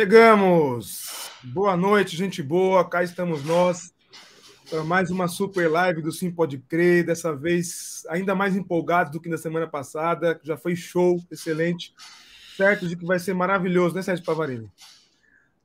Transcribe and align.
Chegamos! 0.00 1.28
Boa 1.44 1.76
noite, 1.76 2.16
gente 2.16 2.42
boa. 2.42 2.88
Cá 2.88 3.02
estamos 3.04 3.44
nós 3.44 3.92
para 4.70 4.82
mais 4.82 5.10
uma 5.10 5.28
super 5.28 5.70
live 5.70 6.00
do 6.00 6.10
Sim 6.10 6.30
Pode 6.30 6.56
Crer. 6.56 7.04
Dessa 7.04 7.36
vez 7.36 8.02
ainda 8.08 8.34
mais 8.34 8.56
empolgados 8.56 9.12
do 9.12 9.20
que 9.20 9.28
na 9.28 9.36
semana 9.36 9.66
passada. 9.66 10.40
Já 10.42 10.56
foi 10.56 10.74
show, 10.74 11.22
excelente. 11.30 11.92
Certo 12.56 12.88
de 12.88 12.96
que 12.96 13.04
vai 13.04 13.18
ser 13.18 13.34
maravilhoso, 13.34 13.94
né, 13.94 14.00
Sérgio 14.00 14.24
Pavarini? 14.24 14.72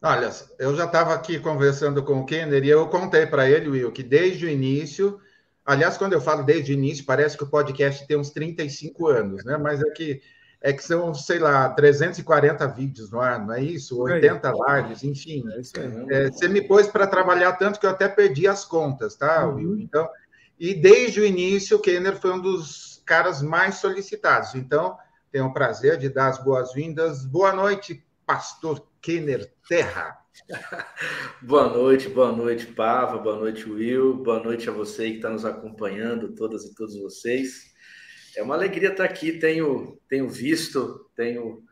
Olha, 0.02 0.30
eu 0.60 0.76
já 0.76 0.84
estava 0.84 1.14
aqui 1.14 1.40
conversando 1.40 2.04
com 2.04 2.20
o 2.20 2.26
Kenner 2.26 2.62
e 2.62 2.68
eu 2.68 2.90
contei 2.90 3.26
para 3.26 3.50
ele, 3.50 3.70
Will, 3.70 3.92
que 3.94 4.04
desde 4.04 4.48
o 4.48 4.50
início, 4.50 5.18
aliás, 5.66 5.98
quando 5.98 6.12
eu 6.12 6.20
falo 6.20 6.44
desde 6.44 6.74
o 6.74 6.76
início, 6.76 7.06
parece 7.06 7.38
que 7.38 7.46
o 7.46 7.50
podcast 7.50 8.06
tem 8.06 8.18
uns 8.18 8.32
35 8.32 9.08
anos, 9.08 9.46
né? 9.46 9.58
Mas 9.58 9.80
é 9.80 9.90
que 9.92 10.22
é 10.62 10.74
que 10.74 10.84
são, 10.84 11.14
sei 11.14 11.40
lá, 11.40 11.70
340 11.70 12.68
vídeos 12.68 13.12
no 13.12 13.20
ar, 13.20 13.46
não 13.46 13.54
é 13.54 13.62
isso? 13.62 14.02
80 14.02 14.52
lives, 14.52 15.04
enfim. 15.04 15.44
É, 16.10 16.26
é 16.26 16.32
você 16.32 16.48
me 16.48 16.62
pôs 16.62 16.88
para 16.88 17.08
trabalhar 17.08 17.54
tanto 17.54 17.80
que 17.80 17.86
eu 17.86 17.92
até 17.92 18.08
perdi 18.08 18.48
as 18.48 18.66
contas, 18.66 19.16
tá, 19.16 19.48
uhum. 19.48 19.56
Will? 19.56 19.80
Então, 19.80 20.10
e 20.60 20.74
desde 20.74 21.20
o 21.20 21.26
início, 21.26 21.78
o 21.78 21.80
Kenner 21.80 22.16
foi 22.16 22.32
um 22.32 22.42
dos 22.42 23.02
caras 23.06 23.42
mais 23.42 23.76
solicitados. 23.76 24.56
Então, 24.56 24.98
tenho 25.32 25.46
o 25.48 25.54
prazer 25.54 25.98
de 25.98 26.10
dar 26.10 26.30
as 26.30 26.44
boas-vindas. 26.44 27.26
Boa 27.26 27.54
noite, 27.54 28.04
pastor 28.26 28.82
Kenner 29.02 29.52
Terra. 29.68 30.18
boa 31.42 31.70
noite, 31.70 32.10
boa 32.10 32.32
noite, 32.32 32.68
Pava, 32.68 33.18
boa 33.18 33.38
noite, 33.38 33.70
Will, 33.70 34.16
boa 34.16 34.42
noite 34.42 34.70
a 34.70 34.74
você 34.74 35.12
que 35.12 35.18
está 35.18 35.30
nos 35.30 35.46
acompanhando, 35.46 36.36
todas 36.36 36.66
e 36.66 36.74
todos 36.74 36.98
vocês. 37.00 37.75
É 38.38 38.44
uma 38.44 38.56
alegria 38.56 38.90
estar 38.90 39.04
aqui, 39.04 39.34
tenho, 39.34 39.98
tenho 40.08 40.30
visto, 40.30 41.10
tenho, 41.16 41.64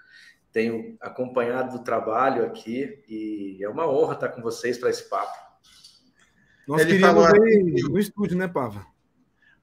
tenho 0.52 0.97
acompanhado 1.02 1.78
o 1.78 1.83
trabalho 1.83 2.45
aqui 2.45 3.03
e 3.08 3.58
é 3.61 3.69
uma 3.69 3.89
honra 3.89 4.14
estar 4.14 4.30
com 4.30 4.42
vocês 4.42 4.78
para 4.78 4.89
esse 4.89 5.09
papo. 5.09 5.38
Nós 6.67 6.81
ele 6.81 7.00
falou 7.00 7.25
assim, 7.25 7.64
no 7.89 8.00
estúdio, 8.00 8.38
né, 8.38 8.47
Pava? 8.47 8.86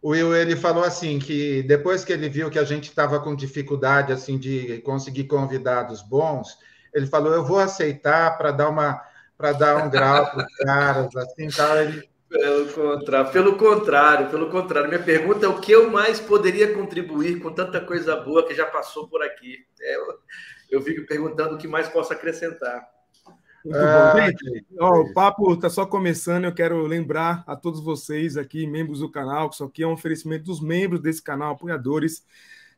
O 0.03 0.11
Will 0.11 0.35
ele 0.35 0.57
falou 0.57 0.83
assim 0.83 1.19
que 1.19 1.63
depois 1.65 2.05
que 2.05 2.13
ele 2.13 2.29
viu 2.29 2.51
que 2.51 2.59
a 2.59 2.65
gente 2.65 2.89
estava 2.89 3.21
com 3.21 3.37
dificuldade 3.37 4.13
assim 4.13 4.39
de 4.39 4.79
conseguir 4.79 5.25
convidados 5.25 6.01
bons, 6.01 6.57
ele 6.95 7.07
falou 7.07 7.35
eu 7.35 7.45
vou 7.45 7.59
aceitar 7.59 8.39
para 8.39 8.51
dar 8.51 8.71
uma 8.71 9.03
para 9.37 9.53
dar 9.53 9.85
um 9.85 9.91
grau 9.91 10.31
para 10.31 10.47
os 10.47 10.57
caras 10.65 11.17
assim 11.17 11.49
tal. 11.49 11.77
Ele 11.77 12.10
pelo 12.67 12.97
contrário, 12.97 13.33
pelo 13.33 13.57
contrário, 13.57 14.31
pelo 14.31 14.51
contrário. 14.51 14.89
Minha 14.89 15.03
pergunta 15.03 15.47
é 15.47 15.49
o 15.49 15.61
que 15.61 15.73
eu 15.73 15.91
mais 15.91 16.21
poderia 16.21 16.75
contribuir 16.75 17.41
com 17.41 17.53
tanta 17.53 17.81
coisa 17.81 18.17
boa 18.17 18.47
que 18.47 18.55
já 18.55 18.67
passou 18.67 19.09
por 19.09 19.23
aqui. 19.23 19.59
É, 19.81 19.97
eu, 19.97 20.19
eu 20.71 20.83
fico 20.83 21.07
perguntando 21.07 21.55
o 21.55 21.59
que 21.59 21.69
mais 21.69 21.89
posso 21.89 22.13
acrescentar. 22.13 22.87
Muito 23.65 23.77
ah, 23.79 24.13
bom. 24.15 24.21
Gente, 24.21 24.67
ó, 24.79 25.01
o 25.01 25.13
papo 25.13 25.53
está 25.53 25.69
só 25.69 25.85
começando. 25.85 26.45
Eu 26.45 26.55
quero 26.55 26.87
lembrar 26.87 27.45
a 27.47 27.55
todos 27.55 27.81
vocês 27.81 28.37
aqui, 28.37 28.67
membros 28.67 29.01
do 29.01 29.11
canal, 29.11 29.49
que 29.49 29.57
isso 29.57 29.65
aqui 29.65 29.83
é 29.83 29.87
um 29.87 29.93
oferecimento 29.93 30.45
dos 30.45 30.61
membros 30.61 31.01
desse 31.01 31.23
canal, 31.23 31.53
apoiadores. 31.53 32.25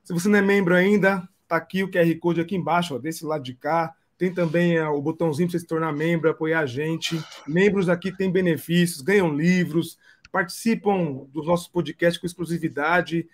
Se 0.02 0.12
você 0.12 0.28
não 0.28 0.38
é 0.38 0.42
membro 0.42 0.74
ainda, 0.74 1.28
tá 1.46 1.56
aqui 1.56 1.84
o 1.84 1.90
QR 1.90 2.18
Code 2.18 2.40
aqui 2.40 2.56
embaixo, 2.56 2.94
ó, 2.94 2.98
desse 2.98 3.24
lado 3.24 3.44
de 3.44 3.54
cá. 3.54 3.94
Tem 4.18 4.32
também 4.32 4.76
é, 4.76 4.86
o 4.88 5.00
botãozinho 5.00 5.48
para 5.48 5.52
você 5.52 5.60
se 5.60 5.66
tornar 5.66 5.92
membro, 5.92 6.30
apoiar 6.30 6.60
a 6.60 6.66
gente. 6.66 7.22
Membros 7.46 7.88
aqui 7.88 8.16
têm 8.16 8.30
benefícios, 8.30 9.00
ganham 9.00 9.34
livros, 9.34 9.98
participam 10.30 11.26
dos 11.32 11.46
nossos 11.46 11.68
podcasts 11.68 12.20
com 12.20 12.26
exclusividade. 12.26 13.28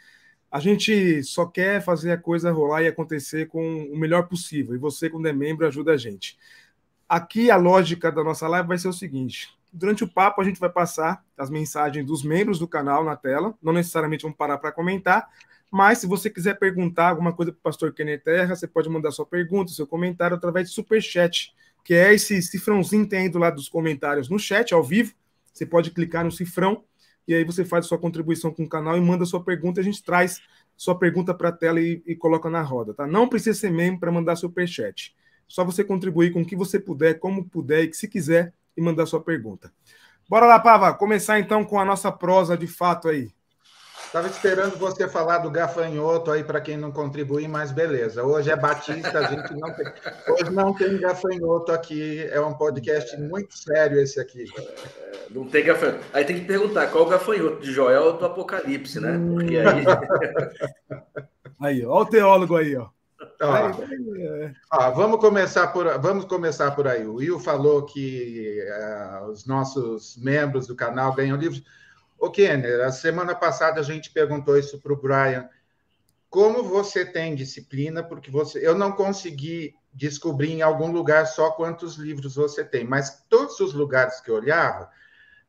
A 0.50 0.58
gente 0.60 1.22
só 1.22 1.44
quer 1.44 1.82
fazer 1.82 2.10
a 2.10 2.18
coisa 2.18 2.50
rolar 2.50 2.82
e 2.82 2.88
acontecer 2.88 3.48
com 3.48 3.84
o 3.84 3.98
melhor 3.98 4.28
possível. 4.28 4.74
E 4.74 4.78
você, 4.78 5.10
quando 5.10 5.26
é 5.26 5.32
membro, 5.32 5.66
ajuda 5.66 5.92
a 5.92 5.96
gente. 5.96 6.38
Aqui 7.08 7.50
a 7.50 7.56
lógica 7.56 8.10
da 8.10 8.24
nossa 8.24 8.48
live 8.48 8.68
vai 8.68 8.78
ser 8.78 8.88
o 8.88 8.92
seguinte: 8.92 9.50
durante 9.72 10.04
o 10.04 10.08
papo, 10.08 10.40
a 10.40 10.44
gente 10.44 10.58
vai 10.58 10.70
passar 10.70 11.24
as 11.36 11.50
mensagens 11.50 12.04
dos 12.04 12.22
membros 12.22 12.58
do 12.58 12.66
canal 12.66 13.04
na 13.04 13.16
tela. 13.16 13.54
Não 13.62 13.72
necessariamente 13.72 14.22
vamos 14.22 14.36
parar 14.36 14.58
para 14.58 14.72
comentar, 14.72 15.28
mas 15.70 15.98
se 15.98 16.06
você 16.06 16.30
quiser 16.30 16.58
perguntar 16.58 17.10
alguma 17.10 17.32
coisa 17.32 17.52
para 17.52 17.58
o 17.58 17.62
pastor 17.62 17.92
Kenner 17.92 18.22
Terra, 18.22 18.56
você 18.56 18.66
pode 18.66 18.88
mandar 18.88 19.10
sua 19.10 19.26
pergunta, 19.26 19.72
seu 19.72 19.86
comentário 19.86 20.36
através 20.36 20.68
de 20.68 20.74
super 20.74 21.02
chat, 21.02 21.52
que 21.84 21.94
é 21.94 22.14
esse 22.14 22.40
cifrãozinho 22.42 23.04
que 23.04 23.10
tem 23.10 23.20
aí 23.20 23.28
do 23.28 23.38
lado 23.38 23.56
dos 23.56 23.68
comentários 23.68 24.28
no 24.28 24.38
chat, 24.38 24.72
ao 24.72 24.82
vivo. 24.82 25.14
Você 25.52 25.66
pode 25.66 25.90
clicar 25.90 26.24
no 26.24 26.32
cifrão 26.32 26.84
e 27.26 27.34
aí 27.34 27.44
você 27.44 27.64
faz 27.64 27.86
sua 27.86 27.98
contribuição 27.98 28.50
com 28.50 28.64
o 28.64 28.68
canal 28.68 28.96
e 28.96 29.00
manda 29.00 29.26
sua 29.26 29.44
pergunta. 29.44 29.80
A 29.80 29.84
gente 29.84 30.02
traz 30.02 30.40
sua 30.76 30.98
pergunta 30.98 31.34
para 31.34 31.50
a 31.50 31.52
tela 31.52 31.80
e, 31.80 32.02
e, 32.06 32.14
coloca 32.16 32.48
na 32.48 32.62
roda, 32.62 32.94
tá? 32.94 33.06
Não 33.06 33.28
precisa 33.28 33.58
ser 33.58 33.70
membro 33.70 34.00
para 34.00 34.12
mandar 34.12 34.36
super 34.36 34.66
chat. 34.66 35.14
Só 35.46 35.64
você 35.64 35.82
contribuir 35.82 36.32
com 36.32 36.42
o 36.42 36.46
que 36.46 36.56
você 36.56 36.78
puder, 36.78 37.18
como 37.18 37.44
puder 37.44 37.82
e 37.82 37.88
que 37.88 37.96
se 37.96 38.08
quiser 38.08 38.54
e 38.76 38.80
mandar 38.80 39.04
sua 39.06 39.20
pergunta. 39.20 39.72
Bora 40.28 40.46
lá, 40.46 40.58
Pava, 40.60 40.94
começar 40.94 41.40
então 41.40 41.64
com 41.64 41.80
a 41.80 41.84
nossa 41.84 42.12
prosa 42.12 42.56
de 42.56 42.66
fato 42.66 43.08
aí. 43.08 43.30
Estava 44.08 44.26
esperando 44.26 44.78
você 44.78 45.06
falar 45.06 45.36
do 45.36 45.50
gafanhoto 45.50 46.30
aí 46.30 46.42
para 46.42 46.62
quem 46.62 46.78
não 46.78 46.90
contribui, 46.90 47.46
mas 47.46 47.70
beleza. 47.70 48.24
Hoje 48.24 48.50
é 48.50 48.56
Batista, 48.56 49.18
a 49.18 49.24
gente 49.24 49.52
não 49.52 49.70
tem. 49.70 49.86
Hoje 50.30 50.50
não 50.50 50.72
tem 50.72 50.96
gafanhoto 50.96 51.72
aqui. 51.72 52.26
É 52.32 52.40
um 52.40 52.54
podcast 52.54 53.14
muito 53.20 53.54
sério 53.54 54.00
esse 54.00 54.18
aqui. 54.18 54.46
É, 54.56 55.26
não 55.28 55.44
tem 55.44 55.62
gafanhoto. 55.62 56.00
Aí 56.14 56.24
tem 56.24 56.40
que 56.40 56.46
perguntar 56.46 56.86
qual 56.86 57.04
o 57.04 57.08
gafanhoto 57.10 57.60
de 57.60 57.70
Joel 57.70 58.04
ou 58.04 58.12
do 58.14 58.24
Apocalipse, 58.24 58.98
né? 58.98 59.20
Porque 59.34 59.58
aí. 59.58 59.84
Aí, 61.60 61.84
ó, 61.84 62.00
o 62.00 62.06
teólogo 62.06 62.56
aí, 62.56 62.76
ó. 62.76 62.88
Ó, 63.42 63.72
ó, 64.72 64.90
vamos 64.92 65.20
começar 65.20 65.66
por 65.66 65.86
vamos 65.98 66.24
começar 66.24 66.70
por 66.70 66.86
aí. 66.86 67.04
O 67.04 67.16
Will 67.16 67.40
falou 67.40 67.84
que 67.84 68.60
uh, 68.62 69.26
os 69.26 69.44
nossos 69.44 70.16
membros 70.16 70.68
do 70.68 70.76
canal 70.76 71.12
ganham 71.12 71.36
livros. 71.36 71.62
Ô, 72.18 72.30
Kenner, 72.30 72.84
a 72.84 72.90
semana 72.90 73.34
passada 73.34 73.80
a 73.80 73.84
gente 73.84 74.10
perguntou 74.10 74.58
isso 74.58 74.80
para 74.80 74.92
o 74.92 74.96
Brian. 74.96 75.48
Como 76.28 76.64
você 76.64 77.04
tem 77.04 77.34
disciplina? 77.34 78.02
Porque 78.02 78.30
você, 78.30 78.66
eu 78.66 78.74
não 78.76 78.92
consegui 78.92 79.74
descobrir 79.94 80.52
em 80.52 80.62
algum 80.62 80.90
lugar 80.90 81.26
só 81.26 81.50
quantos 81.52 81.96
livros 81.96 82.34
você 82.34 82.64
tem, 82.64 82.84
mas 82.84 83.24
todos 83.28 83.58
os 83.60 83.72
lugares 83.72 84.20
que 84.20 84.30
eu 84.30 84.34
olhava, 84.34 84.90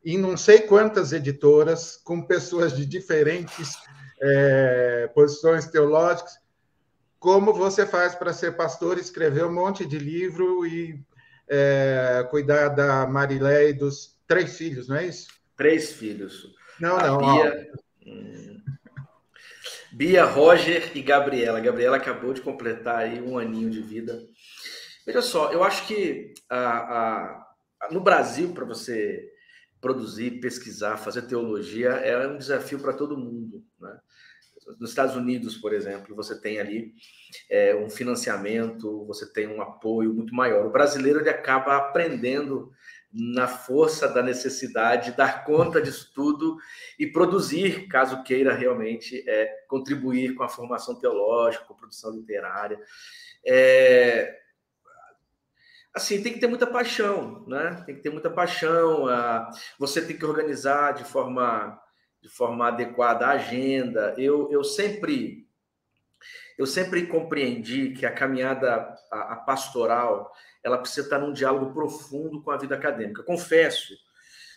em 0.05 0.17
não 0.17 0.37
sei 0.37 0.61
quantas 0.61 1.11
editoras, 1.11 1.97
com 1.97 2.21
pessoas 2.21 2.75
de 2.75 2.85
diferentes 2.85 3.73
é, 4.21 5.09
posições 5.13 5.67
teológicas, 5.67 6.39
como 7.19 7.53
você 7.53 7.85
faz 7.85 8.15
para 8.15 8.31
ser 8.31 8.55
pastor, 8.55 8.97
escrever 8.97 9.45
um 9.45 9.53
monte 9.53 9.85
de 9.85 9.99
livro 9.99 10.65
e 10.65 11.03
é, 11.49 12.25
cuidar 12.29 12.69
da 12.69 13.05
Marilé 13.05 13.69
e 13.69 13.73
dos 13.73 14.17
três 14.25 14.57
filhos, 14.57 14.87
não 14.87 14.95
é 14.95 15.07
isso? 15.07 15.27
Três 15.57 15.91
filhos. 15.91 16.58
Não, 16.79 16.97
a 16.97 17.07
não. 17.07 17.17
Bia, 17.19 17.71
hum, 18.05 18.61
Bia, 19.91 20.25
Roger 20.25 20.95
e 20.95 21.01
Gabriela. 21.01 21.59
Gabriela 21.59 21.97
acabou 21.97 22.33
de 22.33 22.41
completar 22.41 22.99
aí 22.99 23.21
um 23.21 23.37
aninho 23.37 23.69
de 23.69 23.81
vida. 23.81 24.19
Veja 25.05 25.21
só, 25.21 25.51
eu 25.51 25.63
acho 25.63 25.87
que 25.87 26.33
a, 26.49 26.59
a, 26.59 27.89
no 27.91 27.99
Brasil, 27.99 28.53
para 28.53 28.65
você 28.65 29.27
produzir, 29.81 30.39
pesquisar, 30.39 30.97
fazer 30.97 31.23
teologia, 31.23 31.89
é 31.89 32.27
um 32.27 32.37
desafio 32.37 32.79
para 32.79 32.93
todo 32.93 33.17
mundo. 33.17 33.63
Né? 33.79 33.97
Nos 34.79 34.91
Estados 34.91 35.15
Unidos, 35.15 35.57
por 35.57 35.73
exemplo, 35.73 36.15
você 36.15 36.39
tem 36.39 36.59
ali 36.59 36.93
é, 37.49 37.75
um 37.75 37.89
financiamento, 37.89 39.05
você 39.05 39.31
tem 39.31 39.47
um 39.47 39.61
apoio 39.61 40.13
muito 40.13 40.35
maior. 40.35 40.65
O 40.65 40.71
brasileiro 40.71 41.19
ele 41.19 41.29
acaba 41.29 41.77
aprendendo 41.77 42.71
na 43.11 43.47
força 43.47 44.07
da 44.07 44.21
necessidade, 44.21 45.15
dar 45.15 45.43
conta 45.43 45.81
disso 45.81 46.11
tudo 46.13 46.57
e 46.97 47.07
produzir, 47.07 47.87
caso 47.87 48.23
queira 48.23 48.53
realmente 48.53 49.23
é, 49.27 49.63
contribuir 49.67 50.35
com 50.35 50.43
a 50.43 50.49
formação 50.49 50.95
teológica, 50.95 51.65
com 51.65 51.73
a 51.73 51.77
produção 51.77 52.11
literária. 52.11 52.79
É, 53.43 54.37
assim, 55.93 56.21
tem 56.21 56.33
que 56.33 56.39
ter 56.39 56.47
muita 56.47 56.67
paixão, 56.67 57.43
né? 57.47 57.81
Tem 57.85 57.95
que 57.95 58.01
ter 58.01 58.11
muita 58.11 58.29
paixão. 58.29 59.05
você 59.79 60.05
tem 60.05 60.17
que 60.17 60.25
organizar 60.25 60.93
de 60.93 61.03
forma, 61.03 61.81
de 62.21 62.29
forma 62.29 62.67
adequada 62.67 63.25
a 63.25 63.31
agenda. 63.31 64.13
Eu, 64.17 64.51
eu 64.51 64.63
sempre 64.63 65.47
eu 66.57 66.67
sempre 66.67 67.07
compreendi 67.07 67.91
que 67.91 68.05
a 68.05 68.11
caminhada 68.11 68.93
a, 69.09 69.33
a 69.33 69.35
pastoral 69.37 70.29
ela 70.63 70.77
precisa 70.77 71.01
estar 71.01 71.19
num 71.19 71.33
diálogo 71.33 71.73
profundo 71.73 72.41
com 72.41 72.51
a 72.51 72.57
vida 72.57 72.75
acadêmica. 72.75 73.23
Confesso, 73.23 73.93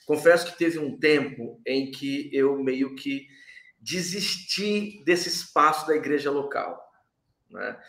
confesso 0.06 0.46
que 0.46 0.58
teve 0.58 0.78
um 0.78 0.98
tempo 0.98 1.60
em 1.66 1.90
que 1.90 2.30
eu 2.32 2.58
meio 2.62 2.94
que 2.94 3.26
desisti 3.78 5.02
desse 5.04 5.28
espaço 5.28 5.86
da 5.86 5.96
igreja 5.96 6.30
local, 6.30 6.80
né? 7.50 7.80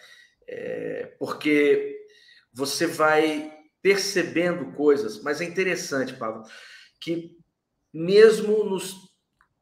É, 0.47 1.15
porque 1.19 2.05
você 2.51 2.85
vai 2.85 3.51
percebendo 3.81 4.73
coisas, 4.73 5.21
mas 5.21 5.41
é 5.41 5.45
interessante, 5.45 6.13
Paulo, 6.13 6.43
que 6.99 7.31
mesmo 7.93 8.63
nos, 8.63 8.95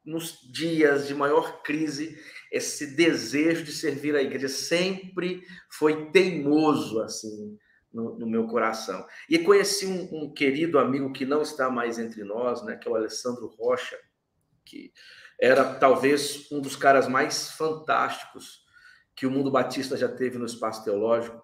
nos 0.04 0.38
dias 0.50 1.06
de 1.06 1.14
maior 1.14 1.62
crise, 1.62 2.18
esse 2.50 2.94
desejo 2.94 3.64
de 3.64 3.72
servir 3.72 4.14
a 4.14 4.22
igreja 4.22 4.48
sempre 4.48 5.42
foi 5.70 6.10
teimoso, 6.10 7.00
assim, 7.00 7.58
no, 7.92 8.18
no 8.18 8.26
meu 8.26 8.46
coração. 8.46 9.06
E 9.28 9.38
conheci 9.38 9.86
um, 9.86 10.24
um, 10.24 10.32
querido 10.32 10.78
amigo 10.78 11.12
que 11.12 11.26
não 11.26 11.42
está 11.42 11.70
mais 11.70 11.98
entre 11.98 12.24
nós, 12.24 12.64
né, 12.64 12.76
que 12.76 12.88
é 12.88 12.90
o 12.90 12.96
Alessandro 12.96 13.46
Rocha, 13.58 13.98
que 14.64 14.92
era 15.40 15.74
talvez 15.74 16.50
um 16.52 16.60
dos 16.60 16.76
caras 16.76 17.08
mais 17.08 17.50
fantásticos 17.52 18.62
que 19.14 19.26
o 19.26 19.30
mundo 19.30 19.50
batista 19.50 19.96
já 19.96 20.08
teve 20.08 20.38
no 20.38 20.46
espaço 20.46 20.84
teológico. 20.84 21.42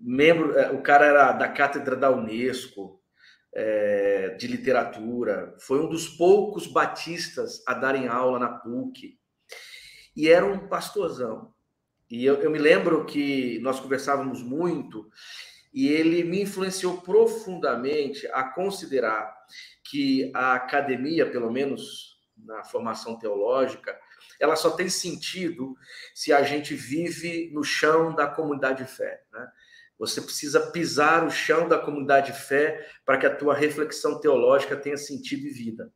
Membro, 0.00 0.56
é, 0.58 0.70
o 0.70 0.82
cara 0.82 1.06
era 1.06 1.32
da 1.32 1.48
cátedra 1.48 1.96
da 1.96 2.10
Unesco, 2.10 3.00
é, 3.54 4.30
de 4.30 4.48
literatura, 4.48 5.54
foi 5.60 5.80
um 5.80 5.88
dos 5.88 6.08
poucos 6.08 6.66
batistas 6.66 7.62
a 7.66 7.74
darem 7.74 8.08
aula 8.08 8.38
na 8.38 8.48
PUC, 8.48 9.16
e 10.16 10.28
era 10.28 10.44
um 10.44 10.68
pastorzão. 10.68 11.53
E 12.14 12.24
eu, 12.24 12.36
eu 12.36 12.48
me 12.48 12.58
lembro 12.58 13.04
que 13.04 13.58
nós 13.58 13.80
conversávamos 13.80 14.40
muito, 14.40 15.10
e 15.72 15.88
ele 15.88 16.22
me 16.22 16.42
influenciou 16.42 17.02
profundamente 17.02 18.24
a 18.28 18.44
considerar 18.44 19.36
que 19.82 20.30
a 20.32 20.54
academia, 20.54 21.28
pelo 21.28 21.50
menos 21.50 22.20
na 22.36 22.62
formação 22.62 23.18
teológica, 23.18 23.98
ela 24.38 24.54
só 24.54 24.70
tem 24.70 24.88
sentido 24.88 25.76
se 26.14 26.32
a 26.32 26.44
gente 26.44 26.76
vive 26.76 27.50
no 27.52 27.64
chão 27.64 28.14
da 28.14 28.28
comunidade 28.28 28.84
de 28.84 28.90
fé. 28.90 29.24
Né? 29.32 29.48
Você 29.98 30.20
precisa 30.20 30.70
pisar 30.70 31.26
o 31.26 31.32
chão 31.32 31.68
da 31.68 31.78
comunidade 31.80 32.30
de 32.30 32.38
fé 32.38 32.88
para 33.04 33.18
que 33.18 33.26
a 33.26 33.34
tua 33.34 33.54
reflexão 33.54 34.20
teológica 34.20 34.76
tenha 34.76 34.96
sentido 34.96 35.48
e 35.48 35.50
vida. 35.50 35.92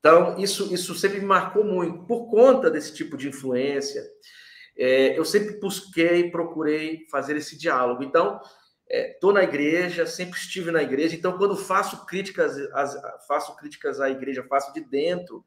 Então, 0.00 0.36
isso, 0.36 0.74
isso 0.74 0.96
sempre 0.96 1.20
me 1.20 1.26
marcou 1.26 1.62
muito. 1.62 2.04
Por 2.06 2.28
conta 2.28 2.68
desse 2.68 2.92
tipo 2.92 3.16
de 3.16 3.28
influência, 3.28 4.02
é, 4.78 5.18
eu 5.18 5.24
sempre 5.24 5.58
busquei, 5.58 6.30
procurei 6.30 7.06
fazer 7.10 7.36
esse 7.36 7.58
diálogo. 7.58 8.04
Então, 8.04 8.40
estou 8.88 9.32
é, 9.32 9.34
na 9.34 9.42
igreja, 9.42 10.06
sempre 10.06 10.38
estive 10.38 10.70
na 10.70 10.82
igreja. 10.82 11.16
Então, 11.16 11.36
quando 11.36 11.56
faço 11.56 12.06
críticas, 12.06 12.56
as, 12.72 12.96
faço 13.26 13.56
críticas 13.56 14.00
à 14.00 14.08
igreja, 14.08 14.46
faço 14.48 14.72
de 14.72 14.80
dentro 14.80 15.44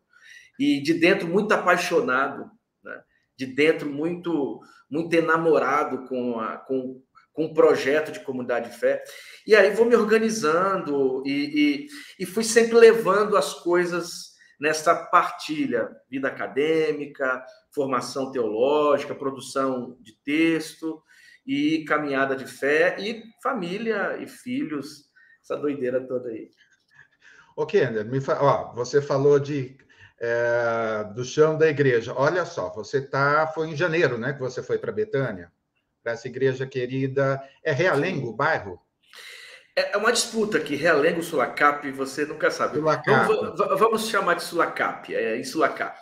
e 0.59 0.81
de 0.81 0.93
dentro 0.93 1.27
muito 1.27 1.53
apaixonado, 1.53 2.51
né? 2.83 3.01
de 3.37 3.45
dentro 3.45 3.89
muito 3.89 4.59
muito 4.89 5.13
enamorado 5.13 6.05
com 6.07 6.37
a, 6.39 6.57
com 6.57 7.01
com 7.33 7.45
um 7.45 7.53
projeto 7.53 8.11
de 8.11 8.19
comunidade 8.19 8.69
de 8.69 8.77
fé. 8.77 9.01
E 9.47 9.55
aí 9.55 9.73
vou 9.73 9.85
me 9.85 9.95
organizando 9.95 11.23
e, 11.25 11.87
e, 12.19 12.23
e 12.23 12.25
fui 12.25 12.43
sempre 12.43 12.75
levando 12.77 13.37
as 13.37 13.53
coisas 13.53 14.30
nessa 14.61 14.95
partilha, 14.95 15.89
vida 16.09 16.27
acadêmica, 16.29 17.43
formação 17.73 18.31
teológica, 18.31 19.15
produção 19.15 19.97
de 19.99 20.13
texto 20.23 21.03
e 21.45 21.83
caminhada 21.85 22.35
de 22.35 22.45
fé 22.45 22.95
e 22.99 23.23
família 23.41 24.17
e 24.21 24.27
filhos, 24.27 25.09
essa 25.41 25.57
doideira 25.57 26.05
toda 26.07 26.29
aí. 26.29 26.49
Ô, 27.57 27.65
Kender, 27.65 28.05
me 28.05 28.21
fa... 28.21 28.41
Ó, 28.41 28.73
você 28.73 29.01
falou 29.01 29.39
de 29.39 29.75
é, 30.19 31.03
do 31.15 31.25
chão 31.25 31.57
da 31.57 31.67
igreja. 31.67 32.13
Olha 32.15 32.45
só, 32.45 32.71
você 32.71 33.01
tá 33.01 33.47
foi 33.47 33.69
em 33.69 33.75
janeiro, 33.75 34.17
né, 34.17 34.31
que 34.31 34.39
você 34.39 34.61
foi 34.61 34.77
para 34.77 34.91
Betânia? 34.91 35.51
para 36.03 36.13
essa 36.13 36.27
igreja 36.27 36.65
querida. 36.65 37.41
É 37.63 37.71
Realengo 37.71 38.29
o 38.29 38.35
bairro? 38.35 38.79
É, 39.75 39.93
é 39.93 39.97
uma 39.97 40.11
disputa 40.11 40.57
aqui, 40.57 40.75
Realengo, 40.75 41.23
Sulacap, 41.23 41.89
você 41.91 42.25
nunca 42.25 42.51
sabe. 42.51 42.77
Sulacap. 42.77 43.27
Vamos, 43.27 43.79
vamos 43.79 44.07
chamar 44.07 44.35
de 44.35 44.43
Sulacap, 44.43 45.13
é 45.13 45.37
em 45.37 45.43
Sulacap. 45.43 45.99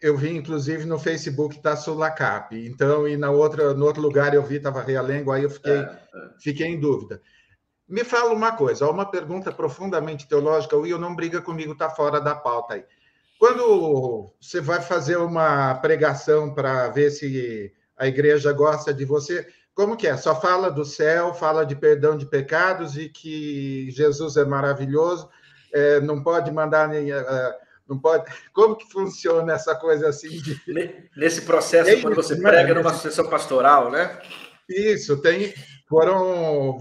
Eu 0.00 0.16
vi, 0.16 0.34
inclusive, 0.34 0.84
no 0.84 0.98
Facebook 0.98 1.60
da 1.60 1.76
Sulacap. 1.76 2.54
Então, 2.54 3.06
e 3.06 3.16
na 3.16 3.30
outra, 3.30 3.74
no 3.74 3.84
outro 3.84 4.00
lugar 4.00 4.32
eu 4.32 4.42
vi, 4.42 4.56
estava 4.56 4.82
Realengo, 4.82 5.32
aí 5.32 5.42
eu 5.42 5.50
fiquei, 5.50 5.72
é, 5.72 5.76
é. 5.76 5.98
fiquei 6.40 6.66
em 6.66 6.80
dúvida. 6.80 7.20
Me 7.88 8.04
fala 8.04 8.32
uma 8.32 8.52
coisa, 8.52 8.88
uma 8.88 9.10
pergunta 9.10 9.52
profundamente 9.52 10.26
teológica, 10.26 10.76
o 10.76 10.80
Will 10.80 10.98
não 10.98 11.14
briga 11.14 11.42
comigo, 11.42 11.72
está 11.72 11.90
fora 11.90 12.20
da 12.20 12.34
pauta 12.34 12.74
aí. 12.74 12.84
Quando 13.38 14.32
você 14.40 14.60
vai 14.60 14.80
fazer 14.80 15.16
uma 15.16 15.74
pregação 15.74 16.54
para 16.54 16.88
ver 16.88 17.10
se 17.10 17.72
a 17.96 18.06
igreja 18.08 18.52
gosta 18.52 18.92
de 18.92 19.04
você. 19.04 19.46
Como 19.74 19.96
que 19.96 20.06
é? 20.06 20.16
Só 20.16 20.38
fala 20.38 20.70
do 20.70 20.84
céu, 20.84 21.32
fala 21.32 21.64
de 21.64 21.74
perdão 21.74 22.16
de 22.16 22.26
pecados 22.26 22.96
e 22.96 23.08
que 23.08 23.90
Jesus 23.90 24.36
é 24.36 24.44
maravilhoso. 24.44 25.28
É, 25.72 26.00
não 26.00 26.22
pode 26.22 26.50
mandar 26.50 26.88
nem. 26.88 27.12
Uh, 27.12 27.54
não 27.88 27.98
pode. 27.98 28.30
Como 28.52 28.76
que 28.76 28.90
funciona 28.90 29.54
essa 29.54 29.74
coisa 29.74 30.08
assim? 30.08 30.28
De... 30.28 30.60
Nesse 31.16 31.42
processo, 31.42 31.90
tem, 31.90 32.02
quando 32.02 32.16
você 32.16 32.36
prega 32.36 32.74
numa 32.74 32.92
sessão 32.92 33.28
pastoral, 33.28 33.90
né? 33.90 34.20
Isso, 34.68 35.16
tem. 35.22 35.54
Foram, 35.88 36.78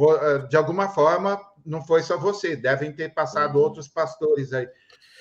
de 0.47 0.55
alguma 0.55 0.89
forma, 0.89 1.39
não 1.65 1.81
foi 1.85 2.01
só 2.01 2.17
você, 2.17 2.55
devem 2.55 2.93
ter 2.93 3.13
passado 3.13 3.57
uhum. 3.57 3.63
outros 3.63 3.87
pastores 3.87 4.53
aí. 4.53 4.67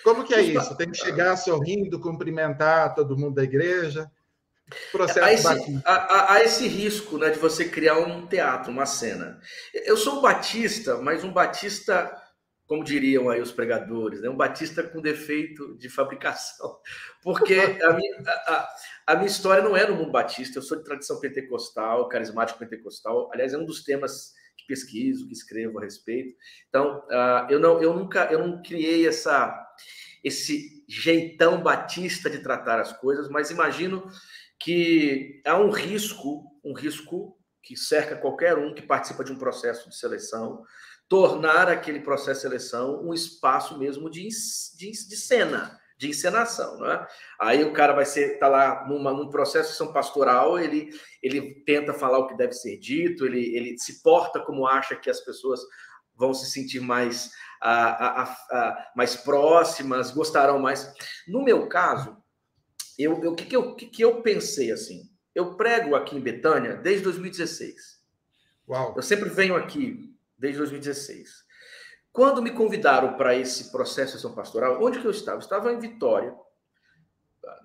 Como 0.04 0.24
que 0.24 0.34
é 0.34 0.40
isso? 0.40 0.76
Tem 0.76 0.90
que 0.90 0.96
chegar 0.96 1.36
sorrindo, 1.36 2.00
cumprimentar 2.00 2.94
todo 2.94 3.16
mundo 3.16 3.34
da 3.34 3.42
igreja? 3.42 4.10
Processo 4.92 5.24
há, 5.24 5.32
esse, 5.32 5.82
há, 5.84 6.34
há, 6.34 6.44
esse 6.44 6.68
risco 6.68 7.18
né, 7.18 7.30
de 7.30 7.38
você 7.38 7.68
criar 7.68 7.98
um 7.98 8.26
teatro, 8.26 8.70
uma 8.70 8.86
cena. 8.86 9.40
Eu 9.72 9.96
sou 9.96 10.18
um 10.18 10.22
batista, 10.22 10.98
mas 10.98 11.24
um 11.24 11.32
batista, 11.32 12.10
como 12.66 12.84
diriam 12.84 13.28
aí 13.28 13.40
os 13.40 13.52
pregadores, 13.52 14.20
né, 14.20 14.28
um 14.28 14.36
batista 14.36 14.82
com 14.82 15.00
defeito 15.00 15.76
de 15.76 15.88
fabricação. 15.88 16.78
Porque 17.22 17.54
a 17.54 17.92
minha, 17.92 18.22
a, 18.26 18.68
a 19.08 19.14
minha 19.16 19.26
história 19.26 19.62
não 19.62 19.76
é 19.76 19.86
no 19.86 19.96
mundo 19.96 20.12
batista, 20.12 20.58
eu 20.58 20.62
sou 20.62 20.78
de 20.78 20.84
tradição 20.84 21.20
pentecostal, 21.20 22.08
carismático 22.08 22.58
pentecostal. 22.58 23.30
Aliás, 23.32 23.52
é 23.52 23.58
um 23.58 23.64
dos 23.64 23.82
temas 23.82 24.32
que 24.56 24.66
pesquiso, 24.66 25.26
que 25.26 25.32
escrevo 25.32 25.78
a 25.78 25.82
respeito. 25.82 26.36
Então, 26.68 26.98
uh, 27.08 27.50
eu, 27.50 27.58
não, 27.58 27.82
eu 27.82 27.94
nunca 27.94 28.24
eu 28.30 28.38
não 28.38 28.62
criei 28.62 29.06
essa, 29.06 29.52
esse 30.22 30.84
jeitão 30.88 31.62
batista 31.62 32.28
de 32.28 32.40
tratar 32.40 32.78
as 32.80 32.92
coisas, 32.92 33.28
mas 33.28 33.50
imagino 33.50 34.06
que 34.60 35.40
há 35.46 35.58
um 35.58 35.70
risco, 35.70 36.44
um 36.62 36.74
risco 36.74 37.36
que 37.62 37.76
cerca 37.76 38.16
qualquer 38.16 38.58
um 38.58 38.74
que 38.74 38.82
participa 38.82 39.24
de 39.24 39.32
um 39.32 39.38
processo 39.38 39.88
de 39.88 39.96
seleção, 39.96 40.62
tornar 41.08 41.68
aquele 41.68 42.00
processo 42.00 42.42
de 42.42 42.48
seleção 42.48 43.02
um 43.02 43.12
espaço 43.12 43.78
mesmo 43.78 44.10
de, 44.10 44.28
de, 44.76 44.90
de 44.90 45.16
cena, 45.16 45.78
de 45.98 46.08
encenação, 46.08 46.78
né? 46.78 47.06
Aí 47.38 47.64
o 47.64 47.72
cara 47.72 47.92
vai 47.92 48.04
ser 48.04 48.38
tá 48.38 48.48
lá 48.48 48.86
numa, 48.86 49.12
num 49.12 49.28
processo 49.28 49.68
de 49.68 49.72
sessão 49.72 49.92
pastoral, 49.92 50.58
ele 50.58 50.90
ele 51.22 51.62
tenta 51.64 51.92
falar 51.92 52.18
o 52.18 52.26
que 52.26 52.36
deve 52.36 52.52
ser 52.52 52.78
dito, 52.78 53.26
ele, 53.26 53.56
ele 53.56 53.78
se 53.78 54.02
porta 54.02 54.40
como 54.40 54.66
acha 54.66 54.96
que 54.96 55.10
as 55.10 55.20
pessoas 55.20 55.60
vão 56.14 56.34
se 56.34 56.50
sentir 56.50 56.80
mais 56.80 57.30
a, 57.60 58.22
a, 58.22 58.22
a, 58.22 58.92
mais 58.94 59.16
próximas, 59.16 60.10
gostarão 60.10 60.58
mais. 60.58 60.92
No 61.26 61.42
meu 61.42 61.66
caso, 61.66 62.19
eu, 63.02 63.22
eu, 63.22 63.32
o 63.32 63.34
que, 63.34 63.46
que, 63.46 63.56
eu, 63.56 63.74
que, 63.74 63.86
que 63.86 64.02
eu 64.02 64.22
pensei 64.22 64.70
assim? 64.70 65.10
Eu 65.34 65.54
prego 65.56 65.94
aqui 65.94 66.16
em 66.16 66.20
Betânia 66.20 66.76
desde 66.76 67.04
2016. 67.04 68.00
Uau. 68.68 68.94
Eu 68.96 69.02
sempre 69.02 69.28
venho 69.28 69.56
aqui 69.56 70.14
desde 70.38 70.58
2016. 70.58 71.44
Quando 72.12 72.42
me 72.42 72.50
convidaram 72.50 73.16
para 73.16 73.34
esse 73.36 73.70
processo 73.70 74.12
de 74.12 74.18
ação 74.18 74.34
pastoral, 74.34 74.82
onde 74.82 74.98
que 74.98 75.06
eu 75.06 75.10
estava? 75.10 75.36
Eu 75.36 75.40
estava 75.40 75.72
em 75.72 75.78
Vitória. 75.78 76.34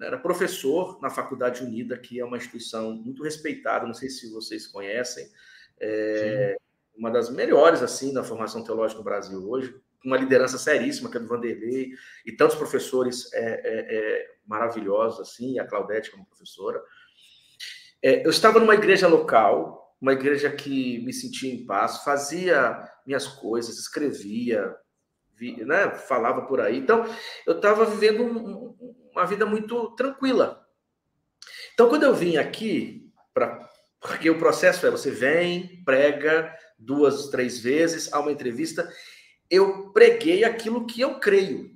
Era 0.02 0.20
professor 0.20 1.00
na 1.02 1.10
Faculdade 1.10 1.64
Unida, 1.64 1.98
que 1.98 2.20
é 2.20 2.26
uma 2.26 2.38
instituição 2.38 2.94
muito 2.94 3.24
respeitada, 3.24 3.88
não 3.88 3.94
sei 3.94 4.10
se 4.10 4.32
vocês 4.32 4.68
conhecem. 4.68 5.28
É 5.80 6.58
uma 6.96 7.12
das 7.12 7.30
melhores 7.30 7.82
assim 7.82 8.12
na 8.12 8.24
formação 8.24 8.64
teológica 8.64 9.00
no 9.00 9.04
Brasil 9.04 9.50
hoje 9.50 9.76
uma 10.06 10.18
liderança 10.18 10.58
seríssima, 10.58 11.10
que 11.10 11.18
é 11.18 11.20
do 11.20 11.28
Vanderlei, 11.28 11.92
e 12.26 12.32
tantos 12.32 12.56
professores 12.56 13.32
é, 13.34 13.40
é, 13.44 13.96
é, 13.98 14.28
maravilhosos, 14.46 15.20
assim, 15.20 15.60
a 15.60 15.66
Claudete 15.66 16.12
como 16.12 16.26
professora. 16.26 16.82
É, 18.02 18.26
eu 18.26 18.30
estava 18.30 18.60
numa 18.60 18.76
igreja 18.76 19.08
local, 19.08 19.96
uma 20.00 20.14
igreja 20.14 20.50
que 20.52 21.04
me 21.04 21.12
sentia 21.12 21.52
em 21.52 21.66
paz, 21.66 22.04
fazia 22.04 22.88
minhas 23.06 23.28
coisas, 23.28 23.78
escrevia, 23.78 24.76
vi, 25.36 25.64
né, 25.66 25.90
falava 25.92 26.44
por 26.44 26.62
aí. 26.62 26.78
Então, 26.78 27.06
eu 27.46 27.56
estava 27.56 27.86
vivendo 27.86 28.24
um, 28.24 28.76
uma 29.12 29.26
vida 29.26 29.46
muito 29.46 29.96
tranquila. 29.96 30.66
Então, 31.74 31.90
quando 31.90 32.04
eu 32.04 32.14
vim 32.14 32.38
aqui, 32.38 33.12
pra, 33.34 33.68
porque 34.00 34.30
o 34.30 34.38
processo 34.38 34.86
é 34.86 34.92
você 34.92 35.10
vem, 35.10 35.84
prega 35.84 36.56
duas, 36.78 37.30
três 37.30 37.60
vezes, 37.60 38.12
há 38.14 38.20
uma 38.20 38.32
entrevista, 38.32 38.88
eu 39.50 39.92
preguei 39.92 40.44
aquilo 40.44 40.86
que 40.86 41.02
eu 41.02 41.20
creio. 41.20 41.76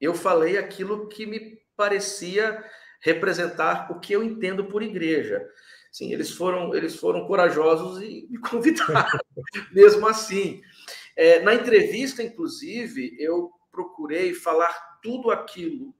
Eu 0.00 0.14
falei 0.14 0.58
aquilo 0.58 1.08
que 1.08 1.26
me 1.26 1.60
parecia 1.76 2.64
representar 3.00 3.90
o 3.90 4.00
que 4.00 4.12
eu 4.12 4.22
entendo 4.22 4.64
por 4.66 4.82
igreja. 4.82 5.46
Sim, 5.90 6.12
eles 6.12 6.30
foram 6.30 6.74
eles 6.74 6.96
foram 6.96 7.26
corajosos 7.26 8.02
e 8.02 8.26
me 8.30 8.38
convidaram, 8.40 9.20
mesmo 9.72 10.06
assim. 10.06 10.62
É, 11.14 11.40
na 11.40 11.54
entrevista, 11.54 12.22
inclusive, 12.22 13.14
eu 13.18 13.50
procurei 13.70 14.32
falar 14.32 14.72
tudo 15.02 15.30
aquilo 15.30 15.94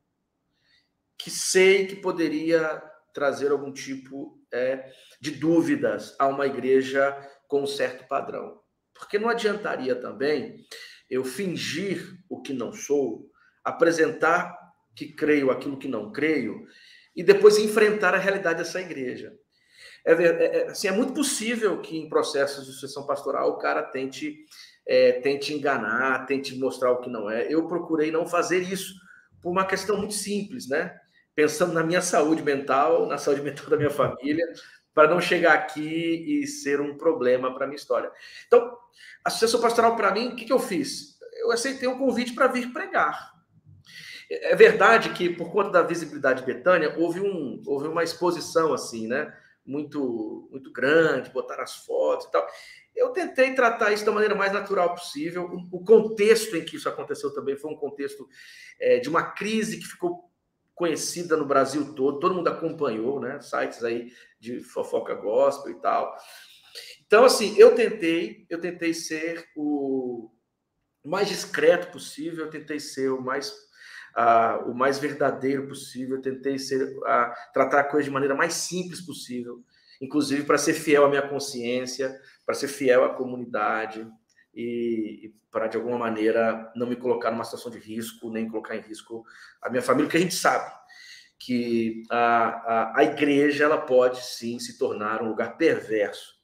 que 1.19 1.31
sei 1.31 1.87
que 1.87 1.97
poderia 1.97 2.83
trazer 3.13 3.51
algum 3.51 3.73
tipo 3.73 4.41
é, 4.51 4.91
de 5.21 5.33
dúvidas 5.33 6.17
a 6.19 6.27
uma 6.27 6.47
igreja 6.47 7.13
com 7.47 7.63
um 7.63 7.67
certo 7.67 8.09
padrão. 8.09 8.62
Porque 9.03 9.19
não 9.19 9.29
adiantaria 9.29 9.97
também 9.97 10.65
eu 11.11 11.25
fingir 11.25 12.17
o 12.29 12.41
que 12.41 12.53
não 12.53 12.73
sou, 12.73 13.29
apresentar 13.65 14.57
que 14.95 15.13
creio 15.13 15.51
aquilo 15.51 15.77
que 15.77 15.89
não 15.89 16.13
creio 16.13 16.65
e 17.15 17.23
depois 17.23 17.59
enfrentar 17.59 18.15
a 18.15 18.19
realidade 18.19 18.59
dessa 18.59 18.81
igreja. 18.81 19.33
É, 20.07 20.13
é, 20.13 20.27
é, 20.27 20.67
assim, 20.69 20.87
é 20.87 20.93
muito 20.93 21.13
possível 21.15 21.81
que 21.81 21.97
em 21.97 22.09
processos 22.09 22.65
de 22.65 22.73
sucessão 22.73 23.05
pastoral 23.05 23.51
o 23.51 23.59
cara 23.59 23.83
tente, 23.83 24.37
é, 24.87 25.13
tente 25.21 25.53
enganar, 25.53 26.25
tente 26.25 26.57
mostrar 26.57 26.93
o 26.93 27.01
que 27.01 27.11
não 27.11 27.29
é. 27.29 27.53
Eu 27.53 27.67
procurei 27.67 28.13
não 28.13 28.25
fazer 28.25 28.61
isso 28.61 28.95
por 29.41 29.51
uma 29.51 29.67
questão 29.67 29.97
muito 29.99 30.15
simples, 30.15 30.69
né? 30.69 30.97
Pensando 31.35 31.73
na 31.73 31.83
minha 31.83 32.01
saúde 32.01 32.43
mental, 32.43 33.07
na 33.07 33.19
saúde 33.19 33.43
mental 33.43 33.67
da 33.67 33.77
minha 33.77 33.91
família, 33.91 34.47
para 34.95 35.09
não 35.09 35.21
chegar 35.21 35.55
aqui 35.55 36.43
e 36.43 36.47
ser 36.47 36.81
um 36.81 36.97
problema 36.97 37.55
para 37.55 37.67
minha 37.67 37.77
história. 37.77 38.11
Então, 38.47 38.77
a 39.25 39.31
sucessão 39.31 39.61
pastoral, 39.61 39.97
para 39.97 40.13
mim, 40.13 40.29
o 40.29 40.37
que, 40.37 40.45
que 40.45 40.53
eu 40.53 40.59
fiz? 40.59 41.19
Eu 41.35 41.51
aceitei 41.51 41.89
um 41.89 41.99
convite 41.99 42.35
para 42.35 42.49
vir 42.49 42.73
pregar. 42.73 43.33
É 44.31 44.57
verdade 44.57 45.11
que, 45.11 45.29
por 45.29 45.51
conta 45.51 45.71
da 45.71 45.83
visibilidade 45.83 46.41
de 46.41 46.47
Betânia, 46.47 46.95
houve, 46.99 47.21
um, 47.21 47.63
houve 47.67 47.89
uma 47.89 48.03
exposição 48.03 48.73
assim, 48.73 49.07
né? 49.07 49.33
Muito, 49.65 50.49
muito 50.51 50.73
grande, 50.73 51.31
botar 51.31 51.61
as 51.61 51.77
fotos 51.85 52.27
e 52.27 52.31
tal. 52.31 52.47
Eu 52.95 53.11
tentei 53.11 53.55
tratar 53.55 53.93
isso 53.93 54.05
da 54.05 54.13
maneira 54.13 54.35
mais 54.35 54.53
natural 54.53 54.95
possível. 54.95 55.49
O 55.71 55.85
contexto 55.85 56.57
em 56.57 56.65
que 56.65 56.77
isso 56.77 56.89
aconteceu 56.89 57.33
também 57.33 57.57
foi 57.57 57.71
um 57.71 57.77
contexto 57.77 58.29
é, 58.81 58.99
de 58.99 59.09
uma 59.09 59.23
crise 59.23 59.79
que 59.79 59.87
ficou 59.87 60.32
conhecida 60.83 61.37
no 61.37 61.47
Brasil 61.47 61.95
todo, 61.95 62.19
todo 62.19 62.35
mundo 62.35 62.49
acompanhou, 62.49 63.21
né? 63.21 63.41
Sites 63.41 63.85
aí 63.85 64.13
de 64.41 64.59
fofoca 64.59 65.15
gospel 65.15 65.71
e 65.71 65.81
tal. 65.81 66.13
Então, 67.07 67.25
assim, 67.25 67.57
eu 67.57 67.73
tentei, 67.77 68.45
eu 68.51 68.61
tentei 68.61 68.93
ser 68.93 69.49
o 69.55 70.29
mais 71.05 71.29
discreto 71.29 71.93
possível, 71.93 72.47
eu 72.47 72.51
tentei 72.51 72.81
ser 72.81 73.11
o 73.11 73.23
mais 73.23 73.53
uh, 74.17 74.69
o 74.69 74.75
mais 74.75 74.99
verdadeiro 74.99 75.69
possível, 75.69 76.17
eu 76.17 76.23
tentei 76.23 76.59
ser 76.59 76.83
uh, 76.83 77.33
tratar 77.55 77.79
a 77.79 77.85
coisa 77.85 78.07
de 78.07 78.11
maneira 78.11 78.35
mais 78.35 78.55
simples 78.55 79.01
possível, 79.01 79.63
inclusive 80.01 80.43
para 80.43 80.59
ser 80.59 80.75
fiel 80.75 81.05
à 81.05 81.09
minha 81.09 81.29
consciência, 81.29 82.21
para 82.45 82.57
ser 82.57 82.67
fiel 82.67 83.05
à 83.05 83.15
comunidade 83.15 84.05
e, 84.55 85.27
e 85.27 85.35
para 85.51 85.67
de 85.67 85.77
alguma 85.77 85.99
maneira 85.99 86.73
não 86.75 86.87
me 86.87 86.97
colocar 86.97 87.31
numa 87.31 87.45
situação 87.45 87.71
de 87.71 87.79
risco, 87.79 88.31
nem 88.31 88.49
colocar 88.49 88.77
em 88.77 88.81
risco 88.81 89.25
a 89.61 89.69
minha 89.69 89.83
família, 89.83 90.07
porque 90.07 90.19
a 90.19 90.21
gente 90.21 90.35
sabe 90.35 90.73
que 91.39 92.05
a, 92.09 92.47
a, 92.49 92.99
a 93.01 93.05
igreja 93.05 93.65
ela 93.65 93.79
pode 93.79 94.25
sim 94.25 94.59
se 94.59 94.79
tornar 94.79 95.23
um 95.23 95.29
lugar 95.29 95.57
perverso. 95.57 96.41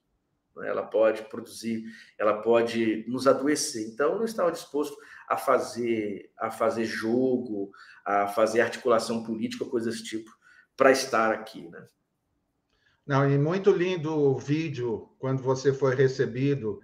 Né? 0.56 0.68
Ela 0.68 0.82
pode 0.82 1.22
produzir, 1.22 1.84
ela 2.18 2.42
pode 2.42 3.04
nos 3.08 3.26
adoecer. 3.26 3.86
Então, 3.86 4.12
eu 4.12 4.18
não 4.18 4.24
estava 4.24 4.50
disposto 4.50 4.96
a 5.28 5.36
fazer, 5.36 6.32
a 6.36 6.50
fazer 6.50 6.84
jogo, 6.84 7.70
a 8.04 8.26
fazer 8.26 8.60
articulação 8.60 9.22
política, 9.22 9.64
coisas 9.64 9.94
desse 9.94 10.04
tipo, 10.04 10.30
para 10.76 10.90
estar 10.90 11.32
aqui. 11.32 11.68
Né? 11.68 11.86
Não, 13.06 13.30
e 13.30 13.38
muito 13.38 13.70
lindo 13.70 14.12
o 14.12 14.36
vídeo 14.36 15.08
quando 15.18 15.42
você 15.42 15.72
foi 15.72 15.94
recebido 15.94 16.80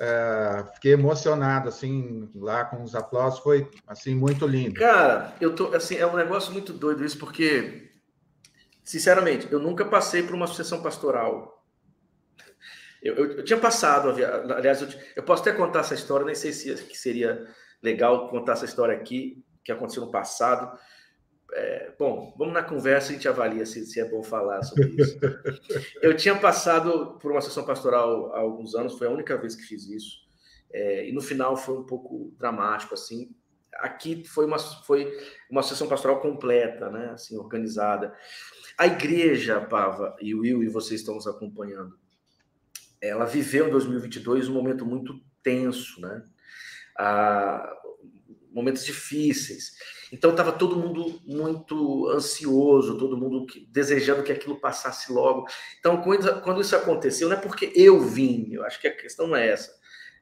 é, 0.00 0.64
fiquei 0.74 0.92
emocionado, 0.92 1.68
assim, 1.68 2.30
lá 2.34 2.64
com 2.64 2.82
os 2.82 2.94
aplausos, 2.94 3.40
foi, 3.40 3.68
assim, 3.86 4.14
muito 4.14 4.46
lindo. 4.46 4.74
Cara, 4.74 5.34
eu 5.40 5.54
tô, 5.54 5.74
assim, 5.74 5.96
é 5.96 6.06
um 6.06 6.16
negócio 6.16 6.52
muito 6.52 6.72
doido 6.72 7.04
isso, 7.04 7.18
porque, 7.18 7.90
sinceramente, 8.84 9.48
eu 9.50 9.58
nunca 9.58 9.84
passei 9.84 10.22
por 10.22 10.34
uma 10.34 10.46
sucessão 10.46 10.82
pastoral. 10.82 11.64
Eu, 13.02 13.14
eu, 13.14 13.32
eu 13.38 13.44
tinha 13.44 13.58
passado, 13.58 14.10
aliás, 14.52 14.82
eu, 14.82 14.88
eu, 15.16 15.22
posso 15.22 15.42
até 15.42 15.52
contar 15.52 15.80
essa 15.80 15.94
história, 15.94 16.26
nem 16.26 16.34
sei 16.34 16.52
se 16.52 16.76
seria 16.94 17.46
legal 17.82 18.28
contar 18.28 18.52
essa 18.52 18.64
história 18.64 18.94
aqui, 18.94 19.44
que 19.64 19.72
aconteceu 19.72 20.04
no 20.04 20.10
passado, 20.10 20.78
é, 21.52 21.92
bom, 21.98 22.34
vamos 22.36 22.54
na 22.54 22.62
conversa 22.62 23.08
e 23.08 23.10
a 23.10 23.14
gente 23.14 23.28
avalia 23.28 23.64
se, 23.64 23.86
se, 23.86 24.00
é 24.00 24.04
bom 24.04 24.22
falar 24.22 24.62
sobre 24.62 24.88
isso. 24.88 25.18
Eu 26.02 26.16
tinha 26.16 26.36
passado 26.38 27.18
por 27.20 27.32
uma 27.32 27.40
sessão 27.40 27.64
pastoral 27.64 28.34
há 28.34 28.38
alguns 28.38 28.74
anos, 28.74 28.98
foi 28.98 29.06
a 29.06 29.10
única 29.10 29.36
vez 29.36 29.54
que 29.54 29.62
fiz 29.62 29.88
isso, 29.88 30.18
é, 30.70 31.08
e 31.08 31.12
no 31.12 31.22
final 31.22 31.56
foi 31.56 31.78
um 31.78 31.84
pouco 31.84 32.34
dramático, 32.38 32.94
assim. 32.94 33.34
Aqui 33.74 34.24
foi 34.24 34.44
uma, 34.44 34.58
foi 34.58 35.10
uma 35.50 35.62
sessão 35.62 35.88
pastoral 35.88 36.20
completa, 36.20 36.90
né, 36.90 37.10
assim, 37.12 37.36
organizada. 37.36 38.12
A 38.76 38.86
igreja, 38.86 39.60
Pava, 39.60 40.16
e 40.20 40.34
Will 40.34 40.62
e 40.62 40.68
vocês 40.68 41.00
estão 41.00 41.14
nos 41.14 41.26
acompanhando, 41.26 41.98
ela 43.00 43.24
viveu 43.24 43.68
em 43.68 43.70
2022 43.70 44.48
um 44.48 44.54
momento 44.54 44.84
muito 44.84 45.20
tenso, 45.42 46.00
né? 46.00 46.24
Ah, 46.96 47.76
momentos 48.50 48.84
difíceis. 48.84 49.72
Então 50.12 50.30
estava 50.30 50.52
todo 50.52 50.76
mundo 50.76 51.20
muito 51.26 52.08
ansioso, 52.08 52.98
todo 52.98 53.16
mundo 53.16 53.46
desejando 53.68 54.22
que 54.22 54.32
aquilo 54.32 54.56
passasse 54.56 55.12
logo. 55.12 55.46
Então, 55.78 56.00
quando, 56.02 56.40
quando 56.40 56.60
isso 56.60 56.74
aconteceu, 56.74 57.28
não 57.28 57.36
é 57.36 57.40
porque 57.40 57.72
eu 57.74 58.00
vim, 58.00 58.48
eu 58.52 58.64
acho 58.64 58.80
que 58.80 58.88
a 58.88 58.96
questão 58.96 59.26
não 59.26 59.36
é 59.36 59.48
essa. 59.48 59.70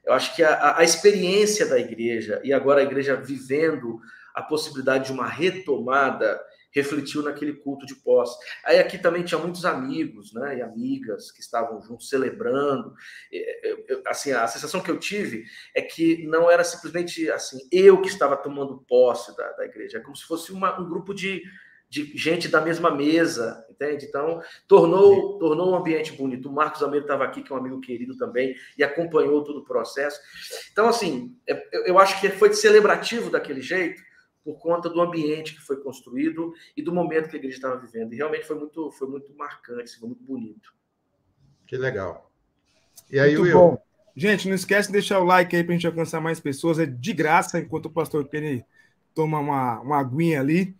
Eu 0.04 0.12
acho 0.12 0.34
que 0.34 0.42
a, 0.42 0.78
a 0.78 0.84
experiência 0.84 1.66
da 1.66 1.78
igreja, 1.78 2.40
e 2.44 2.52
agora 2.52 2.80
a 2.80 2.84
igreja 2.84 3.16
vivendo 3.16 4.00
a 4.34 4.42
possibilidade 4.42 5.06
de 5.06 5.12
uma 5.12 5.26
retomada 5.26 6.40
refletiu 6.76 7.22
naquele 7.22 7.54
culto 7.54 7.86
de 7.86 7.94
posse. 7.94 8.38
Aí 8.64 8.78
aqui 8.78 8.98
também 8.98 9.24
tinha 9.24 9.40
muitos 9.40 9.64
amigos, 9.64 10.32
né, 10.32 10.58
e 10.58 10.62
amigas 10.62 11.30
que 11.32 11.40
estavam 11.40 11.80
juntos 11.80 12.08
celebrando. 12.08 12.94
Assim, 14.06 14.32
a 14.32 14.46
sensação 14.46 14.80
que 14.80 14.90
eu 14.90 14.98
tive 14.98 15.44
é 15.74 15.80
que 15.80 16.26
não 16.26 16.50
era 16.50 16.62
simplesmente 16.62 17.30
assim 17.30 17.58
eu 17.72 18.00
que 18.00 18.08
estava 18.08 18.36
tomando 18.36 18.84
posse 18.88 19.36
da, 19.36 19.52
da 19.52 19.64
igreja, 19.64 19.98
é 19.98 20.00
como 20.00 20.16
se 20.16 20.24
fosse 20.24 20.52
uma, 20.52 20.78
um 20.78 20.88
grupo 20.88 21.14
de, 21.14 21.42
de 21.88 22.16
gente 22.16 22.48
da 22.48 22.60
mesma 22.60 22.90
mesa, 22.90 23.64
entende? 23.70 24.06
Então, 24.06 24.42
tornou, 24.66 25.38
tornou 25.38 25.72
um 25.72 25.76
ambiente 25.76 26.12
bonito. 26.12 26.48
O 26.48 26.52
Marcos 26.52 26.82
Almeida 26.82 27.06
estava 27.06 27.24
aqui, 27.24 27.42
que 27.42 27.52
é 27.52 27.54
um 27.54 27.58
amigo 27.58 27.80
querido 27.80 28.16
também, 28.16 28.54
e 28.76 28.84
acompanhou 28.84 29.44
todo 29.44 29.60
o 29.60 29.64
processo. 29.64 30.20
Então, 30.72 30.88
assim, 30.88 31.36
é, 31.48 31.90
eu 31.90 31.98
acho 31.98 32.20
que 32.20 32.28
foi 32.30 32.52
celebrativo 32.52 33.30
daquele 33.30 33.60
jeito, 33.60 34.02
por 34.46 34.60
conta 34.60 34.88
do 34.88 35.00
ambiente 35.00 35.56
que 35.56 35.60
foi 35.60 35.76
construído 35.78 36.54
e 36.76 36.80
do 36.80 36.94
momento 36.94 37.28
que 37.28 37.34
a 37.34 37.38
igreja 37.40 37.56
estava 37.56 37.80
vivendo. 37.80 38.12
E 38.12 38.16
realmente 38.16 38.46
foi 38.46 38.56
muito, 38.56 38.92
foi 38.92 39.08
muito 39.08 39.34
marcante, 39.34 39.98
foi 39.98 40.06
muito 40.06 40.22
bonito. 40.22 40.72
Que 41.66 41.76
legal. 41.76 42.30
E 43.10 43.18
aí, 43.18 43.36
muito 43.36 43.42
Will? 43.42 43.58
Bom. 43.58 43.82
Gente, 44.14 44.46
não 44.46 44.54
esquece 44.54 44.86
de 44.86 44.92
deixar 44.92 45.18
o 45.18 45.24
like 45.24 45.54
aí 45.56 45.64
para 45.64 45.72
a 45.72 45.76
gente 45.76 45.86
alcançar 45.88 46.20
mais 46.20 46.38
pessoas. 46.38 46.78
É 46.78 46.86
de 46.86 47.12
graça, 47.12 47.58
enquanto 47.58 47.86
o 47.86 47.90
pastor 47.90 48.28
Kenny 48.28 48.64
toma 49.12 49.40
uma, 49.40 49.80
uma 49.80 49.98
aguinha 49.98 50.40
ali. 50.40 50.76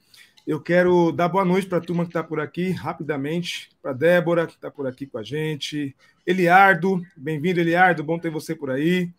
Eu 0.47 0.61
quero 0.61 1.11
dar 1.11 1.29
boa 1.29 1.45
noite 1.45 1.67
para 1.67 1.79
a 1.79 1.81
turma 1.81 2.05
que 2.05 2.11
está 2.11 2.23
por 2.23 2.39
aqui, 2.39 2.71
rapidamente. 2.71 3.71
Para 3.83 3.93
Débora, 3.93 4.47
que 4.47 4.55
está 4.55 4.71
por 4.71 4.87
aqui 4.87 5.09
com 5.09 5.19
a 5.19 5.25
gente. 5.25 5.93
Eliardo, 6.25 7.03
bem-vindo, 7.17 7.59
Eliardo. 7.59 8.05
Bom 8.05 8.17
ter 8.17 8.31
você 8.31 8.55
por 8.55 8.71
aí. 8.71 9.11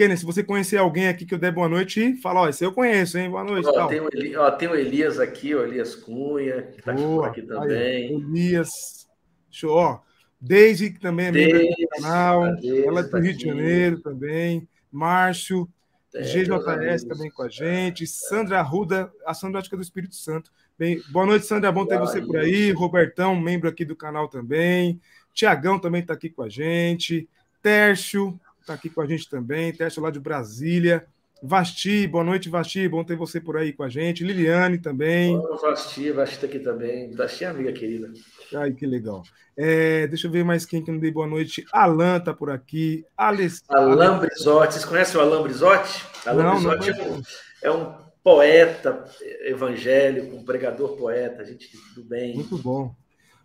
Kenner, 0.00 0.16
se 0.16 0.24
você 0.24 0.42
conhecer 0.42 0.78
alguém 0.78 1.08
aqui 1.08 1.26
que 1.26 1.34
eu 1.34 1.38
der 1.38 1.52
boa 1.52 1.68
noite, 1.68 2.16
fala, 2.22 2.40
ó, 2.40 2.48
esse 2.48 2.64
eu 2.64 2.72
conheço, 2.72 3.18
hein? 3.18 3.28
Boa 3.28 3.44
noite. 3.44 3.68
Ó, 3.68 3.86
tem, 3.86 4.00
o 4.00 4.08
Eli, 4.10 4.34
ó, 4.34 4.50
tem 4.50 4.66
o 4.66 4.74
Elias 4.74 5.20
aqui, 5.20 5.54
o 5.54 5.62
Elias 5.62 5.94
Cunha, 5.94 6.62
que 6.62 6.78
está 6.78 6.92
aqui, 6.92 7.02
aqui 7.26 7.42
também. 7.42 7.76
Aí, 7.76 8.12
Elias. 8.14 9.06
Show, 9.50 9.72
ó. 9.72 10.00
Deise, 10.40 10.90
que 10.90 10.98
também 10.98 11.26
é 11.26 11.32
membro 11.32 11.58
do 11.58 11.88
canal. 12.00 12.46
ela 12.46 13.00
é 13.00 13.02
do 13.02 13.10
tá 13.10 13.18
Rio 13.18 13.36
de 13.36 13.44
Janeiro 13.44 14.00
também. 14.00 14.66
Márcio. 14.90 15.68
É, 16.14 16.22
GJS 16.22 17.04
também 17.04 17.30
com 17.30 17.42
a 17.42 17.48
gente. 17.50 18.06
Sandra 18.06 18.58
Arruda, 18.58 19.12
a 19.26 19.34
Sandra 19.34 19.60
acho 19.60 19.68
que 19.68 19.74
é 19.74 19.78
do 19.78 19.84
Espírito 19.84 20.14
Santo. 20.14 20.50
Bem, 20.78 20.98
boa 21.10 21.26
noite, 21.26 21.44
Sandra. 21.44 21.70
Bom 21.70 21.84
ter 21.84 21.98
você 21.98 22.22
por 22.22 22.38
aí. 22.38 22.72
Robertão, 22.72 23.38
membro 23.38 23.68
aqui 23.68 23.84
do 23.84 23.94
canal 23.94 24.28
também. 24.28 24.98
Tiagão 25.34 25.78
também 25.78 26.00
está 26.00 26.14
aqui 26.14 26.30
com 26.30 26.42
a 26.42 26.48
gente. 26.48 27.28
Tércio, 27.62 28.40
está 28.70 28.74
aqui 28.74 28.88
com 28.88 29.00
a 29.00 29.06
gente 29.06 29.28
também. 29.28 29.72
Teste 29.72 29.98
lá 29.98 30.10
de 30.10 30.20
Brasília. 30.20 31.04
Vasti, 31.42 32.06
boa 32.06 32.22
noite, 32.22 32.48
Vasti. 32.48 32.88
Bom 32.88 33.02
ter 33.02 33.16
você 33.16 33.40
por 33.40 33.56
aí 33.56 33.72
com 33.72 33.82
a 33.82 33.88
gente. 33.88 34.22
Liliane 34.22 34.78
também. 34.78 35.36
Boa, 35.36 35.56
Vasti, 35.56 36.12
Vasti 36.12 36.36
está 36.36 36.46
aqui 36.46 36.60
também. 36.60 37.10
Vasti 37.12 37.44
é 37.44 37.48
amiga 37.48 37.72
querida. 37.72 38.12
Ai, 38.54 38.72
que 38.72 38.86
legal. 38.86 39.24
É, 39.56 40.06
deixa 40.06 40.28
eu 40.28 40.30
ver 40.30 40.44
mais 40.44 40.64
quem 40.64 40.82
que 40.82 40.92
não 40.92 40.98
dei 40.98 41.10
boa 41.10 41.26
noite. 41.26 41.64
Alan 41.72 42.18
está 42.18 42.32
por 42.32 42.50
aqui. 42.50 43.04
Aless... 43.16 43.62
Alan 43.68 44.18
Brizotti. 44.18 44.74
Vocês 44.74 44.84
conhecem 44.84 45.20
o 45.20 45.22
Alan 45.22 45.42
Brizotti? 45.42 46.04
Alan 46.24 46.42
não, 46.44 46.54
Brizotti 46.56 46.90
não 46.90 47.04
é, 47.04 47.10
um, 47.10 47.22
é 47.62 47.70
um 47.72 47.94
poeta 48.22 49.04
evangélico, 49.46 50.36
um 50.36 50.44
pregador 50.44 50.96
poeta, 50.96 51.44
gente 51.44 51.70
do 51.94 52.04
bem. 52.04 52.36
Muito 52.36 52.58
bom. 52.58 52.94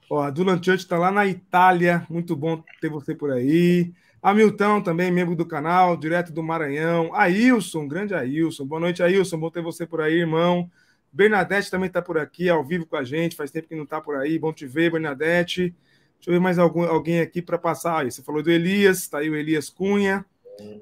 Ó, 0.09 0.21
a 0.21 0.29
Dulan 0.29 0.61
Church 0.61 0.83
está 0.83 0.99
lá 0.99 1.09
na 1.09 1.25
Itália. 1.25 2.05
Muito 2.09 2.35
bom 2.35 2.61
ter 2.79 2.89
você 2.89 3.15
por 3.15 3.31
aí. 3.31 3.91
Hamilton 4.25 4.81
também, 4.81 5.11
membro 5.11 5.35
do 5.35 5.45
canal, 5.45 5.95
direto 5.95 6.33
do 6.33 6.41
Maranhão. 6.41 7.13
Ailson, 7.13 7.87
grande 7.87 8.15
Ailson. 8.15 8.65
Boa 8.65 8.81
noite, 8.81 9.03
Ailson. 9.03 9.37
Bom 9.37 9.51
ter 9.51 9.61
você 9.61 9.85
por 9.85 10.01
aí, 10.01 10.15
irmão. 10.15 10.67
Bernadette 11.13 11.69
também 11.69 11.85
está 11.85 12.01
por 12.01 12.17
aqui, 12.17 12.49
ao 12.49 12.63
vivo 12.65 12.87
com 12.87 12.95
a 12.95 13.03
gente. 13.03 13.35
Faz 13.35 13.51
tempo 13.51 13.67
que 13.67 13.75
não 13.75 13.83
está 13.83 14.01
por 14.01 14.15
aí. 14.15 14.39
Bom 14.39 14.51
te 14.51 14.65
ver, 14.65 14.91
Bernadette. 14.91 15.75
Deixa 16.15 16.31
eu 16.31 16.33
ver 16.33 16.39
mais 16.39 16.57
algum, 16.57 16.81
alguém 16.85 17.19
aqui 17.19 17.39
para 17.39 17.59
passar 17.59 18.01
aí. 18.01 18.09
Você 18.09 18.23
falou 18.23 18.41
do 18.41 18.49
Elias, 18.49 18.97
está 19.01 19.19
aí 19.19 19.29
o 19.29 19.35
Elias 19.35 19.69
Cunha. 19.69 20.25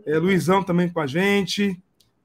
É, 0.06 0.18
Luizão 0.18 0.64
também 0.64 0.88
com 0.88 1.02
a 1.02 1.06
gente. 1.06 1.78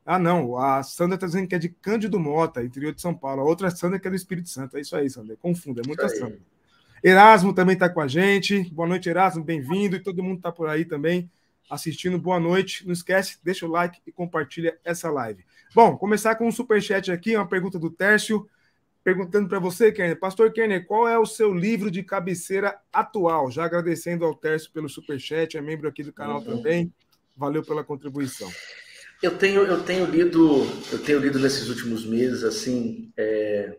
Ah, 0.06 0.20
não, 0.20 0.56
a 0.56 0.84
Sandra 0.84 1.16
está 1.16 1.26
dizendo 1.26 1.48
que 1.48 1.54
é 1.56 1.58
de 1.58 1.68
Cândido 1.68 2.20
Mota, 2.20 2.62
interior 2.62 2.94
de 2.94 3.02
São 3.02 3.12
Paulo. 3.12 3.42
A 3.42 3.44
outra 3.44 3.70
Sandra 3.70 3.98
que 3.98 4.06
é 4.06 4.10
do 4.10 4.16
Espírito 4.16 4.50
Santo. 4.50 4.76
É 4.76 4.82
isso 4.82 4.94
aí, 4.94 5.10
Sandra. 5.10 5.36
Confunda, 5.36 5.82
é 5.84 5.86
muita 5.86 6.08
Sandra. 6.08 6.38
Erasmo 7.02 7.54
também 7.54 7.74
está 7.74 7.88
com 7.88 8.00
a 8.00 8.08
gente. 8.08 8.62
Boa 8.72 8.88
noite, 8.88 9.08
Erasmo, 9.08 9.44
bem-vindo. 9.44 9.96
E 9.96 10.00
todo 10.00 10.22
mundo 10.22 10.38
está 10.38 10.50
por 10.50 10.68
aí 10.68 10.84
também 10.84 11.30
assistindo. 11.70 12.18
Boa 12.18 12.40
noite. 12.40 12.86
Não 12.86 12.92
esquece, 12.92 13.38
deixa 13.42 13.66
o 13.66 13.70
like 13.70 14.00
e 14.06 14.12
compartilha 14.12 14.78
essa 14.84 15.10
live. 15.10 15.44
Bom, 15.74 15.96
começar 15.96 16.34
com 16.34 16.48
um 16.48 16.52
superchat 16.52 17.12
aqui, 17.12 17.36
uma 17.36 17.48
pergunta 17.48 17.78
do 17.78 17.90
Tércio 17.90 18.48
perguntando 19.04 19.48
para 19.48 19.58
você, 19.58 19.90
Kerner. 19.90 20.18
Pastor 20.18 20.52
Kerner, 20.52 20.84
qual 20.84 21.08
é 21.08 21.18
o 21.18 21.24
seu 21.24 21.54
livro 21.54 21.90
de 21.90 22.02
cabeceira 22.02 22.78
atual? 22.92 23.50
Já 23.50 23.64
agradecendo 23.64 24.24
ao 24.24 24.34
Tércio 24.34 24.70
pelo 24.70 24.88
superchat, 24.88 25.56
é 25.56 25.62
membro 25.62 25.88
aqui 25.88 26.02
do 26.02 26.12
canal 26.12 26.40
uhum. 26.40 26.44
também. 26.44 26.92
Valeu 27.34 27.64
pela 27.64 27.82
contribuição. 27.82 28.50
Eu 29.22 29.38
tenho, 29.38 29.62
eu 29.62 29.82
tenho 29.82 30.04
lido, 30.04 30.66
eu 30.92 30.98
tenho 30.98 31.20
lido 31.20 31.38
nesses 31.38 31.68
últimos 31.68 32.04
meses 32.04 32.44
assim, 32.44 33.10
é, 33.16 33.78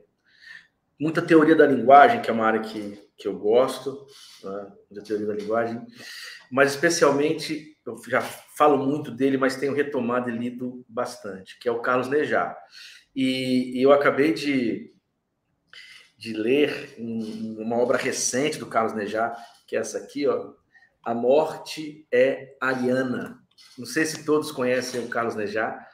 muita 1.00 1.22
teoria 1.22 1.56
da 1.56 1.68
linguagem, 1.68 2.22
que 2.22 2.30
é 2.30 2.34
uma 2.34 2.46
área 2.46 2.62
que, 2.62 3.00
que 3.20 3.28
eu 3.28 3.38
gosto, 3.38 4.08
né, 4.44 4.72
da 4.90 5.02
teoria 5.02 5.28
da 5.28 5.34
linguagem, 5.34 5.86
mas 6.50 6.72
especialmente 6.72 7.78
eu 7.86 7.98
já 8.08 8.22
falo 8.22 8.78
muito 8.78 9.12
dele, 9.12 9.38
mas 9.38 9.58
tenho 9.58 9.74
retomado 9.74 10.30
e 10.30 10.38
lido 10.38 10.86
bastante, 10.88 11.60
que 11.60 11.68
é 11.68 11.72
o 11.72 11.82
Carlos 11.82 12.08
Nejar. 12.08 12.58
E, 13.16 13.78
e 13.78 13.84
eu 13.84 13.92
acabei 13.92 14.34
de 14.34 14.94
de 16.20 16.34
ler 16.34 16.96
uma 16.98 17.78
obra 17.78 17.98
recente 17.98 18.60
do 18.60 18.68
Carlos 18.68 18.94
Nejar, 18.94 19.34
que 19.66 19.78
é 19.78 19.80
essa 19.80 19.98
aqui, 20.00 20.28
ó, 20.28 20.52
A 21.02 21.14
Morte 21.14 22.06
é 22.12 22.58
Ariana. 22.60 23.42
Não 23.78 23.86
sei 23.86 24.06
se 24.06 24.26
todos 24.26 24.52
conhecem 24.52 25.00
o 25.00 25.08
Carlos 25.08 25.34
Nejar. 25.34 25.88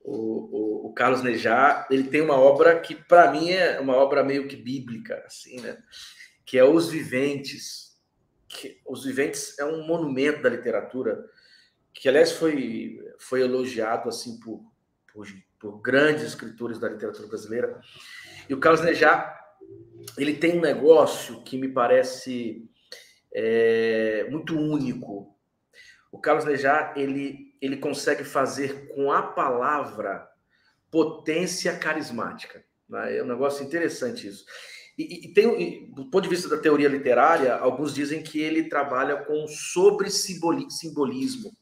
O, 0.00 0.12
o, 0.14 0.86
o 0.86 0.94
Carlos 0.94 1.24
Nejar, 1.24 1.88
ele 1.90 2.04
tem 2.04 2.20
uma 2.20 2.38
obra 2.38 2.78
que, 2.78 2.94
para 2.94 3.32
mim, 3.32 3.50
é 3.50 3.80
uma 3.80 3.96
obra 3.96 4.22
meio 4.22 4.46
que 4.46 4.54
bíblica, 4.54 5.24
assim, 5.26 5.60
né? 5.60 5.76
Que 6.44 6.58
é 6.58 6.64
Os 6.64 6.88
Viventes. 6.88 7.98
Que, 8.48 8.80
Os 8.86 9.04
Viventes 9.04 9.58
é 9.58 9.64
um 9.64 9.86
monumento 9.86 10.42
da 10.42 10.48
literatura, 10.48 11.24
que, 11.92 12.08
aliás, 12.08 12.32
foi, 12.32 12.98
foi 13.18 13.42
elogiado, 13.42 14.08
assim, 14.08 14.38
por, 14.40 14.64
por, 15.12 15.26
por 15.58 15.80
grandes 15.80 16.24
escritores 16.24 16.78
da 16.78 16.88
literatura 16.88 17.28
brasileira. 17.28 17.80
E 18.48 18.54
o 18.54 18.60
Carlos 18.60 18.82
Nejar 18.82 19.44
ele 20.16 20.34
tem 20.34 20.58
um 20.58 20.60
negócio 20.60 21.42
que 21.42 21.56
me 21.56 21.68
parece 21.68 22.68
é, 23.32 24.26
muito 24.30 24.58
único. 24.58 25.34
O 26.12 26.18
Carlos 26.18 26.44
Nejar, 26.44 26.94
ele, 26.96 27.56
ele 27.60 27.76
consegue 27.76 28.22
fazer 28.22 28.88
com 28.88 29.10
a 29.10 29.22
palavra 29.22 30.28
potência 30.90 31.76
carismática. 31.76 32.64
Né? 32.88 33.16
É 33.16 33.22
um 33.22 33.26
negócio 33.26 33.64
interessante 33.64 34.28
isso. 34.28 34.44
E, 34.96 35.26
e 35.26 35.34
tem, 35.34 35.60
e, 35.60 35.86
do 35.92 36.06
ponto 36.06 36.22
de 36.22 36.28
vista 36.28 36.48
da 36.48 36.58
teoria 36.58 36.88
literária, 36.88 37.54
alguns 37.54 37.94
dizem 37.94 38.22
que 38.22 38.40
ele 38.40 38.68
trabalha 38.68 39.16
com 39.24 39.46
sobre 39.48 40.08
simbolismo, 40.10 41.52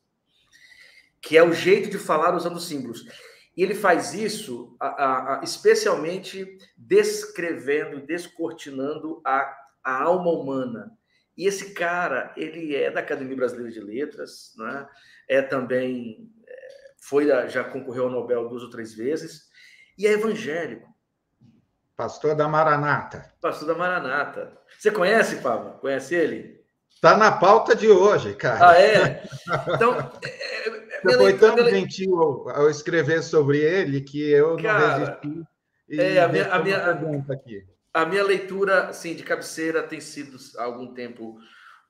que 1.21 1.37
é 1.37 1.43
o 1.43 1.53
jeito 1.53 1.89
de 1.89 1.99
falar 1.99 2.35
usando 2.35 2.61
símbolos. 2.61 3.05
E 3.57 3.63
ele 3.63 3.75
faz 3.75 4.15
isso 4.15 4.77
a, 4.81 4.87
a, 4.87 5.41
a, 5.41 5.45
especialmente 5.45 6.59
descrevendo, 6.77 8.01
descortinando 8.05 9.21
a, 9.25 9.55
a 9.85 10.03
alma 10.03 10.31
humana. 10.31 10.93
E 11.37 11.47
esse 11.47 11.73
cara, 11.73 12.33
ele 12.37 12.75
é 12.75 12.91
da 12.91 13.01
Academia 13.01 13.37
Brasileira 13.37 13.71
de 13.71 13.81
Letras, 13.81 14.53
né? 14.57 14.87
é 15.29 15.41
também, 15.41 16.31
é, 16.47 16.69
foi 17.01 17.27
já 17.49 17.65
concorreu 17.65 18.05
ao 18.05 18.11
Nobel 18.11 18.49
duas 18.49 18.63
ou 18.63 18.71
três 18.71 18.93
vezes, 18.95 19.49
e 19.97 20.07
é 20.07 20.13
evangélico. 20.13 20.92
Pastor 21.97 22.35
da 22.35 22.49
Maranata. 22.49 23.33
Pastor 23.41 23.69
da 23.69 23.75
Maranata. 23.75 24.59
Você 24.79 24.91
conhece, 24.91 25.37
Pablo? 25.37 25.79
Conhece 25.81 26.15
ele? 26.15 26.63
Está 26.91 27.17
na 27.17 27.33
pauta 27.33 27.75
de 27.75 27.89
hoje, 27.89 28.35
cara. 28.35 28.71
Ah, 28.71 28.81
é? 28.81 29.23
Então, 29.75 29.99
é, 30.25 30.69
é 30.69 31.01
você 31.03 31.17
foi 31.17 31.39
tão 31.39 31.55
minha... 31.57 31.71
gentil 31.71 32.49
ao, 32.49 32.71
escrever 32.71 33.23
sobre 33.23 33.59
ele 33.59 34.01
que 34.01 34.31
eu 34.31 34.57
Cara, 34.57 34.99
não 34.99 35.07
resisti. 35.07 35.43
é, 36.01 36.21
a 36.21 36.29
minha, 36.29 36.53
a, 36.53 36.59
minha, 36.63 36.79
aqui. 37.29 37.67
a 37.93 38.07
minha 38.07 38.25
leitura 38.25 38.89
assim, 38.89 39.15
de 39.15 39.23
cabeceira 39.23 39.83
tem 39.83 40.01
sido 40.01 40.37
há 40.59 40.65
algum 40.65 40.95
tempo 40.95 41.37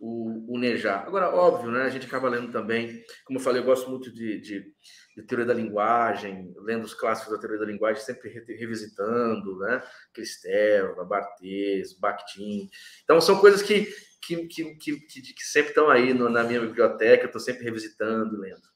o, 0.03 0.57
o 0.57 0.59
Nejar. 0.59 1.07
Agora, 1.07 1.33
óbvio, 1.33 1.71
né? 1.71 1.83
A 1.83 1.89
gente 1.89 2.07
acaba 2.07 2.29
lendo 2.29 2.51
também, 2.51 3.05
como 3.25 3.39
eu 3.39 3.43
falei, 3.43 3.63
eu 3.63 3.65
gosto 3.65 3.89
muito 3.89 4.13
de, 4.13 4.41
de, 4.41 4.75
de 5.17 5.23
teoria 5.23 5.47
da 5.47 5.55
linguagem, 5.55 6.53
lendo 6.57 6.83
os 6.83 6.93
clássicos 6.93 7.33
da 7.33 7.39
teoria 7.39 7.61
da 7.61 7.67
linguagem, 7.71 8.03
sempre 8.03 8.29
revisitando, 8.29 9.61
né? 9.61 9.81
Cristel, 10.13 11.07
Barthes, 11.07 11.97
Bakhtin. 12.01 12.69
Então, 13.05 13.21
são 13.21 13.39
coisas 13.39 13.63
que, 13.63 13.87
que, 14.21 14.45
que, 14.49 14.75
que, 14.75 14.99
que 14.99 15.45
sempre 15.45 15.69
estão 15.69 15.89
aí 15.89 16.13
no, 16.13 16.29
na 16.29 16.43
minha 16.43 16.61
biblioteca, 16.61 17.23
eu 17.23 17.27
estou 17.27 17.41
sempre 17.41 17.63
revisitando, 17.63 18.37
lendo. 18.41 18.73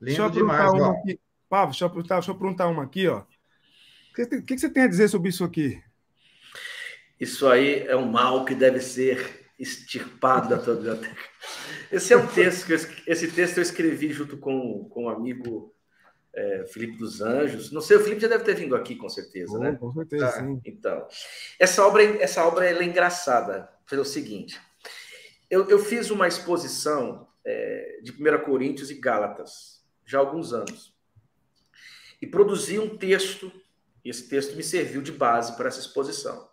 Lindo 0.00 0.04
deixa 0.04 0.22
eu 0.22 0.30
demais, 0.30 0.72
uma 0.72 0.92
aqui. 0.92 1.20
Pavo, 1.48 1.72
deixa 1.72 1.84
eu, 1.84 1.90
perguntar, 1.90 2.14
deixa 2.14 2.30
eu 2.30 2.38
perguntar 2.38 2.68
uma 2.68 2.84
aqui, 2.84 3.08
ó. 3.08 3.22
O 3.22 4.14
que, 4.14 4.42
que, 4.42 4.58
você 4.58 4.70
tem 4.70 4.84
a 4.84 4.88
dizer 4.88 5.08
sobre 5.08 5.30
isso 5.30 5.42
aqui? 5.42 5.82
Isso 7.18 7.48
aí 7.48 7.84
é 7.88 7.96
um 7.96 8.08
mal 8.08 8.44
que 8.44 8.54
deve 8.54 8.78
ser 8.80 9.43
extirpado 9.58 10.48
da 10.48 10.58
tua 10.58 10.74
biblioteca. 10.74 11.22
Esse 11.90 12.12
é 12.12 12.16
um 12.16 12.26
texto 12.26 12.66
que 12.66 12.72
eu, 12.72 12.78
esse 13.06 13.30
texto 13.30 13.58
eu 13.58 13.62
escrevi 13.62 14.12
junto 14.12 14.36
com, 14.36 14.88
com 14.88 15.04
um 15.04 15.08
amigo 15.08 15.74
é, 16.34 16.66
Felipe 16.66 16.96
dos 16.98 17.20
Anjos. 17.20 17.70
Não 17.70 17.80
sei, 17.80 17.96
o 17.96 18.00
Felipe 18.00 18.20
já 18.20 18.28
deve 18.28 18.44
ter 18.44 18.54
vindo 18.54 18.74
aqui, 18.74 18.96
com 18.96 19.08
certeza, 19.08 19.58
né? 19.58 19.76
Com 19.78 19.92
certeza, 19.92 20.26
tá. 20.26 20.32
sim. 20.32 20.60
Então, 20.64 21.06
essa 21.58 21.86
obra, 21.86 22.02
essa 22.02 22.44
obra 22.44 22.66
é 22.66 22.84
engraçada. 22.84 23.68
Pelo 23.88 24.04
seguinte, 24.04 24.58
eu, 25.50 25.68
eu 25.68 25.78
fiz 25.78 26.10
uma 26.10 26.26
exposição 26.26 27.28
é, 27.44 28.00
de 28.02 28.12
1 28.12 28.44
Coríntios 28.44 28.90
e 28.90 28.94
Gálatas 28.94 29.84
já 30.04 30.18
há 30.18 30.20
alguns 30.20 30.52
anos. 30.52 30.94
E 32.20 32.26
produzi 32.26 32.78
um 32.78 32.96
texto, 32.96 33.52
e 34.04 34.08
esse 34.08 34.28
texto 34.28 34.56
me 34.56 34.62
serviu 34.62 35.02
de 35.02 35.12
base 35.12 35.56
para 35.56 35.68
essa 35.68 35.80
exposição. 35.80 36.48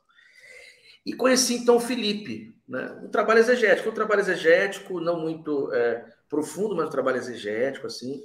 E 1.06 1.14
conheci 1.14 1.56
então 1.56 1.78
o 1.78 1.80
Felipe, 1.80 2.56
né? 2.68 2.92
um 3.04 3.10
trabalho 3.10 3.40
exegético, 3.40 3.90
um 3.90 3.94
trabalho 3.94 4.22
exegético, 4.22 5.00
não 5.00 5.20
muito 5.20 5.74
é, 5.74 6.06
profundo, 6.30 6.76
mas 6.76 6.88
um 6.88 6.92
trabalho 6.92 7.18
exegético, 7.18 7.88
assim. 7.88 8.22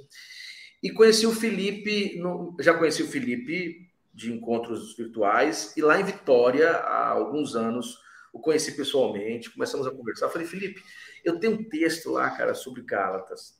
E 0.81 0.91
conheci 0.91 1.25
o 1.25 1.33
Felipe, 1.33 2.19
no, 2.19 2.55
já 2.59 2.73
conheci 2.73 3.01
o 3.01 3.07
Felipe 3.07 3.87
de 4.13 4.31
encontros 4.31 4.95
virtuais, 4.95 5.73
e 5.77 5.81
lá 5.81 5.99
em 5.99 6.03
Vitória, 6.03 6.71
há 6.71 7.09
alguns 7.09 7.55
anos, 7.55 7.99
o 8.33 8.39
conheci 8.39 8.71
pessoalmente, 8.71 9.51
começamos 9.51 9.85
a 9.85 9.91
conversar. 9.91 10.27
Eu 10.27 10.31
falei, 10.31 10.47
Felipe, 10.47 10.81
eu 11.23 11.39
tenho 11.39 11.53
um 11.53 11.63
texto 11.69 12.11
lá, 12.11 12.29
cara, 12.29 12.53
sobre 12.53 12.81
Gálatas. 12.83 13.59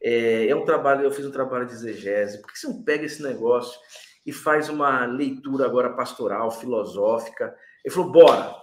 É, 0.00 0.48
é 0.48 0.54
um 0.54 0.64
trabalho, 0.64 1.02
eu 1.02 1.10
fiz 1.10 1.24
um 1.24 1.30
trabalho 1.30 1.66
de 1.66 1.72
exegese. 1.72 2.40
Por 2.40 2.52
que 2.52 2.58
você 2.58 2.66
não 2.66 2.82
pega 2.82 3.04
esse 3.04 3.22
negócio 3.22 3.78
e 4.24 4.32
faz 4.32 4.68
uma 4.68 5.06
leitura 5.06 5.64
agora 5.64 5.94
pastoral, 5.94 6.50
filosófica? 6.50 7.56
Ele 7.86 7.94
falou, 7.94 8.12
bora. 8.12 8.54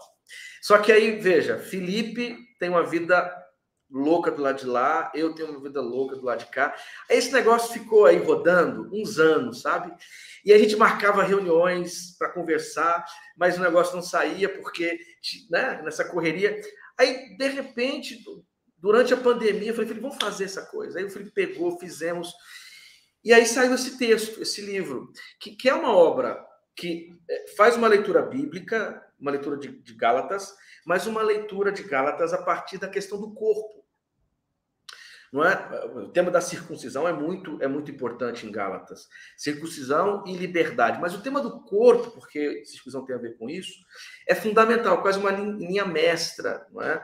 Só 0.61 0.77
que 0.77 0.91
aí, 0.91 1.19
veja, 1.19 1.57
Felipe 1.57 2.37
tem 2.59 2.69
uma 2.69 2.83
vida 2.83 3.35
louca 3.89 4.29
do 4.29 4.41
lado 4.41 4.59
de 4.59 4.65
lá, 4.65 5.11
eu 5.15 5.33
tenho 5.33 5.49
uma 5.49 5.61
vida 5.61 5.81
louca 5.81 6.15
do 6.15 6.25
lado 6.25 6.39
de 6.39 6.47
cá. 6.47 6.75
Esse 7.09 7.31
negócio 7.31 7.73
ficou 7.73 8.05
aí 8.05 8.17
rodando 8.17 8.89
uns 8.93 9.17
anos, 9.17 9.61
sabe? 9.61 9.91
E 10.45 10.53
a 10.53 10.57
gente 10.57 10.75
marcava 10.75 11.23
reuniões 11.23 12.15
para 12.19 12.29
conversar, 12.29 13.03
mas 13.35 13.57
o 13.57 13.61
negócio 13.61 13.95
não 13.95 14.03
saía 14.03 14.49
porque, 14.49 14.99
né, 15.49 15.81
nessa 15.83 16.05
correria. 16.05 16.59
Aí, 16.99 17.35
de 17.37 17.47
repente, 17.47 18.23
Durante 18.83 19.13
a 19.13 19.17
pandemia, 19.17 19.69
eu 19.69 19.73
falei, 19.73 19.87
Felipe, 19.87 20.05
vamos 20.05 20.21
fazer 20.21 20.43
essa 20.43 20.65
coisa. 20.65 20.99
Aí 20.99 21.05
o 21.05 21.09
Felipe 21.09 21.31
pegou, 21.31 21.79
fizemos. 21.79 22.33
E 23.23 23.31
aí 23.31 23.45
saiu 23.45 23.73
esse 23.73 23.97
texto, 23.97 24.41
esse 24.41 24.59
livro, 24.59 25.09
que, 25.39 25.55
que 25.55 25.69
é 25.69 25.73
uma 25.73 25.95
obra 25.95 26.45
que 26.75 27.15
é, 27.29 27.47
faz 27.55 27.77
uma 27.77 27.87
leitura 27.87 28.21
bíblica, 28.21 29.01
uma 29.23 29.31
leitura 29.31 29.57
de, 29.57 29.69
de 29.69 29.93
Gálatas, 29.93 30.53
mas 30.85 31.07
uma 31.07 31.23
leitura 31.23 31.71
de 31.71 31.81
Gálatas 31.81 32.33
a 32.33 32.43
partir 32.43 32.77
da 32.77 32.87
questão 32.87 33.19
do 33.19 33.33
corpo. 33.33 33.83
Não 35.31 35.43
é? 35.43 35.55
O 35.95 36.09
tema 36.09 36.29
da 36.29 36.39
circuncisão 36.39 37.07
é 37.07 37.13
muito, 37.13 37.57
é 37.59 37.67
muito 37.67 37.89
importante 37.89 38.45
em 38.45 38.51
Gálatas. 38.51 39.07
Circuncisão 39.35 40.23
e 40.27 40.35
liberdade. 40.35 41.01
Mas 41.01 41.15
o 41.15 41.23
tema 41.23 41.41
do 41.41 41.61
corpo, 41.61 42.11
porque 42.11 42.63
circuncisão 42.65 43.03
tem 43.03 43.15
a 43.15 43.19
ver 43.19 43.35
com 43.37 43.49
isso, 43.49 43.73
é 44.27 44.35
fundamental, 44.35 45.01
quase 45.01 45.17
uma 45.17 45.31
linha 45.31 45.85
mestra. 45.85 46.67
Não 46.71 46.83
é? 46.83 47.03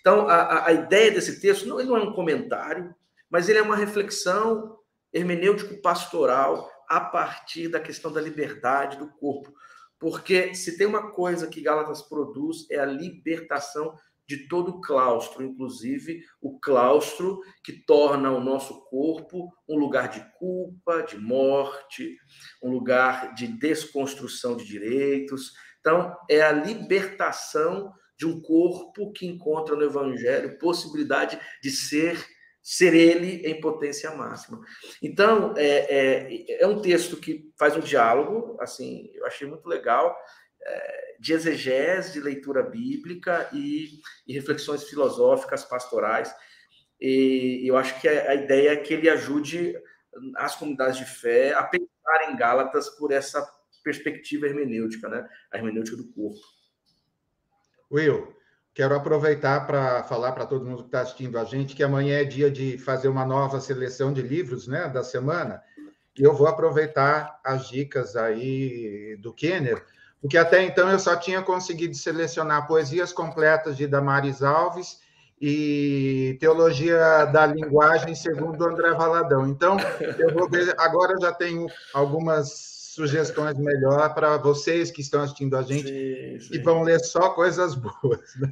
Então, 0.00 0.26
a, 0.26 0.68
a 0.68 0.72
ideia 0.72 1.10
desse 1.10 1.38
texto 1.38 1.66
não, 1.66 1.78
ele 1.78 1.90
não 1.90 1.98
é 1.98 2.00
um 2.00 2.14
comentário, 2.14 2.94
mas 3.28 3.46
ele 3.46 3.58
é 3.58 3.62
uma 3.62 3.76
reflexão 3.76 4.78
hermenêutico-pastoral 5.12 6.70
a 6.88 7.00
partir 7.00 7.68
da 7.68 7.80
questão 7.80 8.10
da 8.10 8.22
liberdade 8.22 8.96
do 8.96 9.08
corpo. 9.08 9.52
Porque 10.06 10.54
se 10.54 10.78
tem 10.78 10.86
uma 10.86 11.10
coisa 11.10 11.48
que 11.48 11.60
Gálatas 11.60 12.00
produz 12.00 12.70
é 12.70 12.78
a 12.78 12.86
libertação 12.86 13.92
de 14.24 14.46
todo 14.46 14.68
o 14.68 14.80
claustro, 14.80 15.42
inclusive 15.42 16.22
o 16.40 16.60
claustro 16.60 17.40
que 17.64 17.72
torna 17.72 18.30
o 18.30 18.38
nosso 18.38 18.84
corpo 18.84 19.52
um 19.68 19.76
lugar 19.76 20.08
de 20.08 20.24
culpa, 20.38 21.02
de 21.02 21.18
morte, 21.18 22.16
um 22.62 22.70
lugar 22.70 23.34
de 23.34 23.48
desconstrução 23.48 24.56
de 24.56 24.64
direitos. 24.64 25.54
Então, 25.80 26.16
é 26.30 26.40
a 26.40 26.52
libertação 26.52 27.92
de 28.16 28.26
um 28.26 28.40
corpo 28.40 29.10
que 29.10 29.26
encontra 29.26 29.74
no 29.74 29.82
evangelho 29.82 30.56
possibilidade 30.56 31.36
de 31.60 31.72
ser 31.72 32.24
ser 32.66 32.96
ele 32.96 33.46
em 33.46 33.60
potência 33.60 34.12
máxima. 34.16 34.60
Então, 35.00 35.54
é, 35.56 36.56
é, 36.58 36.62
é 36.62 36.66
um 36.66 36.82
texto 36.82 37.16
que 37.16 37.48
faz 37.56 37.76
um 37.76 37.80
diálogo, 37.80 38.56
assim, 38.60 39.08
eu 39.14 39.24
achei 39.24 39.46
muito 39.46 39.68
legal, 39.68 40.18
é, 40.60 41.16
de 41.20 41.32
exegese, 41.32 42.14
de 42.14 42.20
leitura 42.20 42.64
bíblica 42.64 43.48
e, 43.52 44.00
e, 44.26 44.32
reflexões 44.34 44.82
filosóficas, 44.82 45.64
pastorais. 45.64 46.34
E 47.00 47.62
eu 47.64 47.76
acho 47.76 48.00
que 48.00 48.08
a, 48.08 48.30
a 48.32 48.34
ideia 48.34 48.70
é 48.70 48.76
que 48.76 48.94
ele 48.94 49.08
ajude 49.08 49.80
as 50.34 50.56
comunidades 50.56 50.98
de 50.98 51.04
fé 51.04 51.52
a 51.52 51.62
pensar 51.62 52.32
em 52.32 52.36
Gálatas 52.36 52.88
por 52.98 53.12
essa 53.12 53.48
perspectiva 53.84 54.44
hermenêutica, 54.44 55.08
né? 55.08 55.24
a 55.52 55.56
hermenêutica 55.56 55.96
do 55.96 56.08
corpo. 56.08 56.40
Will, 57.92 58.35
Quero 58.76 58.94
aproveitar 58.94 59.66
para 59.66 60.02
falar 60.02 60.32
para 60.32 60.44
todo 60.44 60.66
mundo 60.66 60.82
que 60.82 60.88
está 60.88 61.00
assistindo 61.00 61.38
a 61.38 61.44
gente 61.44 61.74
que 61.74 61.82
amanhã 61.82 62.18
é 62.18 62.24
dia 62.24 62.50
de 62.50 62.76
fazer 62.76 63.08
uma 63.08 63.24
nova 63.24 63.58
seleção 63.58 64.12
de 64.12 64.20
livros 64.20 64.68
né, 64.68 64.86
da 64.86 65.02
semana. 65.02 65.62
E 66.14 66.22
eu 66.22 66.34
vou 66.34 66.46
aproveitar 66.46 67.40
as 67.42 67.70
dicas 67.70 68.16
aí 68.16 69.16
do 69.22 69.32
Kenner, 69.32 69.82
porque 70.20 70.36
até 70.36 70.62
então 70.62 70.90
eu 70.90 70.98
só 70.98 71.16
tinha 71.16 71.40
conseguido 71.40 71.94
selecionar 71.94 72.66
poesias 72.66 73.14
completas 73.14 73.78
de 73.78 73.86
Damares 73.86 74.42
Alves 74.42 75.00
e 75.40 76.36
Teologia 76.38 77.24
da 77.32 77.46
Linguagem 77.46 78.14
segundo 78.14 78.62
André 78.62 78.92
Valadão. 78.92 79.46
Então, 79.48 79.78
eu 80.18 80.34
vou 80.34 80.50
ver, 80.50 80.74
agora 80.78 81.14
já 81.18 81.32
tenho 81.32 81.66
algumas 81.94 82.75
sugestões 82.96 83.58
melhor 83.58 84.14
para 84.14 84.38
vocês 84.38 84.90
que 84.90 85.02
estão 85.02 85.20
assistindo 85.20 85.54
a 85.54 85.62
gente 85.62 85.86
sim, 85.86 86.40
sim. 86.40 86.54
e 86.54 86.58
vão 86.58 86.82
ler 86.82 86.98
só 86.98 87.28
coisas 87.28 87.74
boas. 87.74 88.34
Né? 88.40 88.50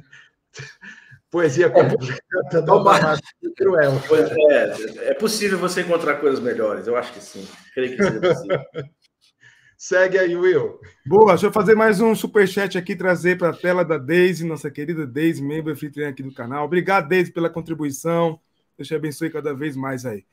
Poesia 1.31 1.67
completa 1.67 2.61
do 2.61 3.53
Cruel. 3.57 3.99
Pois 4.07 4.29
é, 4.31 5.09
é 5.09 5.13
possível 5.15 5.57
você 5.57 5.81
encontrar 5.81 6.17
coisas 6.17 6.39
melhores, 6.39 6.85
eu 6.85 6.95
acho 6.95 7.11
que 7.11 7.21
sim. 7.21 7.45
Creio 7.73 7.97
que 7.97 8.03
seja 8.03 8.21
possível. 8.21 8.59
Segue 9.77 10.19
aí, 10.19 10.37
Will. 10.37 10.79
Boa, 11.05 11.33
deixa 11.33 11.47
eu 11.47 11.51
fazer 11.51 11.75
mais 11.75 11.99
um 11.99 12.15
superchat 12.15 12.77
aqui, 12.77 12.95
trazer 12.95 13.37
para 13.37 13.49
a 13.49 13.53
tela 13.53 13.83
da 13.83 13.97
Deise, 13.97 14.45
nossa 14.45 14.69
querida 14.71 15.05
Deise, 15.05 15.43
membro 15.43 15.73
anfitriã 15.73 16.09
aqui 16.09 16.23
do 16.23 16.33
canal. 16.33 16.65
Obrigado, 16.65 17.09
Deise, 17.09 17.31
pela 17.31 17.49
contribuição. 17.49 18.39
Deus 18.77 18.87
te 18.87 18.95
abençoe 18.95 19.29
cada 19.31 19.53
vez 19.53 19.75
mais 19.75 20.05
aí. 20.05 20.23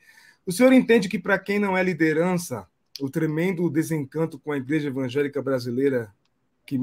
O 0.45 0.51
senhor 0.51 0.71
entende 0.71 1.09
que 1.09 1.19
para 1.19 1.37
quem 1.37 1.59
não 1.59 1.77
é 1.77 1.83
liderança, 1.83 2.65
o 3.01 3.09
tremendo 3.09 3.69
desencanto 3.69 4.37
com 4.39 4.51
a 4.51 4.57
igreja 4.57 4.87
evangélica 4.87 5.41
brasileira 5.41 6.13
que, 6.65 6.77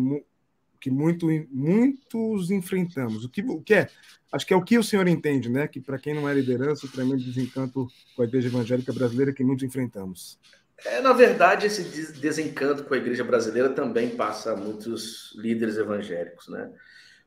que 0.81 0.91
muito, 0.91 1.27
muitos 1.51 2.51
enfrentamos. 2.51 3.25
O 3.25 3.29
que, 3.29 3.43
o 3.43 3.61
que 3.61 3.75
é? 3.75 3.89
Acho 4.33 4.47
que 4.47 4.55
é 4.55 4.57
o 4.57 4.63
que 4.63 4.79
o 4.79 4.85
senhor 4.85 5.07
entende, 5.09 5.49
né? 5.49 5.67
Que 5.69 5.81
para 5.81 5.99
quem 5.99 6.15
não 6.15 6.29
é 6.29 6.35
liderança, 6.35 6.87
o 6.87 6.91
tremendo 6.91 7.23
desencanto 7.23 7.89
com 8.15 8.23
a 8.23 8.25
igreja 8.25 8.49
evangélica 8.49 8.93
brasileira 8.93 9.33
que 9.33 9.45
muitos 9.45 9.65
enfrentamos. 9.65 10.39
É, 10.85 11.01
na 11.01 11.13
verdade, 11.13 11.67
esse 11.67 12.13
desencanto 12.19 12.85
com 12.85 12.95
a 12.95 12.97
igreja 12.97 13.23
brasileira 13.23 13.69
também 13.71 14.11
passa 14.11 14.53
a 14.53 14.57
muitos 14.57 15.35
líderes 15.37 15.77
evangélicos, 15.77 16.49
né? 16.49 16.71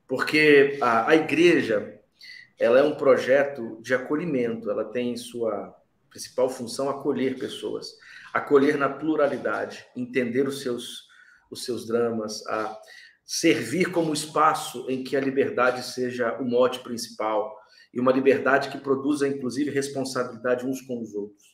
Porque 0.08 0.78
a, 0.82 1.10
a 1.10 1.16
igreja 1.16 2.00
ela 2.60 2.80
é 2.80 2.84
um 2.84 2.96
projeto 2.96 3.80
de 3.82 3.94
acolhimento, 3.94 4.70
ela 4.70 4.86
tem 4.86 5.16
sua 5.18 5.76
principal 6.10 6.50
função 6.50 6.90
acolher 6.90 7.38
pessoas 7.38 7.96
acolher 8.34 8.78
na 8.78 8.90
pluralidade, 8.90 9.86
entender 9.96 10.48
os 10.48 10.62
seus, 10.62 11.08
os 11.52 11.64
seus 11.64 11.86
dramas, 11.86 12.46
a 12.48 12.76
servir 13.26 13.92
como 13.92 14.14
espaço 14.14 14.86
em 14.90 15.04
que 15.04 15.16
a 15.16 15.22
liberdade 15.22 15.84
seja 15.84 16.38
o 16.40 16.44
mote 16.44 16.80
principal 16.80 17.56
e 17.94 18.00
uma 18.00 18.12
liberdade 18.12 18.70
que 18.70 18.78
produza, 18.78 19.28
inclusive, 19.28 19.70
responsabilidade 19.70 20.66
uns 20.66 20.82
com 20.82 21.00
os 21.00 21.14
outros. 21.14 21.54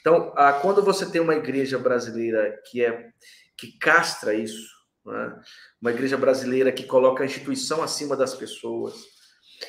Então, 0.00 0.34
quando 0.60 0.82
você 0.82 1.10
tem 1.10 1.20
uma 1.20 1.34
igreja 1.34 1.78
brasileira 1.78 2.60
que 2.70 2.84
é 2.84 3.10
que 3.56 3.78
castra 3.78 4.34
isso, 4.34 4.68
né? 5.06 5.40
uma 5.80 5.90
igreja 5.90 6.18
brasileira 6.18 6.70
que 6.70 6.84
coloca 6.84 7.22
a 7.22 7.26
instituição 7.26 7.82
acima 7.82 8.14
das 8.14 8.34
pessoas, 8.34 8.94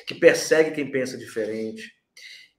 que 0.06 0.14
persegue 0.14 0.72
quem 0.72 0.90
pensa 0.90 1.16
diferente, 1.16 1.90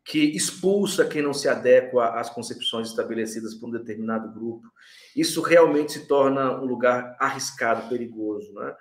que 0.08 0.20
expulsa 0.20 1.06
quem 1.06 1.22
não 1.22 1.34
se 1.34 1.50
adequa 1.50 2.18
às 2.18 2.30
concepções 2.30 2.88
estabelecidas 2.88 3.54
por 3.54 3.68
um 3.68 3.74
determinado 3.74 4.32
grupo. 4.34 4.72
Isso 5.14 5.42
realmente 5.42 5.92
se 5.92 6.08
torna 6.08 6.58
um 6.62 6.66
lugar 6.66 7.18
arriscado, 7.20 7.90
perigoso. 7.90 8.54
Né? 8.54 8.74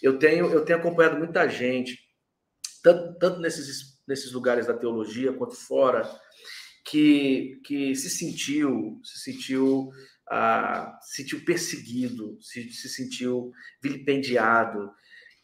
Eu, 0.00 0.20
tenho, 0.20 0.46
eu 0.52 0.64
tenho 0.64 0.78
acompanhado 0.78 1.18
muita 1.18 1.48
gente, 1.48 1.98
tanto, 2.80 3.18
tanto 3.18 3.40
nesses, 3.40 3.98
nesses 4.06 4.30
lugares 4.30 4.66
da 4.66 4.74
teologia 4.74 5.32
quanto 5.32 5.56
fora, 5.56 6.08
que, 6.88 7.60
que 7.64 7.96
se 7.96 8.08
sentiu, 8.08 9.00
se 9.02 9.18
sentiu, 9.18 9.90
ah, 10.30 10.96
se 11.02 11.22
sentiu 11.22 11.44
perseguido, 11.44 12.38
se, 12.40 12.70
se 12.70 12.88
sentiu 12.88 13.50
vilipendiado, 13.82 14.92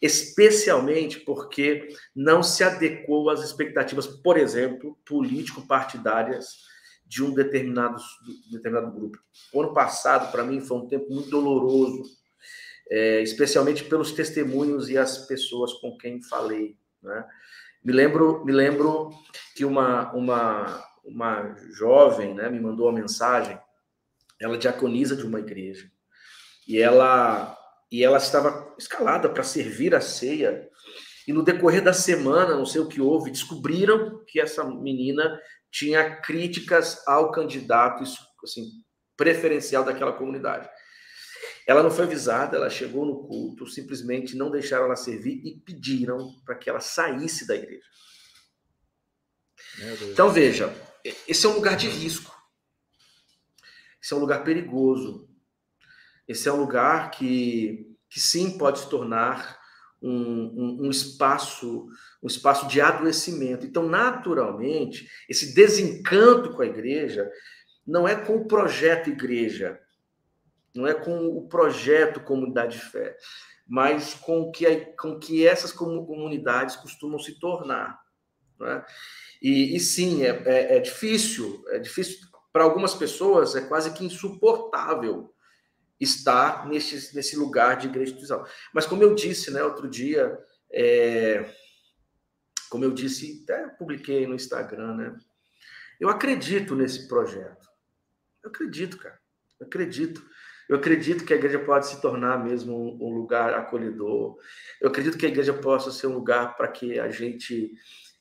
especialmente 0.05 1.19
porque 1.19 1.87
não 2.15 2.43
se 2.43 2.63
adequou 2.63 3.29
às 3.29 3.41
expectativas, 3.43 4.07
por 4.07 4.37
exemplo, 4.37 4.97
político-partidárias 5.05 6.65
de 7.05 7.23
um 7.23 7.33
determinado, 7.33 8.01
determinado 8.51 8.91
grupo. 8.91 9.17
O 9.53 9.61
ano 9.61 9.73
passado, 9.73 10.31
para 10.31 10.43
mim, 10.43 10.59
foi 10.61 10.77
um 10.77 10.87
tempo 10.87 11.13
muito 11.13 11.29
doloroso, 11.29 12.03
é, 12.89 13.21
especialmente 13.21 13.83
pelos 13.83 14.11
testemunhos 14.11 14.89
e 14.89 14.97
as 14.97 15.27
pessoas 15.27 15.73
com 15.73 15.97
quem 15.97 16.21
falei. 16.21 16.77
Né? 17.01 17.25
Me 17.83 17.93
lembro, 17.93 18.43
me 18.43 18.51
lembro 18.51 19.11
que 19.55 19.63
uma, 19.65 20.11
uma, 20.13 20.83
uma 21.03 21.55
jovem 21.73 22.33
né, 22.33 22.49
me 22.49 22.59
mandou 22.59 22.87
uma 22.87 22.99
mensagem, 22.99 23.59
ela 24.39 24.57
diaconiza 24.57 25.15
de 25.15 25.25
uma 25.25 25.39
igreja, 25.39 25.89
e 26.67 26.79
ela 26.79 27.55
e 27.91 28.03
ela 28.03 28.17
estava 28.17 28.64
escalada 28.77 29.29
para 29.29 29.43
servir 29.43 29.93
a 29.95 30.01
ceia. 30.01 30.69
E 31.27 31.33
no 31.33 31.43
decorrer 31.43 31.83
da 31.83 31.93
semana, 31.93 32.55
não 32.55 32.65
sei 32.65 32.81
o 32.81 32.87
que 32.87 33.01
houve, 33.01 33.31
descobriram 33.31 34.23
que 34.25 34.39
essa 34.39 34.63
menina 34.63 35.39
tinha 35.71 36.17
críticas 36.21 37.05
ao 37.07 37.31
candidato 37.31 38.03
assim, 38.43 38.69
preferencial 39.17 39.83
daquela 39.83 40.13
comunidade. 40.13 40.69
Ela 41.67 41.81
não 41.81 41.89
foi 41.89 42.05
avisada, 42.05 42.57
ela 42.57 42.69
chegou 42.69 43.05
no 43.05 43.27
culto, 43.27 43.65
simplesmente 43.65 44.37
não 44.37 44.51
deixaram 44.51 44.85
ela 44.85 44.95
servir 44.95 45.41
e 45.43 45.59
pediram 45.59 46.31
para 46.45 46.55
que 46.55 46.69
ela 46.69 46.79
saísse 46.79 47.47
da 47.47 47.55
igreja. 47.55 47.83
Então 50.11 50.29
veja, 50.29 50.73
esse 51.27 51.45
é 51.45 51.49
um 51.49 51.55
lugar 51.55 51.75
de 51.75 51.87
risco. 51.87 52.33
Esse 54.01 54.13
é 54.13 54.15
um 54.15 54.19
lugar 54.19 54.43
perigoso. 54.43 55.27
Esse 56.27 56.47
é 56.47 56.53
um 56.53 56.57
lugar 56.57 57.11
que, 57.11 57.94
que 58.15 58.21
sim 58.21 58.57
pode 58.57 58.79
se 58.79 58.89
tornar 58.89 59.59
um, 60.01 60.09
um, 60.09 60.85
um, 60.85 60.89
espaço 60.89 61.85
um 62.23 62.27
espaço 62.27 62.65
de 62.65 62.79
adoecimento. 62.79 63.65
Então, 63.65 63.89
naturalmente, 63.89 65.05
esse 65.27 65.53
desencanto 65.53 66.53
com 66.53 66.61
a 66.61 66.65
igreja 66.65 67.29
não 67.85 68.07
é 68.07 68.15
com 68.15 68.37
o 68.37 68.47
projeto 68.47 69.09
igreja, 69.09 69.77
não 70.73 70.87
é 70.87 70.93
com 70.93 71.27
o 71.27 71.45
projeto 71.49 72.21
comunidade 72.21 72.77
de 72.77 72.85
fé, 72.85 73.17
mas 73.67 74.13
com 74.13 74.49
que, 74.49 74.65
com 74.97 75.19
que 75.19 75.45
essas 75.45 75.73
comunidades 75.73 76.77
costumam 76.77 77.19
se 77.19 77.37
tornar. 77.37 77.99
Né? 78.57 78.85
E, 79.41 79.75
e, 79.75 79.79
sim, 79.81 80.23
é, 80.23 80.41
é, 80.45 80.77
é 80.77 80.79
difícil, 80.79 81.65
é 81.67 81.79
difícil 81.79 82.25
para 82.53 82.63
algumas 82.63 82.93
pessoas, 82.93 83.57
é 83.57 83.61
quase 83.67 83.91
que 83.91 84.05
insuportável 84.05 85.34
estar 85.99 86.67
nesse, 86.67 87.15
nesse 87.15 87.35
lugar 87.35 87.77
de 87.77 87.87
igreja 87.87 88.11
institucional. 88.11 88.47
Mas 88.73 88.85
como 88.85 89.03
eu 89.03 89.15
disse, 89.15 89.51
né, 89.51 89.63
outro 89.63 89.87
dia, 89.87 90.37
é, 90.71 91.49
como 92.69 92.83
eu 92.83 92.91
disse, 92.91 93.43
até 93.43 93.67
publiquei 93.69 94.27
no 94.27 94.35
Instagram, 94.35 94.95
né, 94.95 95.15
eu 95.99 96.09
acredito 96.09 96.75
nesse 96.75 97.07
projeto. 97.07 97.67
Eu 98.43 98.49
acredito, 98.49 98.97
cara. 98.97 99.19
Eu 99.59 99.67
acredito. 99.67 100.23
Eu 100.67 100.77
acredito 100.77 101.23
que 101.23 101.33
a 101.33 101.37
igreja 101.37 101.59
pode 101.59 101.87
se 101.87 102.01
tornar 102.01 102.43
mesmo 102.43 102.75
um, 102.75 103.07
um 103.07 103.09
lugar 103.13 103.53
acolhedor. 103.53 104.37
Eu 104.81 104.89
acredito 104.89 105.17
que 105.17 105.25
a 105.25 105.29
igreja 105.29 105.53
possa 105.53 105.91
ser 105.91 106.07
um 106.07 106.15
lugar 106.15 106.57
para 106.57 106.67
que 106.67 106.99
a 106.99 107.09
gente 107.09 107.71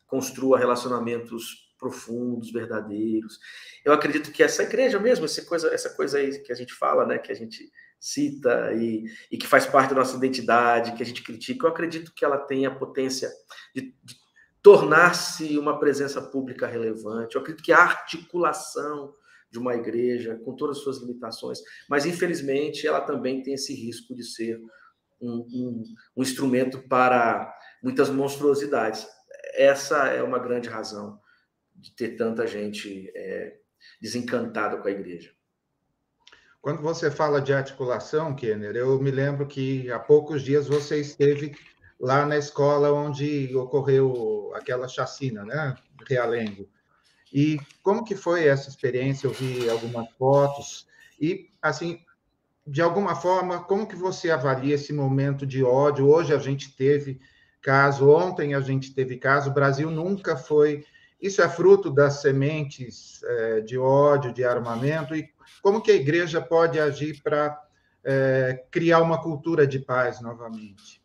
construa 0.07 0.59
relacionamentos 0.59 1.64
profundos, 1.79 2.53
verdadeiros. 2.53 3.39
Eu 3.85 3.93
acredito 3.93 4.33
que 4.33 4.43
essa 4.43 4.63
igreja 4.63 4.99
mesmo, 4.99 5.25
essa 5.25 5.45
coisa, 5.45 5.69
essa 5.69 5.91
coisa 5.91 6.19
aí 6.19 6.39
que 6.41 6.53
a 6.53 6.57
gente 6.57 6.73
fala, 6.73 7.07
né, 7.07 7.19
que 7.19 7.33
a 7.33 7.35
gente 7.35 7.71
cita 7.99 8.73
e, 8.75 9.05
e 9.31 9.39
que 9.39 9.47
faz 9.47 9.67
parte 9.67 9.91
da 9.91 9.97
nossa 9.97 10.17
identidade, 10.17 10.93
que 10.95 11.03
a 11.03 11.07
gente 11.07 11.23
critica, 11.23 11.67
eu 11.67 11.71
acredito 11.71 12.13
que 12.15 12.25
ela 12.25 12.39
tem 12.39 12.67
a 12.67 12.75
potência 12.75 13.31
de, 13.75 13.95
de 14.03 14.15
tornar-se 14.63 15.59
uma 15.59 15.79
presença 15.79 16.21
pública 16.21 16.67
relevante. 16.67 17.35
Eu 17.35 17.41
acredito 17.41 17.65
que 17.65 17.73
a 17.73 17.79
articulação 17.79 19.13
de 19.51 19.59
uma 19.59 19.75
igreja, 19.75 20.41
com 20.45 20.57
todas 20.57 20.79
as 20.79 20.83
suas 20.83 20.99
limitações, 20.99 21.61
mas 21.89 22.05
infelizmente 22.05 22.87
ela 22.87 23.01
também 23.01 23.43
tem 23.43 23.55
esse 23.55 23.73
risco 23.73 24.15
de 24.15 24.25
ser 24.25 24.61
um, 25.21 25.47
um, 25.53 25.85
um 26.17 26.23
instrumento 26.23 26.87
para 26.89 27.55
muitas 27.83 28.11
monstruosidades. 28.11 29.07
Essa 29.55 30.09
é 30.09 30.23
uma 30.23 30.39
grande 30.39 30.69
razão 30.69 31.19
de 31.85 31.91
ter 31.91 32.17
tanta 32.17 32.47
gente 32.47 33.13
é, 33.15 33.59
desencantada 34.01 34.79
com 34.79 34.89
a 34.89 34.91
igreja. 34.91 35.31
Quando 36.63 36.81
você 36.81 37.11
fala 37.11 37.43
de 37.43 37.53
articulação, 37.53 38.35
Kenner, 38.35 38.75
eu 38.75 38.99
me 38.99 39.11
lembro 39.11 39.47
que 39.47 39.91
há 39.93 39.99
poucos 39.99 40.43
dias 40.43 40.67
você 40.67 40.99
esteve 40.99 41.55
lá 42.01 42.25
na 42.25 42.39
escola 42.39 42.91
onde 42.91 43.55
ocorreu 43.55 44.51
aquela 44.55 44.89
chacina, 44.89 45.45
né, 45.45 45.77
Realengo. 46.09 46.67
E 47.31 47.59
como 47.83 48.03
que 48.03 48.15
foi 48.15 48.47
essa 48.47 48.71
experiência? 48.71 49.27
Eu 49.27 49.33
vi 49.33 49.69
algumas 49.69 50.11
fotos 50.13 50.87
e 51.21 51.51
assim, 51.61 52.01
de 52.67 52.81
alguma 52.81 53.15
forma, 53.15 53.63
como 53.65 53.87
que 53.87 53.97
você 53.97 54.31
avalia 54.31 54.77
esse 54.77 54.93
momento 54.93 55.45
de 55.45 55.63
ódio? 55.63 56.09
Hoje 56.09 56.33
a 56.33 56.39
gente 56.39 56.75
teve 56.75 57.21
caso, 57.61 58.09
ontem 58.09 58.55
a 58.55 58.61
gente 58.61 58.95
teve 58.95 59.19
caso, 59.19 59.51
o 59.51 59.55
Brasil 59.55 59.91
nunca 59.91 60.35
foi. 60.35 60.87
Isso 61.25 61.41
é 61.41 61.49
fruto 61.49 61.91
das 61.91 62.21
sementes 62.21 63.23
é, 63.25 63.63
de 63.63 63.79
ódio, 63.79 64.31
de 64.31 64.45
armamento, 64.45 65.17
e 65.17 65.27
como 65.63 65.81
que 65.81 65.91
a 65.91 65.95
igreja 65.95 66.39
pode 66.39 66.79
agir 66.79 67.23
para 67.23 67.59
é, 68.05 68.63
criar 68.71 69.01
uma 69.01 69.23
cultura 69.23 69.67
de 69.67 69.79
paz 69.79 70.21
novamente? 70.21 71.01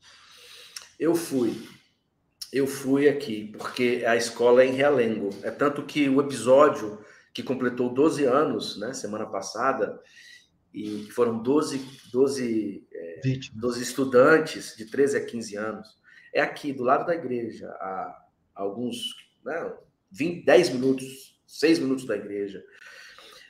Eu 1.00 1.16
fui. 1.16 1.66
Eu 2.52 2.68
fui 2.68 3.08
aqui, 3.08 3.56
porque 3.58 4.04
a 4.06 4.18
escola 4.18 4.62
é 4.62 4.66
em 4.66 4.74
Realengo. 4.74 5.30
É 5.42 5.52
tanto 5.52 5.86
que 5.86 6.10
o 6.10 6.20
episódio 6.20 7.00
que 7.34 7.42
completou 7.42 7.94
12 7.94 8.26
anos, 8.26 8.78
né, 8.78 8.92
semana 8.92 9.26
passada, 9.26 10.02
e 10.74 11.08
foram 11.12 11.42
12, 11.42 11.80
12, 12.12 12.86
é, 12.92 13.22
12 13.54 13.82
estudantes 13.82 14.76
de 14.76 14.84
13 14.84 15.16
a 15.16 15.26
15 15.26 15.56
anos, 15.56 15.88
é 16.34 16.42
aqui, 16.42 16.74
do 16.74 16.84
lado 16.84 17.06
da 17.06 17.16
igreja, 17.16 17.70
a, 17.70 18.22
alguns, 18.54 19.16
né, 19.46 19.74
20, 20.12 20.46
10 20.46 20.70
minutos, 20.70 21.40
6 21.46 21.80
minutos 21.80 22.06
da 22.06 22.16
igreja, 22.16 22.64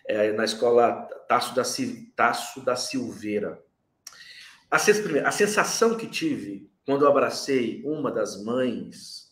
é, 0.08 0.32
na 0.32 0.45
escola 0.45 1.08
Tasso 1.28 1.56
da, 1.56 1.63
Tasso 2.15 2.62
da 2.62 2.76
Silveira. 2.76 3.62
A, 4.69 4.78
a 4.78 5.32
sensação 5.32 5.95
que 5.95 6.08
tive 6.08 6.69
quando 6.89 7.06
eu 7.06 7.10
abracei 7.12 7.84
uma 7.86 8.12
das 8.12 8.43
mães, 8.43 9.30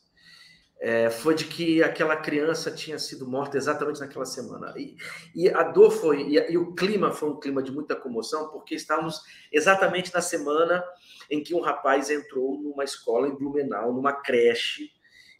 é, 0.79 1.09
foi 1.09 1.33
de 1.33 1.45
que 1.45 1.81
aquela 1.81 2.15
criança 2.15 2.69
tinha 2.69 2.99
sido 2.99 3.27
morta 3.27 3.57
exatamente 3.57 3.99
naquela 3.99 4.25
semana. 4.25 4.75
E, 4.77 4.95
e 5.33 5.49
a 5.49 5.63
dor 5.63 5.89
foi, 5.89 6.21
e, 6.21 6.51
e, 6.51 6.55
o 6.55 6.75
clima 6.75 7.11
foi 7.11 7.29
um 7.29 7.39
clima 7.39 7.63
de 7.63 7.71
muita 7.71 7.95
comoção, 7.95 8.49
porque 8.49 8.75
estávamos 8.75 9.23
exatamente 9.51 10.13
na 10.13 10.21
semana 10.21 10.83
em 11.31 11.41
que 11.41 11.55
um 11.55 11.61
rapaz 11.61 12.11
entrou 12.11 12.61
numa 12.61 12.83
escola 12.83 13.27
em 13.27 13.35
Blumenau, 13.35 13.91
numa 13.91 14.13
creche, 14.13 14.91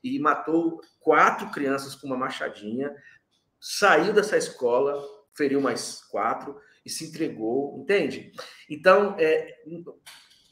e 0.03 0.19
matou 0.19 0.81
quatro 0.99 1.49
crianças 1.51 1.95
com 1.95 2.07
uma 2.07 2.17
machadinha, 2.17 2.93
saiu 3.59 4.13
dessa 4.13 4.37
escola, 4.37 5.01
feriu 5.33 5.61
mais 5.61 6.01
quatro 6.09 6.59
e 6.85 6.89
se 6.89 7.05
entregou, 7.05 7.77
entende? 7.79 8.31
Então, 8.69 9.15
é, 9.19 9.55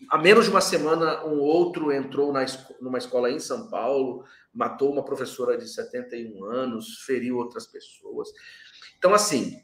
há 0.10 0.18
menos 0.18 0.46
de 0.46 0.52
uma 0.52 0.62
semana, 0.62 1.26
um 1.26 1.40
outro 1.40 1.92
entrou 1.92 2.32
na, 2.32 2.46
numa 2.82 2.98
escola 2.98 3.32
em 3.32 3.40
São 3.40 3.70
Paulo, 3.70 4.26
matou 4.54 4.92
uma 4.92 5.04
professora 5.04 5.58
de 5.58 5.68
71 5.68 6.44
anos, 6.46 7.04
feriu 7.06 7.38
outras 7.38 7.68
pessoas. 7.68 8.30
Então, 8.98 9.14
assim, 9.14 9.62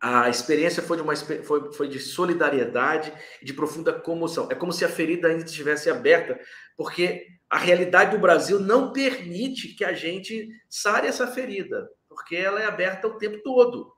a 0.00 0.28
experiência 0.28 0.82
foi 0.82 0.96
de, 0.96 1.02
uma, 1.02 1.16
foi, 1.16 1.72
foi 1.72 1.88
de 1.88 1.98
solidariedade 1.98 3.12
e 3.40 3.44
de 3.44 3.52
profunda 3.52 3.92
comoção. 3.92 4.48
É 4.50 4.54
como 4.54 4.72
se 4.72 4.84
a 4.84 4.88
ferida 4.88 5.28
ainda 5.28 5.44
estivesse 5.44 5.88
aberta, 5.90 6.38
porque 6.76 7.26
a 7.48 7.58
realidade 7.58 8.10
do 8.10 8.20
Brasil 8.20 8.58
não 8.58 8.92
permite 8.92 9.68
que 9.74 9.84
a 9.84 9.92
gente 9.92 10.48
sare 10.68 11.06
essa 11.06 11.26
ferida, 11.26 11.88
porque 12.08 12.36
ela 12.36 12.60
é 12.60 12.66
aberta 12.66 13.06
o 13.06 13.18
tempo 13.18 13.42
todo. 13.42 13.94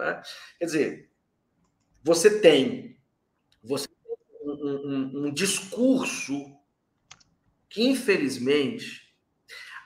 É? 0.00 0.20
Quer 0.58 0.64
dizer, 0.64 1.10
você 2.02 2.40
tem, 2.40 2.98
você 3.62 3.88
um, 4.42 5.26
um, 5.26 5.32
discurso 5.32 6.56
que, 7.68 7.82
infelizmente, 7.86 9.14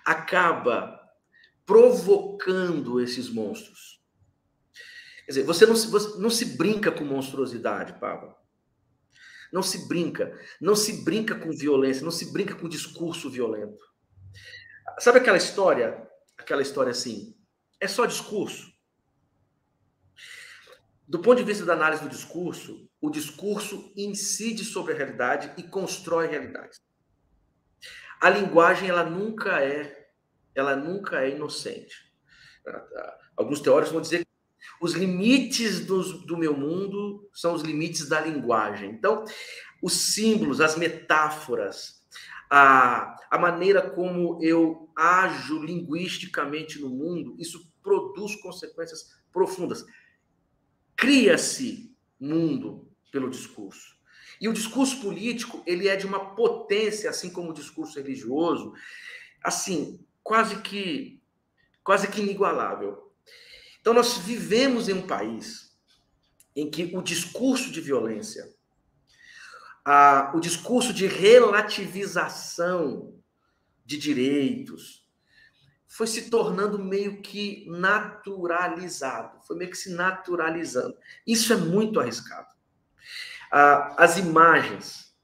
acaba 0.04 1.00
provocando 1.66 3.00
esses 3.00 3.28
monstros. 3.28 4.02
Quer 5.24 5.32
dizer, 5.32 5.42
você 5.44 5.66
não, 5.66 5.76
se, 5.76 5.88
você 5.88 6.18
não 6.18 6.30
se 6.30 6.56
brinca 6.56 6.90
com 6.90 7.04
monstruosidade, 7.04 7.98
Pablo. 7.98 8.34
Não 9.52 9.62
se 9.62 9.86
brinca. 9.86 10.32
Não 10.60 10.74
se 10.74 11.04
brinca 11.04 11.34
com 11.34 11.50
violência, 11.50 12.02
não 12.02 12.10
se 12.10 12.32
brinca 12.32 12.54
com 12.54 12.68
discurso 12.68 13.30
violento. 13.30 13.78
Sabe 14.98 15.18
aquela 15.18 15.36
história? 15.36 16.08
Aquela 16.38 16.62
história 16.62 16.90
assim? 16.90 17.36
É 17.78 17.86
só 17.86 18.06
discurso. 18.06 18.72
Do 21.06 21.18
ponto 21.18 21.38
de 21.38 21.44
vista 21.44 21.64
da 21.66 21.74
análise 21.74 22.02
do 22.02 22.08
discurso, 22.08 22.88
o 23.00 23.10
discurso 23.10 23.92
incide 23.96 24.64
sobre 24.64 24.94
a 24.94 24.96
realidade 24.96 25.52
e 25.58 25.62
constrói 25.62 26.26
realidades. 26.26 26.80
A 28.20 28.30
linguagem 28.30 28.88
ela 28.88 29.04
nunca 29.04 29.60
é, 29.60 30.08
ela 30.54 30.76
nunca 30.76 31.22
é 31.22 31.30
inocente. 31.30 32.10
Alguns 33.36 33.60
teóricos 33.60 33.92
vão 33.92 34.00
dizer 34.00 34.26
os 34.80 34.94
limites 34.94 35.84
dos, 35.84 36.24
do 36.24 36.36
meu 36.36 36.56
mundo 36.56 37.28
são 37.32 37.54
os 37.54 37.62
limites 37.62 38.08
da 38.08 38.20
linguagem. 38.20 38.90
Então, 38.90 39.24
os 39.82 39.92
símbolos, 40.14 40.60
as 40.60 40.76
metáforas, 40.76 42.02
a, 42.50 43.16
a 43.30 43.38
maneira 43.38 43.90
como 43.90 44.38
eu 44.42 44.90
ajo 44.94 45.62
linguisticamente 45.62 46.80
no 46.80 46.88
mundo, 46.88 47.34
isso 47.38 47.72
produz 47.82 48.36
consequências 48.36 49.16
profundas. 49.32 49.84
Cria-se 50.94 51.94
mundo 52.20 52.88
pelo 53.10 53.30
discurso. 53.30 53.96
E 54.40 54.48
o 54.48 54.52
discurso 54.52 55.00
político, 55.00 55.62
ele 55.66 55.88
é 55.88 55.96
de 55.96 56.06
uma 56.06 56.34
potência, 56.34 57.08
assim 57.08 57.30
como 57.30 57.50
o 57.50 57.54
discurso 57.54 57.98
religioso, 57.98 58.72
assim, 59.42 60.04
quase 60.22 60.60
que 60.62 61.22
quase 61.84 62.08
que 62.08 62.20
inigualável. 62.20 63.11
Então 63.82 63.92
nós 63.92 64.16
vivemos 64.16 64.88
em 64.88 64.94
um 64.94 65.06
país 65.06 65.76
em 66.56 66.70
que 66.70 66.96
o 66.96 67.02
discurso 67.02 67.70
de 67.70 67.82
violência, 67.82 68.48
a, 69.84 70.32
o 70.34 70.40
discurso 70.40 70.94
de 70.94 71.06
relativização 71.06 73.14
de 73.84 73.98
direitos, 73.98 75.06
foi 75.86 76.06
se 76.06 76.30
tornando 76.30 76.78
meio 76.78 77.20
que 77.20 77.66
naturalizado, 77.68 79.44
foi 79.46 79.56
meio 79.56 79.70
que 79.70 79.76
se 79.76 79.90
naturalizando. 79.90 80.96
Isso 81.26 81.52
é 81.52 81.56
muito 81.56 82.00
arriscado 82.00 82.52
as 83.52 84.16
imagens, 84.16 85.14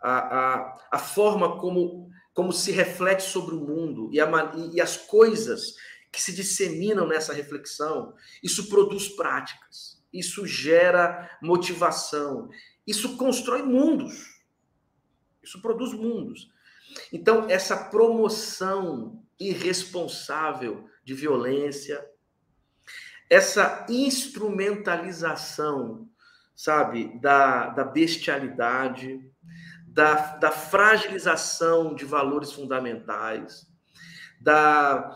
a, 0.00 0.18
a, 0.18 0.78
a 0.92 0.98
forma 0.98 1.58
como, 1.58 2.10
como 2.34 2.52
se 2.52 2.72
reflete 2.72 3.22
sobre 3.22 3.54
o 3.54 3.60
mundo 3.60 4.10
e, 4.12 4.20
a, 4.20 4.28
e 4.72 4.80
as 4.80 4.96
coisas 4.96 5.74
que 6.16 6.22
se 6.22 6.32
disseminam 6.32 7.06
nessa 7.06 7.34
reflexão, 7.34 8.14
isso 8.42 8.70
produz 8.70 9.10
práticas, 9.10 10.02
isso 10.10 10.46
gera 10.46 11.30
motivação, 11.42 12.48
isso 12.86 13.18
constrói 13.18 13.62
mundos, 13.62 14.40
isso 15.42 15.60
produz 15.60 15.92
mundos. 15.92 16.50
Então, 17.12 17.50
essa 17.50 17.90
promoção 17.90 19.22
irresponsável 19.38 20.88
de 21.04 21.12
violência, 21.12 22.02
essa 23.28 23.84
instrumentalização 23.90 26.08
sabe, 26.54 27.20
da, 27.20 27.68
da 27.68 27.84
bestialidade, 27.84 29.20
da, 29.86 30.36
da 30.36 30.50
fragilização 30.50 31.94
de 31.94 32.06
valores 32.06 32.52
fundamentais, 32.52 33.66
da, 34.40 35.14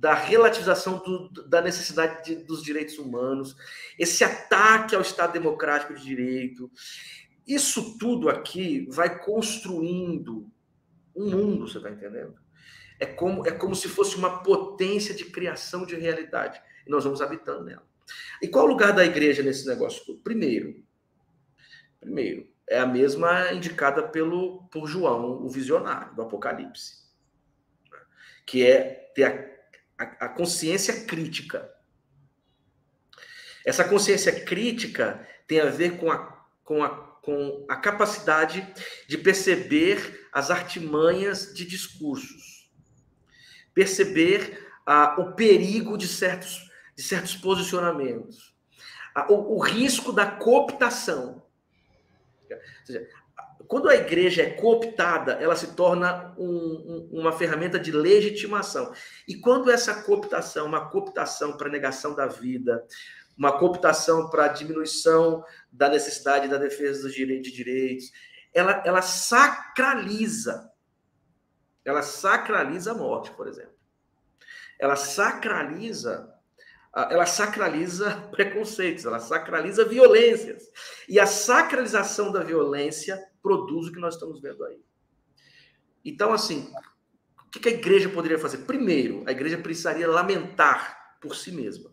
da 0.00 0.14
relativização 0.14 0.98
do, 0.98 1.28
da 1.46 1.60
necessidade 1.60 2.24
de, 2.24 2.44
dos 2.44 2.62
direitos 2.62 2.98
humanos, 2.98 3.54
esse 3.98 4.24
ataque 4.24 4.94
ao 4.94 5.02
Estado 5.02 5.32
democrático 5.32 5.94
de 5.94 6.02
direito. 6.02 6.70
Isso 7.46 7.98
tudo 7.98 8.28
aqui 8.28 8.88
vai 8.90 9.22
construindo 9.22 10.50
um 11.14 11.30
mundo, 11.30 11.68
você 11.68 11.76
está 11.76 11.90
entendendo? 11.90 12.34
É 12.98 13.06
como, 13.06 13.46
é 13.46 13.50
como 13.50 13.74
se 13.74 13.88
fosse 13.88 14.16
uma 14.16 14.42
potência 14.42 15.14
de 15.14 15.26
criação 15.26 15.84
de 15.84 15.96
realidade. 15.96 16.60
E 16.86 16.90
nós 16.90 17.04
vamos 17.04 17.20
habitando 17.20 17.64
nela. 17.64 17.86
E 18.40 18.48
qual 18.48 18.64
o 18.64 18.68
lugar 18.68 18.92
da 18.92 19.04
igreja 19.04 19.42
nesse 19.42 19.66
negócio 19.66 20.04
todo? 20.04 20.20
Primeiro, 20.20 20.82
Primeiro, 22.00 22.48
é 22.66 22.78
a 22.78 22.86
mesma 22.86 23.52
indicada 23.52 24.02
pelo, 24.08 24.64
por 24.68 24.86
João, 24.86 25.44
o 25.44 25.48
visionário 25.50 26.14
do 26.14 26.22
Apocalipse, 26.22 26.94
que 28.46 28.66
é 28.66 29.12
ter 29.14 29.24
a, 29.24 29.59
a, 30.00 30.24
a 30.24 30.28
consciência 30.28 31.04
crítica. 31.04 31.70
Essa 33.66 33.84
consciência 33.84 34.44
crítica 34.44 35.26
tem 35.46 35.60
a 35.60 35.66
ver 35.66 35.98
com 35.98 36.10
a, 36.10 36.18
com 36.64 36.82
a, 36.82 36.88
com 37.22 37.66
a 37.68 37.76
capacidade 37.76 38.66
de 39.06 39.18
perceber 39.18 40.28
as 40.32 40.50
artimanhas 40.50 41.52
de 41.52 41.66
discursos, 41.66 42.70
perceber 43.74 44.66
ah, 44.86 45.16
o 45.18 45.32
perigo 45.32 45.98
de 45.98 46.08
certos, 46.08 46.70
de 46.96 47.02
certos 47.02 47.36
posicionamentos, 47.36 48.56
ah, 49.14 49.30
o, 49.30 49.56
o 49.56 49.58
risco 49.60 50.12
da 50.12 50.30
cooptação. 50.30 51.44
Seja, 52.84 53.06
quando 53.70 53.88
a 53.88 53.94
igreja 53.94 54.42
é 54.42 54.50
cooptada, 54.50 55.34
ela 55.34 55.54
se 55.54 55.76
torna 55.76 56.34
um, 56.36 56.44
um, 56.44 57.20
uma 57.20 57.30
ferramenta 57.30 57.78
de 57.78 57.92
legitimação. 57.92 58.92
E 59.28 59.36
quando 59.36 59.70
essa 59.70 60.02
cooptação, 60.02 60.66
uma 60.66 60.90
cooptação 60.90 61.56
para 61.56 61.68
negação 61.68 62.12
da 62.12 62.26
vida, 62.26 62.84
uma 63.38 63.56
cooptação 63.60 64.28
para 64.28 64.48
diminuição 64.48 65.44
da 65.70 65.88
necessidade 65.88 66.48
da 66.48 66.58
defesa 66.58 67.02
dos 67.02 67.14
direitos, 67.14 67.48
de 67.48 67.56
direitos, 67.56 68.10
ela, 68.52 68.82
ela 68.84 69.02
sacraliza. 69.02 70.68
Ela 71.84 72.02
sacraliza 72.02 72.90
a 72.90 72.94
morte, 72.94 73.30
por 73.30 73.46
exemplo. 73.46 73.76
Ela 74.80 74.96
sacraliza 74.96 76.28
ela 76.92 77.24
sacraliza 77.24 78.16
preconceitos, 78.34 79.04
ela 79.04 79.20
sacraliza 79.20 79.84
violências. 79.84 80.64
E 81.08 81.20
a 81.20 81.26
sacralização 81.26 82.32
da 82.32 82.42
violência 82.42 83.29
produz 83.42 83.88
o 83.88 83.92
que 83.92 83.98
nós 83.98 84.14
estamos 84.14 84.40
vendo 84.40 84.64
aí. 84.64 84.80
Então, 86.04 86.32
assim, 86.32 86.72
o 87.46 87.50
que 87.50 87.68
a 87.68 87.72
igreja 87.72 88.08
poderia 88.08 88.38
fazer? 88.38 88.58
Primeiro, 88.58 89.22
a 89.26 89.32
igreja 89.32 89.58
precisaria 89.58 90.08
lamentar 90.08 91.18
por 91.20 91.34
si 91.34 91.52
mesma. 91.52 91.90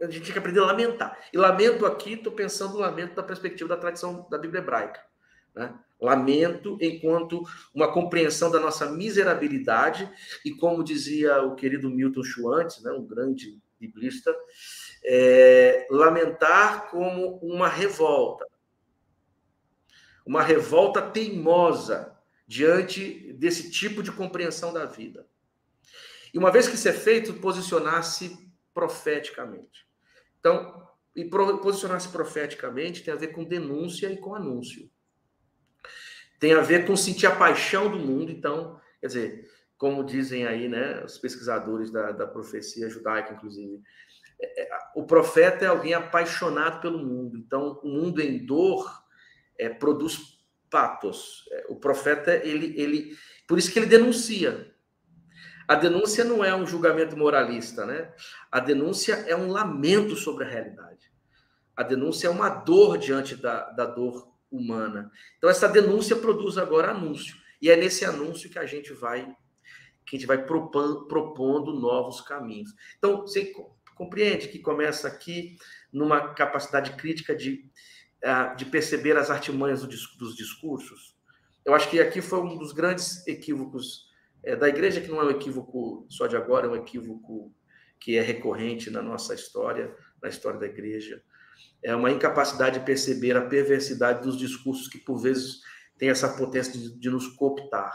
A 0.00 0.10
gente 0.10 0.24
tem 0.24 0.32
que 0.32 0.38
aprender 0.38 0.60
a 0.60 0.66
lamentar. 0.66 1.18
E 1.32 1.36
lamento 1.36 1.84
aqui, 1.86 2.14
estou 2.14 2.32
pensando 2.32 2.74
no 2.74 2.80
lamento 2.80 3.14
da 3.14 3.22
perspectiva 3.22 3.68
da 3.68 3.76
tradição 3.76 4.26
da 4.30 4.38
Bíblia 4.38 4.60
hebraica. 4.60 5.00
Né? 5.54 5.72
Lamento 6.00 6.78
enquanto 6.80 7.42
uma 7.74 7.92
compreensão 7.92 8.50
da 8.50 8.58
nossa 8.58 8.90
miserabilidade, 8.90 10.10
e 10.44 10.52
como 10.52 10.82
dizia 10.82 11.42
o 11.42 11.54
querido 11.54 11.90
Milton 11.90 12.24
Schwantz, 12.24 12.82
né, 12.82 12.90
um 12.90 13.06
grande 13.06 13.60
biblista, 13.78 14.34
é, 15.04 15.86
lamentar 15.90 16.90
como 16.90 17.36
uma 17.38 17.68
revolta. 17.68 18.46
Uma 20.24 20.42
revolta 20.42 21.02
teimosa 21.02 22.16
diante 22.46 23.32
desse 23.34 23.70
tipo 23.70 24.02
de 24.02 24.12
compreensão 24.12 24.72
da 24.72 24.84
vida. 24.84 25.26
E 26.32 26.38
uma 26.38 26.50
vez 26.50 26.68
que 26.68 26.74
isso 26.74 26.88
é 26.88 26.92
feito, 26.92 27.34
posicionar-se 27.34 28.38
profeticamente. 28.72 29.86
Então, 30.38 30.88
e 31.14 31.24
posicionar-se 31.24 32.08
profeticamente 32.08 33.02
tem 33.02 33.12
a 33.12 33.16
ver 33.16 33.28
com 33.28 33.44
denúncia 33.44 34.10
e 34.10 34.16
com 34.16 34.34
anúncio 34.34 34.90
tem 36.42 36.54
a 36.54 36.60
ver 36.60 36.84
com 36.84 36.96
sentir 36.96 37.26
a 37.26 37.36
paixão 37.36 37.88
do 37.88 38.00
mundo. 38.00 38.32
Então, 38.32 38.76
quer 39.00 39.06
dizer, 39.06 39.48
como 39.78 40.02
dizem 40.02 40.44
aí, 40.44 40.68
né, 40.68 41.00
os 41.04 41.16
pesquisadores 41.16 41.92
da, 41.92 42.10
da 42.10 42.26
profecia 42.26 42.90
judaica, 42.90 43.32
inclusive, 43.32 43.80
é, 44.40 44.62
é, 44.62 44.68
o 44.96 45.04
profeta 45.04 45.64
é 45.64 45.68
alguém 45.68 45.94
apaixonado 45.94 46.80
pelo 46.80 46.98
mundo. 46.98 47.38
Então, 47.38 47.78
o 47.84 47.88
mundo 47.88 48.20
em 48.20 48.44
dor 48.44 49.01
é, 49.58 49.68
produz 49.68 50.38
patos. 50.70 51.48
É, 51.50 51.66
o 51.68 51.76
profeta, 51.76 52.34
ele, 52.34 52.74
ele, 52.80 53.16
por 53.46 53.58
isso 53.58 53.72
que 53.72 53.78
ele 53.78 53.86
denuncia. 53.86 54.72
A 55.68 55.74
denúncia 55.74 56.24
não 56.24 56.44
é 56.44 56.54
um 56.54 56.66
julgamento 56.66 57.16
moralista, 57.16 57.86
né? 57.86 58.12
A 58.50 58.60
denúncia 58.60 59.14
é 59.28 59.36
um 59.36 59.50
lamento 59.50 60.16
sobre 60.16 60.44
a 60.44 60.48
realidade. 60.48 61.12
A 61.76 61.82
denúncia 61.82 62.26
é 62.26 62.30
uma 62.30 62.48
dor 62.48 62.98
diante 62.98 63.36
da, 63.36 63.70
da 63.70 63.86
dor 63.86 64.32
humana. 64.50 65.10
Então 65.38 65.48
essa 65.48 65.68
denúncia 65.68 66.16
produz 66.16 66.58
agora 66.58 66.90
anúncio 66.90 67.36
e 67.60 67.70
é 67.70 67.76
nesse 67.76 68.04
anúncio 68.04 68.50
que 68.50 68.58
a 68.58 68.66
gente 68.66 68.92
vai 68.92 69.34
que 70.04 70.16
a 70.16 70.18
gente 70.18 70.26
vai 70.26 70.44
propondo, 70.44 71.06
propondo 71.06 71.72
novos 71.72 72.20
caminhos. 72.20 72.74
Então 72.98 73.22
você 73.22 73.52
compreende 73.94 74.48
que 74.48 74.58
começa 74.58 75.06
aqui 75.06 75.56
numa 75.92 76.34
capacidade 76.34 76.92
crítica 76.96 77.34
de 77.34 77.70
de 78.56 78.64
perceber 78.66 79.16
as 79.16 79.30
artimanhas 79.30 79.84
dos 79.84 80.36
discursos. 80.36 81.16
Eu 81.64 81.74
acho 81.74 81.90
que 81.90 82.00
aqui 82.00 82.20
foi 82.20 82.40
um 82.40 82.56
dos 82.56 82.72
grandes 82.72 83.26
equívocos 83.26 84.06
é, 84.44 84.54
da 84.54 84.68
igreja, 84.68 85.00
que 85.00 85.08
não 85.08 85.20
é 85.20 85.24
um 85.24 85.30
equívoco 85.30 86.06
só 86.08 86.26
de 86.26 86.36
agora, 86.36 86.66
é 86.66 86.70
um 86.70 86.76
equívoco 86.76 87.52
que 87.98 88.16
é 88.16 88.22
recorrente 88.22 88.90
na 88.90 89.02
nossa 89.02 89.34
história, 89.34 89.94
na 90.22 90.28
história 90.28 90.58
da 90.58 90.66
igreja 90.66 91.22
é 91.82 91.94
uma 91.94 92.10
incapacidade 92.10 92.78
de 92.78 92.86
perceber 92.86 93.36
a 93.36 93.46
perversidade 93.46 94.22
dos 94.22 94.38
discursos 94.38 94.86
que, 94.86 94.98
por 94.98 95.18
vezes, 95.18 95.60
tem 95.98 96.08
essa 96.08 96.28
potência 96.28 96.72
de, 96.72 96.98
de 96.98 97.10
nos 97.10 97.26
cooptar. 97.26 97.92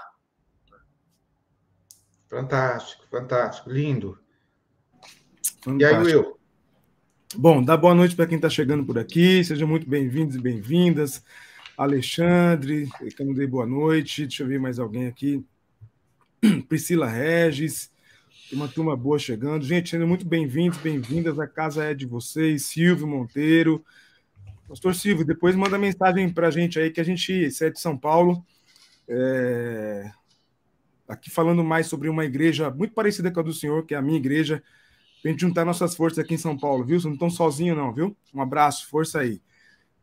Fantástico, 2.30 3.08
fantástico, 3.10 3.70
lindo. 3.70 4.20
Fantástico. 5.63 5.80
E 5.80 5.86
aí, 5.86 5.98
Will? 5.98 6.37
Bom, 7.36 7.62
dá 7.62 7.76
boa 7.76 7.94
noite 7.94 8.16
para 8.16 8.26
quem 8.26 8.38
está 8.38 8.50
chegando 8.50 8.86
por 8.86 8.98
aqui. 8.98 9.44
Sejam 9.44 9.68
muito 9.68 9.88
bem-vindos 9.88 10.38
e 10.38 10.40
bem-vindas. 10.40 11.22
Alexandre, 11.78 12.88
que 13.16 13.22
eu 13.22 13.26
não 13.26 13.34
dei 13.34 13.46
boa 13.46 13.66
noite. 13.66 14.26
Deixa 14.26 14.44
eu 14.44 14.48
ver 14.48 14.62
mais 14.62 14.80
alguém 14.80 15.08
aqui. 15.08 15.44
Priscila 16.70 17.06
Regis. 17.06 17.92
Uma 18.54 18.70
turma 18.70 18.96
boa 18.96 19.20
chegando. 19.20 19.66
Gente, 19.66 19.90
sendo 19.90 20.08
muito 20.08 20.26
bem-vindos, 20.26 20.78
bem-vindas. 20.80 21.38
A 21.38 21.46
casa 21.46 21.84
é 21.84 21.94
de 21.94 22.06
vocês. 22.06 22.63
Silvio 22.63 23.06
Monteiro. 23.06 23.84
Pastor 24.66 24.96
Silvio, 24.96 25.26
depois 25.26 25.54
manda 25.54 25.78
mensagem 25.78 26.30
para 26.30 26.48
a 26.48 26.52
gente 26.52 26.80
aí, 26.80 26.90
que 26.92 27.02
a 27.02 27.04
gente, 27.04 27.46
é 27.62 27.70
de 27.70 27.80
São 27.80 27.98
Paulo. 27.98 28.42
É... 29.06 30.10
Aqui 31.10 31.30
falando 31.30 31.62
mais 31.62 31.88
sobre 31.88 32.08
uma 32.08 32.24
igreja 32.24 32.71
muito 32.71 32.94
parecida 32.94 33.30
com 33.30 33.42
a 33.42 33.44
do 33.44 33.54
senhor, 33.54 33.86
que 33.86 33.94
é 33.94 33.98
a 33.98 34.02
minha 34.02 34.17
igreja. 34.17 34.63
A 35.24 35.28
gente 35.28 35.42
juntar 35.42 35.65
nossas 35.65 35.96
forças 35.96 36.20
aqui 36.20 36.36
em 36.36 36.38
São 36.38 36.58
Paulo, 36.58 36.86
viu? 36.86 37.00
Vocês 37.00 37.06
não 37.06 37.13
estão 37.13 37.30
sozinhos, 37.30 37.76
não, 37.76 37.92
viu? 37.92 38.15
Um 38.34 38.42
abraço, 38.42 38.88
força 38.88 39.20
aí. 39.20 39.42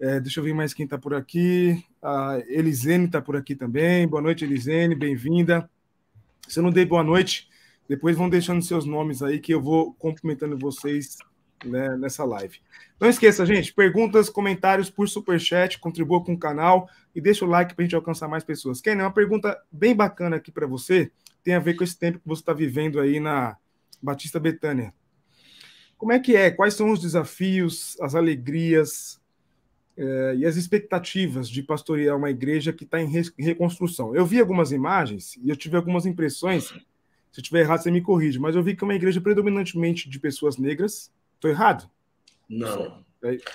É, 0.00 0.18
deixa 0.20 0.40
eu 0.40 0.44
ver 0.44 0.52
mais 0.52 0.74
quem 0.74 0.84
está 0.84 0.98
por 0.98 1.14
aqui. 1.14 1.82
A 2.02 2.42
Elisene 2.48 3.06
está 3.06 3.22
por 3.22 3.36
aqui 3.36 3.54
também. 3.54 4.06
Boa 4.08 4.20
noite, 4.20 4.44
Elisene, 4.44 4.94
bem-vinda. 4.94 5.70
Se 6.48 6.58
eu 6.58 6.62
não 6.62 6.70
dei 6.70 6.84
boa 6.84 7.02
noite, 7.02 7.48
depois 7.88 8.16
vão 8.16 8.28
deixando 8.28 8.62
seus 8.62 8.84
nomes 8.84 9.22
aí 9.22 9.38
que 9.38 9.54
eu 9.54 9.62
vou 9.62 9.94
cumprimentando 9.94 10.58
vocês 10.58 11.16
né, 11.64 11.96
nessa 11.96 12.24
live. 12.24 12.58
Não 13.00 13.08
esqueça, 13.08 13.46
gente, 13.46 13.72
perguntas, 13.72 14.28
comentários 14.28 14.90
por 14.90 15.08
superchat, 15.08 15.78
contribua 15.78 16.22
com 16.22 16.34
o 16.34 16.38
canal 16.38 16.88
e 17.14 17.20
deixa 17.20 17.44
o 17.44 17.48
like 17.48 17.74
para 17.74 17.82
a 17.82 17.86
gente 17.86 17.96
alcançar 17.96 18.28
mais 18.28 18.44
pessoas. 18.44 18.80
Ken, 18.80 18.96
uma 18.96 19.12
pergunta 19.12 19.58
bem 19.70 19.94
bacana 19.94 20.36
aqui 20.36 20.50
para 20.50 20.66
você, 20.66 21.10
tem 21.42 21.54
a 21.54 21.60
ver 21.60 21.74
com 21.74 21.84
esse 21.84 21.98
tempo 21.98 22.18
que 22.18 22.28
você 22.28 22.42
está 22.42 22.52
vivendo 22.52 23.00
aí 23.00 23.20
na 23.20 23.56
Batista 24.02 24.40
Betânia. 24.40 24.92
Como 25.96 26.12
é 26.12 26.18
que 26.18 26.36
é? 26.36 26.50
Quais 26.50 26.74
são 26.74 26.90
os 26.90 27.00
desafios, 27.00 27.96
as 28.00 28.14
alegrias 28.14 29.20
eh, 29.96 30.34
e 30.38 30.46
as 30.46 30.56
expectativas 30.56 31.48
de 31.48 31.62
pastorear 31.62 32.16
uma 32.16 32.30
igreja 32.30 32.72
que 32.72 32.84
está 32.84 33.00
em 33.00 33.10
reconstrução? 33.38 34.14
Eu 34.14 34.26
vi 34.26 34.40
algumas 34.40 34.72
imagens 34.72 35.36
e 35.42 35.48
eu 35.48 35.56
tive 35.56 35.76
algumas 35.76 36.06
impressões 36.06 36.74
se 37.34 37.40
eu 37.40 37.42
estiver 37.42 37.62
errado, 37.62 37.82
você 37.82 37.90
me 37.90 38.00
corrige. 38.00 38.38
Mas 38.38 38.54
eu 38.54 38.62
vi 38.62 38.76
que 38.76 38.84
é 38.84 38.86
uma 38.86 38.94
igreja 38.94 39.20
predominantemente 39.20 40.08
de 40.08 40.20
pessoas 40.20 40.56
negras. 40.56 41.12
Estou 41.34 41.50
errado? 41.50 41.90
Não. 42.48 43.04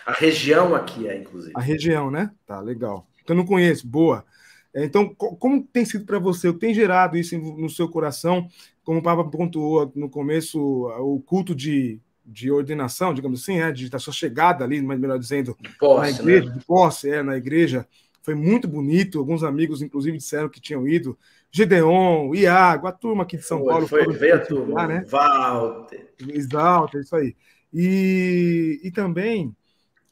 A 0.05 0.11
região 0.11 0.75
aqui 0.75 1.07
é, 1.07 1.17
inclusive. 1.17 1.53
A 1.55 1.61
região, 1.61 2.11
né? 2.11 2.29
Tá, 2.45 2.59
legal. 2.59 3.07
Eu 3.25 3.35
não 3.35 3.45
conheço. 3.45 3.87
Boa. 3.87 4.25
É, 4.73 4.83
então, 4.83 5.15
como 5.15 5.63
tem 5.63 5.85
sido 5.85 6.05
para 6.05 6.19
você? 6.19 6.51
Tem 6.51 6.73
gerado 6.73 7.15
isso 7.15 7.37
no 7.37 7.69
seu 7.69 7.87
coração? 7.87 8.49
Como 8.83 8.99
o 8.99 9.01
Papa 9.01 9.23
pontuou 9.23 9.89
no 9.95 10.09
começo, 10.09 10.59
o 10.59 11.21
culto 11.21 11.55
de, 11.55 12.01
de 12.29 12.51
ordenação, 12.51 13.13
digamos 13.13 13.41
assim, 13.41 13.59
é, 13.59 13.71
de 13.71 13.89
da 13.89 13.97
sua 13.97 14.13
chegada 14.13 14.63
ali, 14.63 14.81
mas 14.81 14.99
melhor 14.99 15.17
dizendo, 15.17 15.57
posse, 15.79 16.01
na 16.01 16.09
igreja, 16.19 16.45
né? 16.45 16.57
de 16.57 16.65
posse, 16.65 17.09
é, 17.09 17.23
na 17.23 17.35
igreja. 17.35 17.87
Foi 18.21 18.35
muito 18.35 18.67
bonito. 18.67 19.17
Alguns 19.17 19.43
amigos, 19.43 19.81
inclusive, 19.81 20.17
disseram 20.17 20.49
que 20.49 20.61
tinham 20.61 20.87
ido. 20.87 21.17
Gedeon, 21.51 22.33
Iago, 22.35 22.85
a 22.85 22.91
turma 22.91 23.23
aqui 23.23 23.37
de 23.37 23.43
São 23.43 23.59
foi, 23.59 23.67
Paulo. 23.67 23.87
Foi, 23.87 24.05
veio 24.13 24.35
a 24.35 24.39
turma, 24.39 24.87
né? 24.87 25.03
Walter. 25.07 26.13
Walter, 26.51 26.99
isso 26.99 27.15
aí. 27.15 27.35
E, 27.73 28.79
e 28.83 28.91
também 28.91 29.55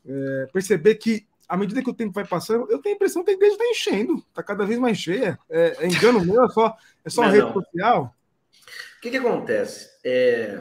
é, 0.05 0.47
perceber 0.51 0.95
que, 0.95 1.27
à 1.47 1.55
medida 1.55 1.83
que 1.83 1.89
o 1.89 1.93
tempo 1.93 2.13
vai 2.13 2.25
passando, 2.25 2.65
eu 2.71 2.79
tenho 2.79 2.95
a 2.95 2.97
impressão 2.97 3.23
que 3.23 3.31
a 3.31 3.33
igreja 3.33 3.53
está 3.53 3.65
enchendo, 3.65 4.23
está 4.29 4.41
cada 4.41 4.65
vez 4.65 4.79
mais 4.79 4.97
cheia. 4.97 5.37
É, 5.47 5.77
é 5.81 5.87
engano 5.87 6.25
meu, 6.25 6.43
é 6.43 6.49
só, 6.49 6.75
é 7.05 7.09
só 7.09 7.23
não, 7.23 7.29
rede 7.29 7.45
não. 7.45 7.53
social. 7.53 8.15
O 8.97 9.01
que, 9.01 9.11
que 9.11 9.17
acontece? 9.17 9.89
É, 10.03 10.59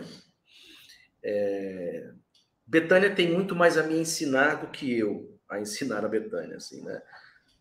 é, 1.29 2.13
Betânia 2.65 3.13
tem 3.13 3.33
muito 3.33 3.57
mais 3.57 3.77
a 3.77 3.83
me 3.83 3.99
ensinar 3.99 4.55
do 4.61 4.69
que 4.69 4.99
eu. 4.99 5.37
a 5.49 5.61
ensinar 5.61 6.05
a 6.05 6.09
Betânia, 6.09 6.57
assim, 6.57 6.83
né? 6.85 7.03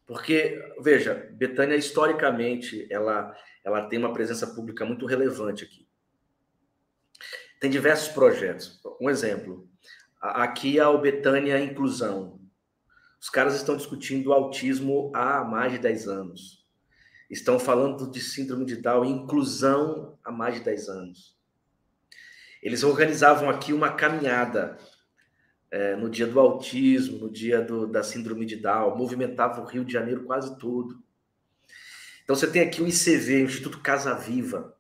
Porque, 0.06 0.60
veja, 0.82 1.30
Betânia, 1.34 1.76
historicamente, 1.76 2.88
ela, 2.92 3.36
ela 3.64 3.88
tem 3.88 3.98
uma 3.98 4.14
presença 4.14 4.46
pública 4.48 4.86
muito 4.86 5.06
relevante 5.08 5.64
aqui. 5.64 5.88
Tem 7.60 7.70
diversos 7.70 8.10
projetos. 8.10 8.80
Um 9.02 9.10
exemplo, 9.10 9.68
aqui 10.22 10.78
é 10.78 10.88
o 10.88 11.02
Betânia 11.02 11.60
Inclusão. 11.60 12.40
Os 13.20 13.30
caras 13.30 13.56
estão 13.56 13.76
discutindo 13.76 14.32
autismo 14.32 15.12
há 15.16 15.44
mais 15.44 15.72
de 15.72 15.80
10 15.80 16.08
anos. 16.08 16.66
Estão 17.30 17.58
falando 17.60 18.12
de 18.12 18.22
síndrome 18.22 18.66
de 18.66 18.76
Down 18.76 19.06
e 19.06 19.10
inclusão 19.10 20.20
há 20.24 20.32
mais 20.32 20.56
de 20.56 20.62
10 20.62 20.90
anos. 20.90 21.35
Eles 22.66 22.82
organizavam 22.82 23.48
aqui 23.48 23.72
uma 23.72 23.92
caminhada 23.92 24.76
é, 25.70 25.96
no 25.96 26.10
dia 26.10 26.26
do 26.26 26.40
autismo, 26.40 27.20
no 27.20 27.30
dia 27.32 27.62
do, 27.62 27.86
da 27.86 28.02
síndrome 28.02 28.44
de 28.44 28.56
Down, 28.56 28.98
movimentava 28.98 29.62
o 29.62 29.66
Rio 29.66 29.86
de 29.86 29.94
Janeiro 29.94 30.24
quase 30.24 30.58
todo. 30.58 31.00
Então 32.24 32.36
você 32.36 32.48
tem 32.48 32.64
aqui 32.64 32.82
o 32.82 32.88
ICV, 32.88 33.44
o 33.44 33.46
Instituto 33.46 33.82
Casa 33.82 34.16
Viva, 34.16 34.76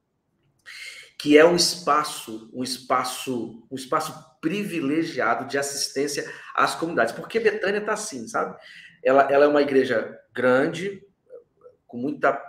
que 1.19 1.38
é 1.38 1.45
um 1.45 1.55
espaço, 1.55 2.49
um 2.51 2.63
espaço, 2.63 3.63
um 3.69 3.75
espaço 3.75 4.15
privilegiado 4.41 5.47
de 5.47 5.59
assistência 5.59 6.27
às 6.55 6.73
comunidades. 6.73 7.13
Porque 7.13 7.39
Betânia 7.39 7.81
está 7.81 7.93
assim, 7.93 8.27
sabe? 8.27 8.57
Ela, 9.03 9.31
ela 9.31 9.45
é 9.45 9.47
uma 9.47 9.61
igreja 9.61 10.19
grande, 10.33 11.03
com 11.86 11.97
muita, 11.97 12.41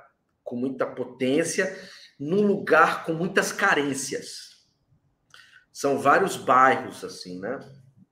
com 0.43 0.57
muita 0.57 0.87
potência, 0.87 1.79
num 2.19 2.41
lugar 2.41 3.05
com 3.05 3.13
muitas 3.13 3.53
carências. 3.53 4.56
São 5.77 5.99
vários 5.99 6.39
bairros, 6.39 7.05
assim, 7.05 7.39
né? 7.39 7.61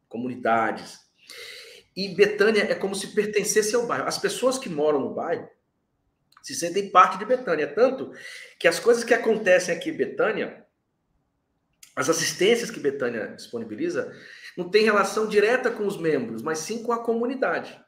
Comunidades. 0.06 0.98
E 1.96 2.14
Betânia 2.14 2.70
é 2.70 2.74
como 2.74 2.94
se 2.94 3.14
pertencesse 3.14 3.74
ao 3.74 3.86
bairro. 3.86 4.06
As 4.06 4.18
pessoas 4.18 4.58
que 4.58 4.68
moram 4.68 5.00
no 5.00 5.14
bairro 5.14 5.48
se 6.42 6.54
sentem 6.54 6.90
parte 6.90 7.16
de 7.16 7.24
Betânia. 7.24 7.66
Tanto 7.66 8.12
que 8.60 8.68
as 8.68 8.78
coisas 8.78 9.02
que 9.02 9.14
acontecem 9.14 9.74
aqui 9.74 9.88
em 9.88 9.96
Betânia, 9.96 10.66
as 11.96 12.10
assistências 12.10 12.70
que 12.70 12.78
Betânia 12.78 13.28
disponibiliza, 13.28 14.14
não 14.58 14.68
tem 14.68 14.84
relação 14.84 15.26
direta 15.26 15.70
com 15.70 15.86
os 15.86 15.96
membros, 15.96 16.42
mas 16.42 16.58
sim 16.58 16.82
com 16.82 16.92
a 16.92 17.02
comunidade. 17.02 17.82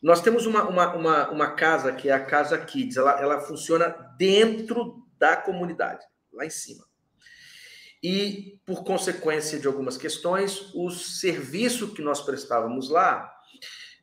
Nós 0.00 0.20
temos 0.20 0.46
uma, 0.46 0.62
uma, 0.62 0.94
uma, 0.94 1.30
uma 1.30 1.50
casa 1.56 1.92
que 1.92 2.08
é 2.08 2.12
a 2.12 2.24
Casa 2.24 2.56
Kids, 2.56 2.96
ela, 2.96 3.20
ela 3.20 3.40
funciona 3.40 3.88
dentro 4.16 5.04
da 5.18 5.36
comunidade, 5.36 6.06
lá 6.32 6.46
em 6.46 6.50
cima. 6.50 6.86
E, 8.08 8.60
por 8.64 8.84
consequência 8.84 9.58
de 9.58 9.66
algumas 9.66 9.96
questões, 9.96 10.72
o 10.76 10.90
serviço 10.90 11.92
que 11.92 12.00
nós 12.00 12.20
prestávamos 12.20 12.88
lá 12.88 13.36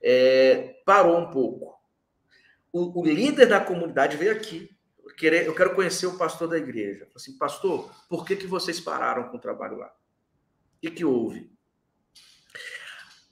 é, 0.03 0.81
parou 0.85 1.19
um 1.19 1.31
pouco. 1.31 1.79
O, 2.69 2.99
o, 2.99 3.05
líder 3.05 3.45
da 3.45 3.61
comunidade 3.61 4.17
veio 4.17 4.33
aqui. 4.33 4.69
Querer, 5.17 5.45
eu 5.45 5.55
quero 5.55 5.73
conhecer 5.73 6.05
o 6.05 6.17
pastor 6.17 6.49
da 6.49 6.57
igreja. 6.57 7.07
Assim, 7.15 7.37
pastor, 7.37 7.89
por 8.09 8.25
que, 8.25 8.35
que 8.35 8.45
vocês 8.45 8.77
pararam 8.77 9.29
com 9.29 9.37
o 9.37 9.39
trabalho 9.39 9.77
lá? 9.77 9.87
O 9.87 10.81
que, 10.81 10.91
que 10.91 11.05
houve? 11.05 11.49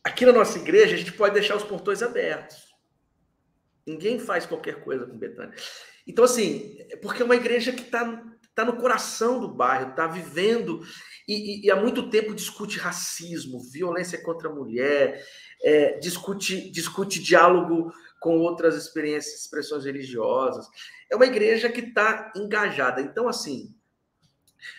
Aqui 0.02 0.26
na 0.26 0.32
nossa 0.32 0.58
igreja, 0.58 0.96
a 0.96 0.98
gente 0.98 1.12
pode 1.12 1.34
deixar 1.34 1.58
os 1.58 1.66
portões 1.66 2.02
abertos. 2.02 2.74
Ninguém 3.86 4.20
faz 4.20 4.46
qualquer 4.46 4.82
coisa 4.86 5.06
com 5.06 5.18
Betânia. 5.18 5.54
Então, 6.08 6.24
assim, 6.24 6.78
é 6.90 6.96
porque 6.96 7.22
é 7.22 7.26
uma 7.26 7.36
igreja 7.36 7.74
que 7.74 7.82
está 7.82 8.31
tá 8.54 8.66
no 8.66 8.78
coração 8.78 9.40
do 9.40 9.48
bairro, 9.48 9.92
está 9.92 10.08
vivendo 10.08 10.82
e, 11.28 11.34
e, 11.34 11.66
e, 11.66 11.72
há 11.72 11.76
muito 11.76 12.10
tempo 12.10 12.36
discute 12.36 12.78
racismo, 12.78 13.64
violência 13.72 14.22
contra 14.22 14.50
a 14.50 14.54
mulher, 14.54 15.24
é, 15.64 15.98
discute, 16.00 16.70
discute 16.72 17.22
diálogo 17.22 17.92
com 18.20 18.38
outras 18.40 18.76
experiências, 18.76 19.42
expressões 19.42 19.86
religiosas. 19.86 20.68
É 21.10 21.16
uma 21.16 21.26
igreja 21.26 21.70
que 21.70 21.82
está 21.82 22.32
engajada. 22.36 23.02
Então, 23.02 23.28
assim, 23.28 23.74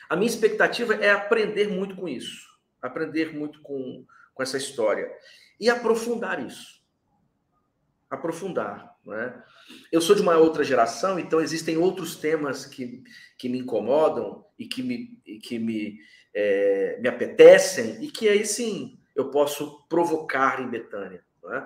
a 0.08 0.16
minha 0.16 0.30
expectativa 0.30 0.94
é 0.94 1.10
aprender 1.10 1.68
muito 1.68 1.96
com 1.96 2.08
isso, 2.08 2.46
aprender 2.80 3.34
muito 3.34 3.60
com, 3.62 4.04
com 4.34 4.42
essa 4.42 4.56
história 4.56 5.10
e 5.58 5.68
aprofundar 5.70 6.44
isso. 6.44 6.82
Aprofundar. 8.10 8.96
Né? 9.04 9.42
Eu 9.90 10.00
sou 10.00 10.14
de 10.14 10.22
uma 10.22 10.36
outra 10.36 10.62
geração, 10.62 11.18
então 11.18 11.40
existem 11.40 11.76
outros 11.76 12.16
temas 12.16 12.64
que, 12.64 13.02
que 13.43 13.49
me 13.49 13.59
incomodam 13.59 14.45
e 14.57 14.68
que 14.68 14.84
me, 14.84 15.20
e 15.26 15.36
que 15.40 15.59
me, 15.59 15.99
é, 16.32 16.97
me 17.01 17.09
apetecem, 17.09 18.01
e 18.01 18.09
que 18.09 18.28
aí 18.28 18.47
sim 18.47 18.97
eu 19.16 19.32
posso 19.32 19.82
provocar 19.88 20.62
em 20.62 20.70
Betânia. 20.70 21.24
Né? 21.43 21.64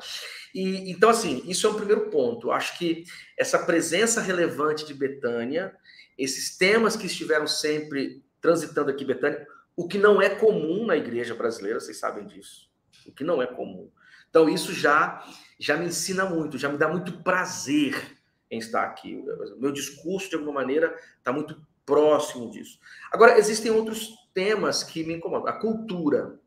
E, 0.54 0.90
então, 0.90 1.10
assim, 1.10 1.42
isso 1.44 1.66
é 1.66 1.70
um 1.70 1.74
primeiro 1.74 2.08
ponto. 2.08 2.50
Acho 2.50 2.78
que 2.78 3.04
essa 3.36 3.58
presença 3.58 4.22
relevante 4.22 4.86
de 4.86 4.94
Betânia, 4.94 5.76
esses 6.16 6.56
temas 6.56 6.96
que 6.96 7.04
estiveram 7.04 7.46
sempre 7.46 8.24
transitando 8.40 8.90
aqui 8.90 9.04
Betânia, 9.04 9.46
o 9.76 9.86
que 9.86 9.98
não 9.98 10.22
é 10.22 10.30
comum 10.30 10.86
na 10.86 10.96
igreja 10.96 11.34
brasileira, 11.34 11.78
vocês 11.78 11.98
sabem 11.98 12.26
disso. 12.26 12.70
O 13.04 13.12
que 13.12 13.22
não 13.22 13.42
é 13.42 13.46
comum. 13.46 13.90
Então, 14.30 14.48
isso 14.48 14.72
já, 14.72 15.22
já 15.60 15.76
me 15.76 15.84
ensina 15.84 16.24
muito, 16.24 16.56
já 16.56 16.70
me 16.70 16.78
dá 16.78 16.88
muito 16.88 17.22
prazer 17.22 18.16
em 18.50 18.58
estar 18.58 18.84
aqui. 18.84 19.22
O 19.56 19.60
meu 19.60 19.72
discurso, 19.72 20.30
de 20.30 20.36
alguma 20.36 20.54
maneira, 20.54 20.96
está 21.18 21.32
muito 21.32 21.65
próximo 21.86 22.50
disso. 22.50 22.78
Agora, 23.10 23.38
existem 23.38 23.70
outros 23.70 24.10
temas 24.34 24.82
que 24.82 25.04
me 25.04 25.14
incomodam. 25.14 25.48
A 25.48 25.52
cultura. 25.58 26.38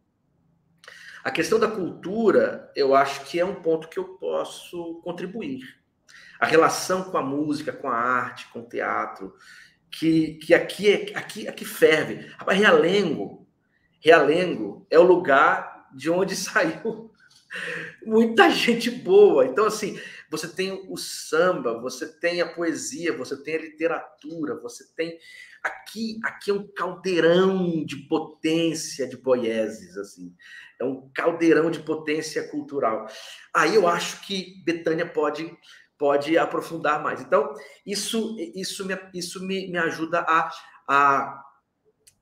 A 1.24 1.32
questão 1.32 1.58
da 1.60 1.68
cultura, 1.70 2.72
eu 2.76 2.94
acho 2.94 3.26
que 3.26 3.40
é 3.40 3.46
um 3.46 3.56
ponto 3.56 3.88
que 3.90 3.98
eu 3.98 4.18
posso 4.18 5.02
contribuir. 5.04 5.62
A 6.40 6.46
relação 6.46 7.04
com 7.04 7.18
a 7.18 7.22
música, 7.22 7.74
com 7.74 7.90
a 7.90 7.96
arte, 7.96 8.48
com 8.54 8.60
o 8.60 8.70
teatro, 8.70 9.34
que, 9.90 10.36
que 10.36 10.54
aqui, 10.54 10.90
é, 10.90 11.18
aqui, 11.18 11.48
aqui 11.48 11.66
ferve. 11.66 12.28
Rapaz, 12.38 12.58
Realengo, 12.58 13.48
Realengo 14.00 14.86
é 14.90 14.98
o 14.98 15.04
lugar 15.04 15.90
de 15.94 16.10
onde 16.10 16.36
saiu 16.38 17.12
muita 18.06 18.50
gente 18.50 18.90
boa. 18.90 19.46
Então, 19.46 19.66
assim, 19.66 20.00
você 20.30 20.48
tem 20.48 20.86
o 20.90 20.98
samba, 20.98 21.80
você 21.80 22.08
tem 22.20 22.42
a 22.42 22.48
poesia, 22.48 23.18
você 23.18 23.42
tem 23.42 23.56
a 23.56 23.62
literatura, 23.62 24.60
você 24.60 24.86
tem. 24.96 25.18
Aqui, 25.64 26.20
aqui 26.24 26.52
é 26.52 26.54
um 26.54 26.68
caldeirão 26.68 27.84
de 27.84 27.98
potência 28.08 29.08
de 29.08 29.18
poieses, 29.18 29.98
assim. 29.98 30.34
É 30.80 30.86
um 30.86 31.10
caldeirão 31.14 31.70
de 31.70 31.80
potência 31.80 32.48
cultural. 32.48 33.08
Aí 33.54 33.76
eu 33.76 33.88
acho 33.88 34.26
que 34.26 34.64
Betânia 34.64 35.06
pode 35.06 35.52
pode 36.00 36.38
aprofundar 36.38 37.04
mais. 37.04 37.20
Então, 37.20 37.54
isso, 37.86 38.38
isso, 38.56 38.88
me, 38.88 38.98
isso 39.14 39.46
me, 39.46 39.70
me 39.70 39.78
ajuda 39.78 40.22
a, 40.22 40.50
a, 40.88 41.44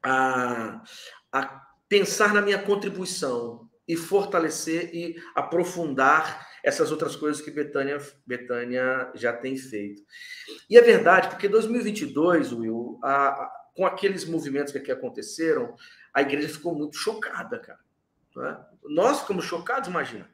a, 0.03 0.83
a 1.31 1.61
pensar 1.87 2.33
na 2.33 2.41
minha 2.41 2.57
contribuição 2.57 3.69
e 3.87 3.95
fortalecer 3.95 4.89
e 4.93 5.15
aprofundar 5.35 6.45
essas 6.63 6.91
outras 6.91 7.15
coisas 7.15 7.41
que 7.41 7.51
Betânia, 7.51 7.97
Betânia 8.25 9.11
já 9.15 9.33
tem 9.33 9.57
feito. 9.57 10.03
E 10.69 10.77
é 10.77 10.81
verdade, 10.81 11.29
porque 11.29 11.47
2022, 11.47 12.53
Will, 12.53 12.99
a, 13.03 13.27
a, 13.27 13.51
com 13.75 13.85
aqueles 13.85 14.25
movimentos 14.25 14.71
que 14.71 14.79
aqui 14.79 14.91
aconteceram, 14.91 15.75
a 16.13 16.21
igreja 16.21 16.49
ficou 16.49 16.75
muito 16.75 16.97
chocada, 16.97 17.59
cara. 17.59 17.79
Né? 18.35 18.65
Nós 18.85 19.21
ficamos 19.21 19.45
chocados, 19.45 19.89
imagina. 19.89 20.29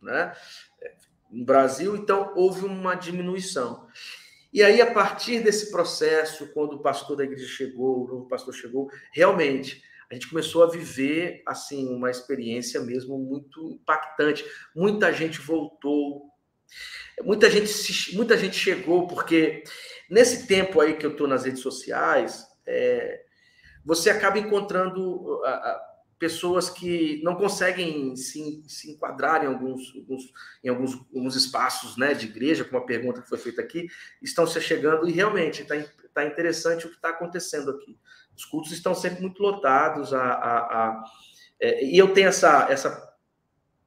Né? 0.00 0.32
no 1.30 1.44
Brasil, 1.44 1.96
então 1.96 2.32
houve 2.34 2.64
uma 2.64 2.94
diminuição. 2.94 3.86
E 4.52 4.62
aí, 4.62 4.80
a 4.80 4.90
partir 4.90 5.40
desse 5.40 5.70
processo, 5.70 6.46
quando 6.54 6.74
o 6.74 6.78
pastor 6.78 7.16
da 7.16 7.24
igreja 7.24 7.46
chegou, 7.46 8.04
o 8.04 8.08
novo 8.08 8.28
pastor 8.28 8.54
chegou, 8.54 8.90
realmente 9.12 9.82
a 10.10 10.14
gente 10.14 10.28
começou 10.28 10.62
a 10.62 10.70
viver 10.70 11.42
assim 11.46 11.88
uma 11.88 12.10
experiência 12.10 12.80
mesmo 12.80 13.18
muito 13.18 13.70
impactante. 13.72 14.44
Muita 14.74 15.12
gente 15.12 15.40
voltou, 15.40 16.30
muita 17.22 17.50
gente 17.50 18.16
muita 18.16 18.36
gente 18.36 18.56
chegou 18.56 19.06
porque 19.06 19.64
nesse 20.08 20.46
tempo 20.46 20.80
aí 20.80 20.96
que 20.96 21.04
eu 21.04 21.12
estou 21.12 21.28
nas 21.28 21.44
redes 21.44 21.60
sociais, 21.60 22.46
é, 22.66 23.22
você 23.84 24.10
acaba 24.10 24.38
encontrando 24.38 25.40
pessoas 26.18 26.68
que 26.68 27.22
não 27.22 27.36
conseguem 27.36 28.16
se, 28.16 28.62
se 28.66 28.90
enquadrar 28.90 29.44
em 29.44 29.46
alguns, 29.46 29.94
alguns, 29.94 30.32
em 30.64 30.68
alguns, 30.68 30.94
alguns 31.14 31.36
espaços 31.36 31.96
né, 31.96 32.12
de 32.12 32.26
igreja, 32.26 32.64
como 32.64 32.78
a 32.78 32.86
pergunta 32.86 33.22
que 33.22 33.28
foi 33.28 33.38
feita 33.38 33.62
aqui, 33.62 33.86
estão 34.20 34.46
se 34.46 34.60
chegando 34.60 35.08
e 35.08 35.12
realmente 35.12 35.62
está 35.62 35.76
tá 36.12 36.24
interessante 36.24 36.86
o 36.86 36.90
que 36.90 36.96
está 36.96 37.10
acontecendo 37.10 37.70
aqui. 37.70 37.96
Os 38.38 38.44
cultos 38.44 38.70
estão 38.70 38.94
sempre 38.94 39.20
muito 39.20 39.42
lotados, 39.42 40.14
a, 40.14 40.22
a, 40.22 40.58
a 40.58 41.04
é, 41.60 41.84
e 41.84 41.98
eu 41.98 42.14
tenho 42.14 42.28
essa, 42.28 42.68
essa 42.70 43.12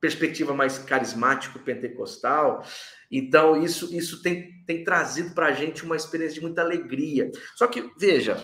perspectiva 0.02 0.54
mais 0.54 0.78
carismático 0.78 1.58
pentecostal, 1.60 2.62
então 3.10 3.64
isso, 3.64 3.96
isso 3.96 4.22
tem, 4.22 4.62
tem 4.66 4.84
trazido 4.84 5.34
para 5.34 5.46
a 5.46 5.52
gente 5.54 5.86
uma 5.86 5.96
experiência 5.96 6.36
de 6.36 6.42
muita 6.42 6.62
alegria. 6.62 7.32
Só 7.56 7.66
que, 7.66 7.90
veja, 7.98 8.44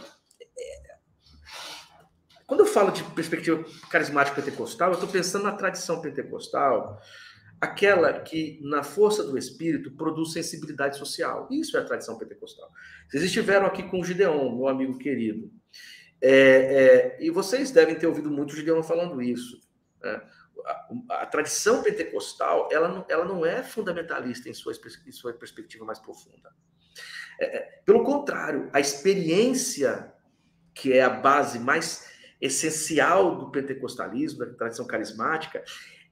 quando 2.46 2.62
eu 2.62 2.66
falo 2.66 2.92
de 2.92 3.04
perspectiva 3.04 3.62
carismática 3.92 4.42
pentecostal, 4.42 4.92
eu 4.92 4.94
estou 4.94 5.10
pensando 5.10 5.44
na 5.44 5.52
tradição 5.52 6.02
pentecostal. 6.02 6.98
aquela 7.60 8.22
que, 8.22 8.60
na 8.62 8.84
força 8.84 9.24
do 9.24 9.38
espírito, 9.38 9.92
produz 9.92 10.32
sensibilidade 10.32 10.98
social. 10.98 11.48
Isso 11.52 11.76
é 11.76 11.82
a 11.82 11.84
tradição 11.84 12.18
pentecostal. 12.18 12.70
Vocês 13.10 13.24
estiveram 13.24 13.66
aqui 13.66 13.84
com 13.84 14.00
o 14.00 14.04
Gideon, 14.04 14.56
meu 14.56 14.68
amigo 14.68 14.98
querido, 14.98 15.52
é, 16.22 16.30
é, 16.30 17.18
e 17.20 17.30
vocês 17.30 17.72
devem 17.72 17.96
ter 17.96 18.08
ouvido 18.08 18.30
muito 18.30 18.52
o 18.52 18.56
Gideon 18.56 18.82
falando 18.82 19.22
isso. 19.22 19.60
Né? 20.02 20.22
A, 20.66 21.22
a, 21.22 21.26
tradição 21.26 21.84
pentecostal 21.84 22.70
ela 22.72 22.88
não, 22.88 23.06
ela 23.08 23.26
não 23.26 23.46
é 23.46 23.64
fundamentalista 23.64 24.50
em 24.50 24.54
sua, 24.54 24.74
em 25.06 25.12
sua 25.12 25.34
perspectiva 25.34 25.86
mais 25.86 26.00
profunda. 26.00 26.52
É, 27.40 27.58
é, 27.58 27.82
pelo 27.86 28.04
contrário, 28.04 28.70
a 28.74 28.80
experiência, 28.80 30.12
que 30.74 30.94
é 30.94 31.04
a 31.04 31.10
base 31.10 31.60
mais 31.60 32.12
essencial 32.42 33.36
do 33.38 33.52
pentecostalismo, 33.52 34.40
da 34.40 34.54
tradição 34.54 34.86
carismática, 34.86 35.64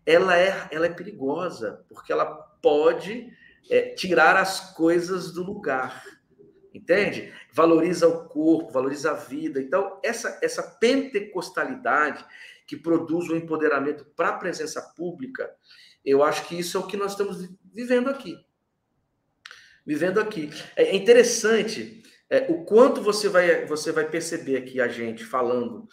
ela 0.06 0.38
é, 0.38 0.68
ela 0.72 0.86
é 0.86 0.90
perigosa, 0.90 1.84
porque 1.90 2.12
ela 2.12 2.26
pode 2.26 3.32
é, 3.70 3.90
tirar 3.94 4.36
as 4.36 4.74
coisas 4.74 5.32
do 5.32 5.44
lugar. 5.44 6.04
Entende? 6.74 7.34
Valoriza 7.56 8.06
o 8.06 8.28
corpo, 8.28 8.74
valoriza 8.74 9.12
a 9.12 9.14
vida. 9.14 9.62
Então, 9.62 9.98
essa, 10.04 10.38
essa 10.44 10.62
pentecostalidade 10.62 12.26
que 12.68 12.76
produz 12.76 13.30
o 13.30 13.34
um 13.34 13.38
empoderamento 13.38 14.04
para 14.14 14.30
a 14.30 14.38
presença 14.38 14.82
pública, 14.82 15.56
eu 16.04 16.22
acho 16.22 16.46
que 16.50 16.60
isso 16.60 16.76
é 16.76 16.82
o 16.82 16.86
que 16.86 16.98
nós 16.98 17.12
estamos 17.12 17.50
vivendo 17.74 18.10
aqui. 18.10 18.38
Vivendo 19.86 20.20
aqui. 20.20 20.50
É 20.76 20.94
interessante 20.94 22.04
é, 22.30 22.46
o 22.52 22.66
quanto 22.66 23.02
você 23.02 23.30
vai, 23.30 23.66
você 23.66 23.90
vai 23.94 24.10
perceber 24.10 24.58
aqui 24.58 24.82
a 24.82 24.90
gente 24.90 25.24
falando 25.24 25.88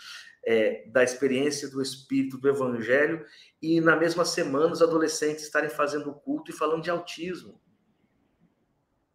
é, 0.45 0.85
da 0.89 1.05
experiência 1.05 1.71
do 1.71 1.81
Espírito, 1.81 2.39
do 2.39 2.49
Evangelho, 2.49 3.25
e 3.63 3.81
na 3.81 3.95
mesma 3.95 4.25
semana 4.25 4.73
os 4.73 4.83
adolescentes 4.83 5.45
estarem 5.45 5.71
fazendo 5.71 6.13
culto 6.13 6.51
e 6.51 6.55
falando 6.55 6.83
de 6.83 6.91
autismo. 6.91 7.61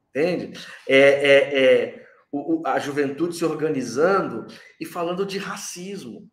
Entende? 0.09 0.57
É, 0.87 0.97
é, 0.97 1.63
é 1.63 2.06
o, 2.31 2.61
a 2.65 2.79
juventude 2.79 3.35
se 3.35 3.45
organizando 3.45 4.47
e 4.79 4.85
falando 4.85 5.25
de 5.25 5.37
racismo. 5.37 6.29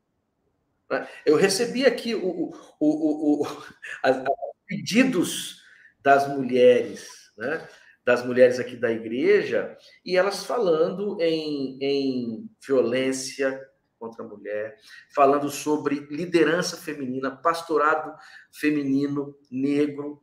Né? 0.90 1.08
Eu 1.24 1.36
recebi 1.36 1.84
aqui 1.84 2.14
o, 2.14 2.52
o, 2.80 3.42
o, 3.42 3.46
as, 4.02 4.16
os 4.18 4.26
pedidos 4.66 5.62
das 6.00 6.28
mulheres, 6.28 7.32
né? 7.36 7.66
das 8.04 8.24
mulheres 8.24 8.60
aqui 8.60 8.76
da 8.76 8.92
igreja, 8.92 9.76
e 10.04 10.16
elas 10.16 10.44
falando 10.44 11.16
em, 11.20 11.78
em 11.80 12.50
violência 12.66 13.58
contra 13.98 14.22
a 14.22 14.28
mulher, 14.28 14.76
falando 15.14 15.48
sobre 15.48 16.06
liderança 16.10 16.76
feminina, 16.76 17.34
pastorado 17.34 18.14
feminino, 18.52 19.34
negro. 19.50 20.22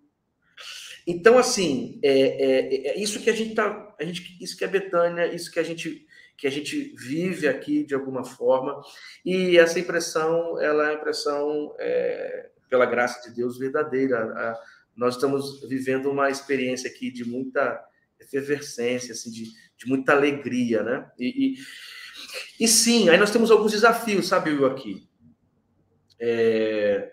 Então, 1.05 1.37
assim, 1.37 1.99
é, 2.03 2.11
é, 2.11 2.87
é 2.89 2.99
isso 2.99 3.19
que 3.19 3.29
a 3.29 3.33
gente 3.33 3.55
tá, 3.55 3.95
a 3.99 4.03
gente, 4.03 4.37
isso 4.41 4.57
que 4.57 4.63
é 4.63 4.67
Betânia, 4.67 5.33
isso 5.33 5.51
que 5.51 5.59
a 5.59 5.63
gente 5.63 6.07
que 6.37 6.47
a 6.47 6.49
gente 6.49 6.95
vive 6.97 7.47
aqui 7.47 7.83
de 7.83 7.93
alguma 7.93 8.23
forma, 8.23 8.81
e 9.23 9.59
essa 9.59 9.79
impressão, 9.79 10.59
ela 10.59 10.85
é 10.85 10.87
uma 10.87 10.99
impressão, 10.99 11.75
é, 11.77 12.49
pela 12.67 12.87
graça 12.87 13.29
de 13.29 13.35
Deus, 13.35 13.59
verdadeira. 13.59 14.17
A, 14.17 14.59
nós 14.95 15.15
estamos 15.15 15.61
vivendo 15.69 16.09
uma 16.09 16.31
experiência 16.31 16.89
aqui 16.89 17.11
de 17.11 17.23
muita 17.23 17.79
efervescência, 18.19 19.11
assim, 19.11 19.29
de, 19.29 19.51
de 19.77 19.85
muita 19.85 20.13
alegria, 20.13 20.81
né? 20.81 21.11
E, 21.19 21.57
e, 22.59 22.63
e 22.63 22.67
sim, 22.67 23.07
aí 23.09 23.19
nós 23.19 23.29
temos 23.29 23.51
alguns 23.51 23.71
desafios, 23.71 24.27
sabe, 24.27 24.49
Will, 24.49 24.65
aqui. 24.65 25.07
É, 26.19 27.11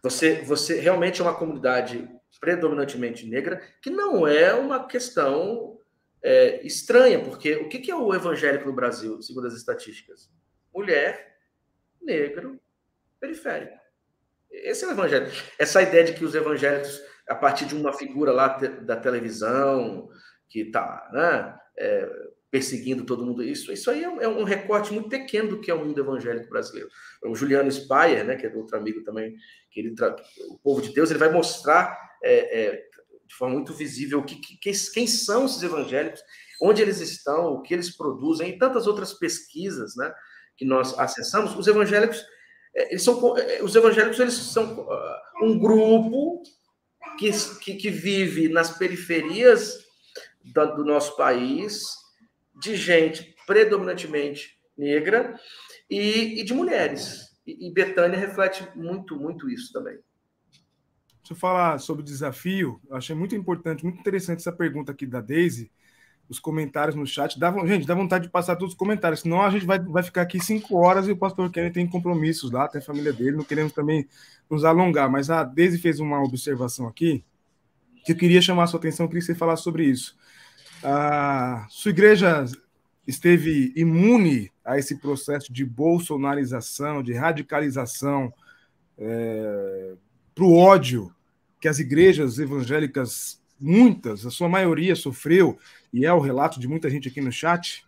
você, 0.00 0.42
você 0.42 0.78
realmente 0.78 1.20
é 1.20 1.24
uma 1.24 1.34
comunidade 1.34 2.08
predominantemente 2.40 3.26
negra, 3.26 3.60
que 3.82 3.90
não 3.90 4.26
é 4.26 4.54
uma 4.54 4.86
questão 4.86 5.78
é, 6.22 6.64
estranha, 6.66 7.22
porque 7.22 7.54
o 7.56 7.68
que, 7.68 7.90
é 7.90 7.96
o 7.96 8.14
evangélico 8.14 8.66
no 8.66 8.74
Brasil, 8.74 9.20
segundo 9.22 9.46
as 9.46 9.54
estatísticas? 9.54 10.30
Mulher, 10.74 11.36
negro, 12.00 12.60
periférico. 13.20 13.78
Esse 14.50 14.84
é 14.84 14.88
o 14.88 14.92
evangelho. 14.92 15.30
Essa 15.58 15.82
ideia 15.82 16.04
de 16.04 16.14
que 16.14 16.24
os 16.24 16.34
evangélicos, 16.34 17.00
a 17.28 17.34
partir 17.34 17.66
de 17.66 17.74
uma 17.74 17.92
figura 17.92 18.32
lá 18.32 18.48
da 18.48 18.96
televisão, 18.96 20.08
que 20.48 20.60
está 20.60 21.08
né, 21.12 21.58
é, 21.76 22.08
perseguindo 22.50 23.04
todo 23.04 23.24
mundo. 23.24 23.42
Isso, 23.42 23.72
isso 23.72 23.90
aí 23.90 24.02
é 24.02 24.08
um, 24.08 24.20
é 24.20 24.28
um, 24.28 24.44
recorte 24.44 24.92
muito 24.92 25.08
pequeno 25.08 25.50
do 25.50 25.60
que 25.60 25.70
é 25.70 25.74
o 25.74 25.84
mundo 25.84 26.00
evangélico 26.00 26.48
brasileiro. 26.48 26.88
O 27.22 27.34
Juliano 27.34 27.70
Spayer, 27.70 28.24
né, 28.24 28.36
que 28.36 28.46
é 28.46 28.54
outro 28.54 28.76
amigo 28.76 29.02
também, 29.02 29.36
que 29.70 29.80
ele 29.80 29.94
o 30.48 30.58
povo 30.58 30.80
de 30.80 30.94
Deus, 30.94 31.10
ele 31.10 31.18
vai 31.18 31.30
mostrar 31.30 32.07
é, 32.22 32.66
é, 32.66 32.88
de 33.26 33.34
forma 33.34 33.54
muito 33.54 33.74
visível 33.74 34.22
que, 34.22 34.36
que, 34.36 34.72
quem 34.92 35.06
são 35.06 35.46
esses 35.46 35.62
evangélicos, 35.62 36.20
onde 36.60 36.82
eles 36.82 37.00
estão, 37.00 37.52
o 37.52 37.62
que 37.62 37.74
eles 37.74 37.96
produzem, 37.96 38.50
e 38.50 38.58
tantas 38.58 38.86
outras 38.86 39.12
pesquisas, 39.12 39.94
né, 39.96 40.12
que 40.56 40.64
nós 40.64 40.98
acessamos. 40.98 41.54
Os 41.54 41.66
evangélicos, 41.66 42.24
é, 42.74 42.90
eles 42.90 43.02
são, 43.02 43.36
é, 43.36 43.62
os 43.62 43.74
evangélicos, 43.74 44.18
eles 44.18 44.34
são 44.34 44.80
uh, 44.80 45.44
um 45.44 45.58
grupo 45.58 46.42
que, 47.18 47.30
que, 47.60 47.74
que 47.74 47.90
vive 47.90 48.48
nas 48.48 48.76
periferias 48.76 49.78
do, 50.44 50.76
do 50.76 50.84
nosso 50.84 51.16
país 51.16 51.82
de 52.60 52.76
gente 52.76 53.36
predominantemente 53.46 54.58
negra 54.76 55.38
e, 55.88 56.40
e 56.40 56.44
de 56.44 56.52
mulheres. 56.52 57.28
E, 57.46 57.68
e 57.68 57.72
Betânia 57.72 58.18
reflete 58.18 58.66
muito, 58.74 59.16
muito 59.16 59.48
isso 59.48 59.72
também. 59.72 59.98
Deixa 61.28 61.34
eu 61.34 61.36
falar 61.36 61.78
sobre 61.78 62.00
o 62.00 62.04
desafio. 62.04 62.80
Eu 62.88 62.96
achei 62.96 63.14
muito 63.14 63.34
importante, 63.34 63.84
muito 63.84 64.00
interessante 64.00 64.38
essa 64.38 64.50
pergunta 64.50 64.92
aqui 64.92 65.06
da 65.06 65.20
Daisy. 65.20 65.70
Os 66.26 66.38
comentários 66.38 66.96
no 66.96 67.06
chat. 67.06 67.38
Dá, 67.38 67.52
gente, 67.66 67.86
dá 67.86 67.94
vontade 67.94 68.24
de 68.24 68.30
passar 68.30 68.56
todos 68.56 68.72
os 68.72 68.78
comentários, 68.78 69.20
senão 69.20 69.42
a 69.42 69.50
gente 69.50 69.66
vai, 69.66 69.78
vai 69.78 70.02
ficar 70.02 70.22
aqui 70.22 70.40
cinco 70.42 70.76
horas 70.76 71.06
e 71.06 71.12
o 71.12 71.16
pastor 71.16 71.50
Kenny 71.50 71.70
tem 71.70 71.86
compromissos 71.86 72.50
lá, 72.50 72.66
tem 72.66 72.80
a 72.80 72.84
família 72.84 73.12
dele, 73.12 73.36
não 73.36 73.44
queremos 73.44 73.72
também 73.72 74.08
nos 74.48 74.64
alongar. 74.64 75.10
Mas 75.10 75.28
a 75.28 75.44
Daisy 75.44 75.78
fez 75.78 76.00
uma 76.00 76.22
observação 76.22 76.86
aqui 76.86 77.24
que 78.04 78.12
eu 78.12 78.16
queria 78.16 78.40
chamar 78.40 78.64
a 78.64 78.66
sua 78.66 78.78
atenção, 78.78 79.04
eu 79.04 79.08
queria 79.08 79.20
que 79.20 79.26
você 79.26 79.34
falasse 79.34 79.62
sobre 79.62 79.84
isso 79.84 80.16
a 80.82 81.66
sua 81.68 81.90
igreja 81.90 82.44
esteve 83.06 83.72
imune 83.74 84.50
a 84.64 84.78
esse 84.78 84.96
processo 84.98 85.52
de 85.52 85.64
bolsonarização, 85.64 87.02
de 87.02 87.12
radicalização, 87.14 88.32
é, 88.96 89.94
para 90.34 90.44
o 90.44 90.56
ódio 90.56 91.12
que 91.60 91.68
as 91.68 91.78
igrejas 91.78 92.38
evangélicas, 92.38 93.40
muitas, 93.58 94.24
a 94.24 94.30
sua 94.30 94.48
maioria, 94.48 94.94
sofreu, 94.94 95.58
e 95.92 96.04
é 96.06 96.12
o 96.12 96.20
relato 96.20 96.60
de 96.60 96.68
muita 96.68 96.88
gente 96.88 97.08
aqui 97.08 97.20
no 97.20 97.32
chat? 97.32 97.84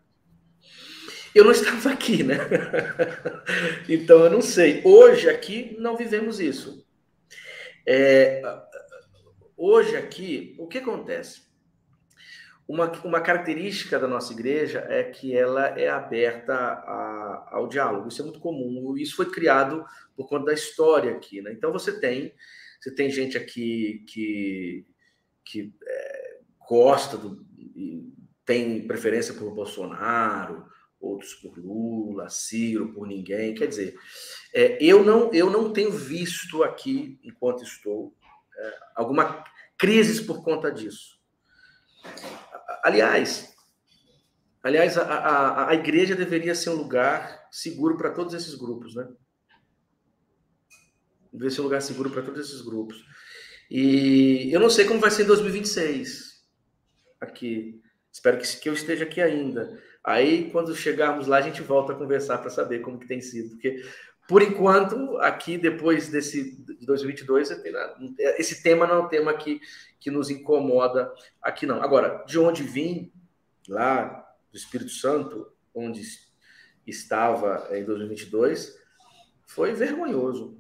Eu 1.35 1.45
não 1.45 1.53
estava 1.53 1.91
aqui, 1.91 2.23
né? 2.23 2.39
então 3.89 4.25
eu 4.25 4.31
não 4.31 4.43
sei. 4.43 4.81
Hoje 4.85 5.29
aqui 5.29 5.77
não 5.79 5.97
vivemos 5.97 6.41
isso. 6.41 6.85
É, 7.87 8.43
hoje 9.57 9.97
aqui, 9.97 10.55
o 10.59 10.67
que 10.67 10.79
acontece? 10.79 11.49
Uma, 12.67 12.91
uma 13.03 13.21
característica 13.21 13.99
da 13.99 14.07
nossa 14.07 14.33
igreja 14.33 14.87
é 14.89 15.03
que 15.03 15.37
ela 15.37 15.67
é 15.79 15.89
aberta 15.89 16.55
a, 16.55 17.49
ao 17.53 17.67
diálogo. 17.69 18.09
Isso 18.09 18.23
é 18.23 18.25
muito 18.25 18.39
comum. 18.39 18.97
Isso 18.97 19.17
foi 19.17 19.29
criado 19.29 19.85
por 20.17 20.29
conta 20.29 20.47
da 20.47 20.53
história 20.53 21.13
aqui. 21.13 21.43
Né? 21.43 21.53
Então 21.53 21.73
você 21.73 21.99
tem 21.99 22.33
você 22.81 22.95
tem 22.95 23.11
gente 23.11 23.37
aqui 23.37 24.05
que, 24.09 24.87
que 25.45 25.75
é, 25.87 26.41
gosta 26.67 27.19
do, 27.19 27.45
tem 28.45 28.87
preferência 28.87 29.35
por 29.35 29.55
Bolsonaro, 29.55 30.67
outros 30.99 31.35
por 31.35 31.59
Lula, 31.59 32.29
Ciro, 32.29 32.93
por 32.93 33.07
ninguém. 33.07 33.55
Quer 33.55 33.67
dizer, 33.67 33.95
é, 34.55 34.83
eu, 34.83 35.05
não, 35.05 35.33
eu 35.33 35.51
não 35.51 35.73
tenho 35.73 35.93
visto 35.93 36.63
aqui, 36.63 37.21
enquanto 37.23 37.63
estou, 37.63 38.17
é, 38.57 38.79
alguma 38.97 39.45
crise 39.77 40.25
por 40.25 40.43
conta 40.43 40.71
disso. 40.73 41.21
Aliás, 42.83 43.55
aliás 44.63 44.97
a, 44.97 45.05
a, 45.05 45.71
a 45.71 45.75
igreja 45.75 46.17
deveria 46.17 46.55
ser 46.55 46.71
um 46.71 46.77
lugar 46.77 47.47
seguro 47.51 47.97
para 47.97 48.11
todos 48.11 48.33
esses 48.33 48.55
grupos, 48.55 48.95
né? 48.95 49.07
Deveria 51.33 51.51
ser 51.51 51.61
um 51.61 51.65
lugar 51.65 51.83
seguro 51.83 52.11
para 52.11 52.23
todos 52.23 52.49
esses 52.49 52.61
grupos. 52.61 53.05
E 53.71 54.51
eu 54.53 54.59
não 54.59 54.69
sei 54.69 54.85
como 54.85 55.01
vai 55.01 55.11
ser 55.11 55.23
em 55.23 55.27
2026 55.27 56.43
aqui. 57.21 57.81
Espero 58.13 58.39
que, 58.39 58.57
que 58.57 58.69
eu 58.69 58.75
esteja 58.75 59.05
aqui 59.05 59.21
ainda. 59.21 59.81
Aí, 60.03 60.51
quando 60.51 60.75
chegarmos 60.75 61.27
lá, 61.27 61.37
a 61.37 61.43
gente 61.43 61.63
volta 61.63 61.93
a 61.93 61.97
conversar 61.97 62.39
para 62.39 62.51
saber 62.51 62.81
como 62.81 62.99
que 62.99 63.07
tem 63.07 63.21
sido. 63.21 63.51
Porque, 63.51 63.85
por 64.27 64.43
enquanto, 64.43 65.19
aqui, 65.19 65.57
depois 65.59 66.09
desse 66.09 66.65
de 66.65 66.87
2022, 66.87 67.51
esse 68.39 68.63
tema 68.63 68.87
não 68.87 68.95
é 68.95 68.99
um 69.01 69.09
tema 69.09 69.35
que, 69.35 69.61
que 70.01 70.11
nos 70.11 70.31
incomoda 70.31 71.13
aqui, 71.41 71.67
não. 71.67 71.83
Agora, 71.83 72.25
de 72.27 72.39
onde 72.39 72.63
vim, 72.63 73.13
lá 73.69 74.27
do 74.51 74.57
Espírito 74.57 74.91
Santo, 74.91 75.53
onde 75.75 76.03
estava 76.87 77.69
em 77.71 77.85
2022, 77.85 78.77
foi 79.47 79.73
vergonhoso. 79.73 80.60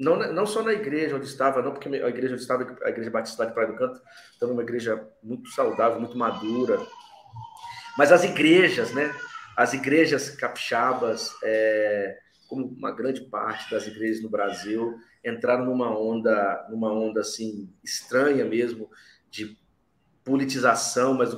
Não, 0.00 0.16
não 0.32 0.46
só 0.46 0.62
na 0.62 0.72
igreja 0.72 1.14
onde 1.14 1.26
estava, 1.26 1.60
não 1.60 1.72
porque 1.72 1.88
a 1.88 2.08
igreja 2.08 2.32
onde 2.32 2.40
estava, 2.40 2.76
a 2.82 2.88
igreja 2.88 3.10
batista 3.10 3.46
de 3.46 3.52
Praia 3.52 3.68
do 3.68 3.76
Canto, 3.76 4.00
então 4.34 4.50
uma 4.50 4.62
igreja 4.62 5.06
muito 5.22 5.50
saudável, 5.50 6.00
muito 6.00 6.16
madura, 6.16 6.80
mas 7.98 8.10
as 8.10 8.24
igrejas, 8.24 8.94
né? 8.94 9.14
As 9.54 9.74
igrejas 9.74 10.30
capixabas, 10.30 11.30
é, 11.44 12.16
como 12.48 12.64
uma 12.64 12.90
grande 12.90 13.20
parte 13.28 13.70
das 13.70 13.86
igrejas 13.86 14.22
no 14.22 14.30
Brasil, 14.30 14.98
entraram 15.22 15.66
numa 15.66 15.94
onda, 15.94 16.66
numa 16.70 16.90
onda 16.90 17.20
assim 17.20 17.70
estranha 17.84 18.46
mesmo 18.46 18.90
de 19.30 19.58
politização, 20.24 21.12
mas 21.12 21.34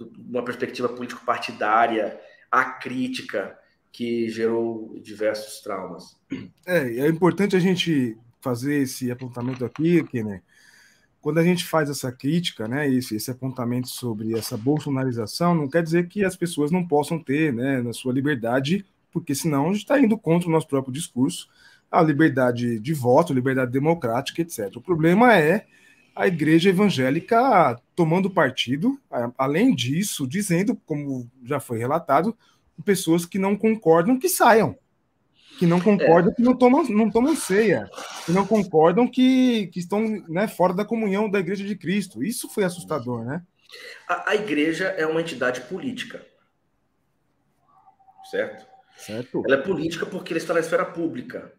uma 0.00 0.44
perspectiva 0.46 0.88
político-partidária, 0.88 2.18
acrítica, 2.50 3.58
que 3.96 4.28
gerou 4.28 4.94
diversos 5.02 5.60
traumas. 5.62 6.18
É, 6.66 6.98
é 6.98 7.08
importante 7.08 7.56
a 7.56 7.58
gente 7.58 8.14
fazer 8.42 8.82
esse 8.82 9.10
apontamento 9.10 9.64
aqui, 9.64 10.04
que, 10.04 10.22
né? 10.22 10.42
Quando 11.18 11.38
a 11.38 11.42
gente 11.42 11.64
faz 11.64 11.88
essa 11.88 12.12
crítica, 12.12 12.68
né, 12.68 12.86
esse, 12.88 13.16
esse 13.16 13.30
apontamento 13.30 13.88
sobre 13.88 14.36
essa 14.36 14.54
bolsonarização, 14.54 15.54
não 15.54 15.66
quer 15.66 15.82
dizer 15.82 16.08
que 16.08 16.22
as 16.22 16.36
pessoas 16.36 16.70
não 16.70 16.86
possam 16.86 17.18
ter, 17.18 17.54
né, 17.54 17.80
na 17.80 17.94
sua 17.94 18.12
liberdade, 18.12 18.84
porque 19.10 19.34
senão 19.34 19.64
a 19.64 19.72
gente 19.72 19.78
está 19.78 19.98
indo 19.98 20.18
contra 20.18 20.46
o 20.46 20.52
nosso 20.52 20.68
próprio 20.68 20.92
discurso, 20.92 21.48
a 21.90 22.02
liberdade 22.02 22.78
de 22.78 22.92
voto, 22.92 23.32
liberdade 23.32 23.72
democrática, 23.72 24.42
etc. 24.42 24.76
O 24.76 24.80
problema 24.82 25.34
é 25.38 25.64
a 26.14 26.26
igreja 26.26 26.68
evangélica 26.68 27.80
tomando 27.94 28.28
partido, 28.28 29.00
além 29.38 29.74
disso, 29.74 30.28
dizendo, 30.28 30.76
como 30.84 31.30
já 31.42 31.58
foi 31.58 31.78
relatado, 31.78 32.36
pessoas 32.84 33.24
que 33.24 33.38
não 33.38 33.56
concordam 33.56 34.18
que 34.18 34.28
saiam. 34.28 34.78
Que 35.58 35.66
não 35.66 35.80
concordam 35.80 36.32
é. 36.32 36.34
que 36.34 36.42
não 36.42 36.56
tomam, 36.56 36.84
não 36.88 37.10
tomam 37.10 37.34
ceia. 37.34 37.88
Que 38.24 38.32
não 38.32 38.46
concordam 38.46 39.08
que, 39.08 39.68
que 39.68 39.78
estão 39.78 40.02
né, 40.28 40.46
fora 40.46 40.74
da 40.74 40.84
comunhão 40.84 41.30
da 41.30 41.38
Igreja 41.38 41.64
de 41.64 41.76
Cristo. 41.76 42.22
Isso 42.22 42.48
foi 42.48 42.64
assustador, 42.64 43.24
né? 43.24 43.42
A, 44.08 44.30
a 44.30 44.34
igreja 44.34 44.86
é 44.86 45.06
uma 45.06 45.20
entidade 45.20 45.62
política. 45.62 46.24
Certo? 48.30 48.66
Certo. 48.96 49.42
Ela 49.46 49.56
é 49.56 49.62
política 49.62 50.06
porque 50.06 50.32
ela 50.32 50.38
está 50.38 50.54
na 50.54 50.60
esfera 50.60 50.84
pública. 50.84 51.52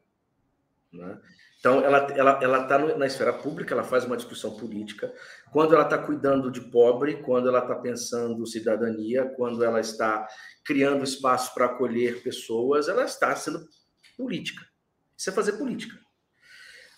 Né? 0.92 1.18
Então, 1.60 1.84
ela 1.84 2.04
está 2.04 2.16
ela, 2.16 2.40
ela 2.42 2.64
tá 2.66 2.78
na 2.98 3.08
esfera 3.08 3.34
pública, 3.34 3.74
ela 3.74 3.84
faz 3.84 4.06
uma 4.06 4.16
discussão 4.16 4.56
política. 4.56 5.12
Quando 5.52 5.74
ela 5.74 5.84
está 5.84 5.98
cuidando 5.98 6.52
de 6.52 6.62
pobre, 6.62 7.22
quando 7.24 7.48
ela 7.48 7.60
está 7.60 7.76
pensando 7.76 8.46
cidadania, 8.46 9.26
quando 9.36 9.64
ela 9.64 9.80
está 9.80 10.28
criando 10.64 11.04
espaço 11.04 11.54
para 11.54 11.66
acolher 11.66 12.22
pessoas, 12.22 12.88
ela 12.88 13.04
está 13.04 13.36
sendo 13.36 13.66
política. 14.16 14.64
Isso 15.18 15.30
é 15.30 15.34
fazer 15.34 15.54
política. 15.54 15.98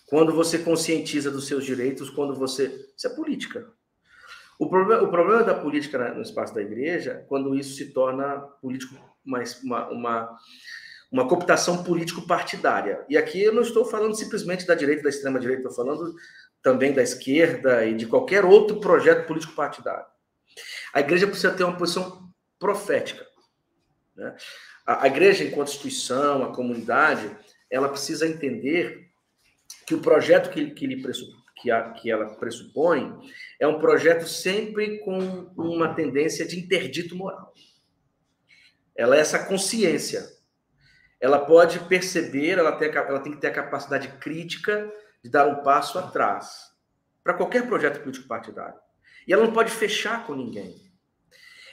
Quando 0.06 0.34
você 0.34 0.58
conscientiza 0.58 1.30
dos 1.30 1.46
seus 1.46 1.64
direitos, 1.64 2.10
quando 2.10 2.34
você. 2.34 2.66
Isso 2.96 3.06
é 3.06 3.14
política. 3.14 3.72
O 4.58 4.68
problema, 4.68 5.02
o 5.02 5.10
problema 5.10 5.42
da 5.42 5.54
política 5.54 6.12
no 6.12 6.20
espaço 6.20 6.52
da 6.52 6.60
igreja, 6.60 7.24
quando 7.28 7.54
isso 7.54 7.76
se 7.76 7.94
torna 7.94 8.40
político, 8.60 8.94
mais 9.24 9.62
uma, 9.62 9.88
uma 9.88 10.36
uma 11.10 11.26
cooptação 11.26 11.82
político-partidária. 11.82 13.04
E 13.08 13.18
aqui 13.18 13.42
eu 13.42 13.52
não 13.52 13.62
estou 13.62 13.84
falando 13.84 14.14
simplesmente 14.14 14.66
da 14.66 14.74
direita 14.74 15.02
da 15.02 15.08
extrema-direita, 15.08 15.68
estou 15.68 15.84
falando 15.84 16.14
também 16.62 16.92
da 16.92 17.02
esquerda 17.02 17.84
e 17.84 17.94
de 17.94 18.06
qualquer 18.06 18.44
outro 18.44 18.78
projeto 18.78 19.26
político-partidário. 19.26 20.06
A 20.92 21.00
igreja 21.00 21.26
precisa 21.26 21.52
ter 21.52 21.64
uma 21.64 21.76
posição 21.76 22.30
profética. 22.58 23.26
Né? 24.14 24.36
A, 24.86 25.04
a 25.04 25.06
igreja, 25.08 25.42
enquanto 25.42 25.68
instituição, 25.68 26.44
a 26.44 26.54
comunidade, 26.54 27.36
ela 27.68 27.88
precisa 27.88 28.26
entender 28.26 29.08
que 29.86 29.94
o 29.94 30.00
projeto 30.00 30.50
que, 30.50 30.70
que, 30.70 30.84
ele 30.84 31.02
que, 31.56 31.70
a, 31.70 31.90
que 31.90 32.10
ela 32.10 32.34
pressupõe 32.36 33.18
é 33.58 33.66
um 33.66 33.80
projeto 33.80 34.26
sempre 34.26 34.98
com 34.98 35.18
uma 35.56 35.94
tendência 35.94 36.46
de 36.46 36.58
interdito 36.58 37.16
moral. 37.16 37.52
Ela 38.94 39.16
é 39.16 39.20
essa 39.20 39.44
consciência 39.46 40.39
ela 41.20 41.38
pode 41.38 41.78
perceber, 41.80 42.58
ela 42.58 42.72
tem, 42.72 42.88
ela 42.88 43.20
tem 43.20 43.32
que 43.32 43.40
ter 43.40 43.48
a 43.48 43.52
capacidade 43.52 44.08
crítica 44.18 44.90
de 45.22 45.30
dar 45.30 45.46
um 45.46 45.62
passo 45.62 45.98
atrás 45.98 46.70
para 47.22 47.34
qualquer 47.34 47.66
projeto 47.66 48.00
político 48.00 48.26
partidário. 48.26 48.78
E 49.26 49.32
ela 49.32 49.44
não 49.44 49.52
pode 49.52 49.70
fechar 49.70 50.26
com 50.26 50.34
ninguém. 50.34 50.74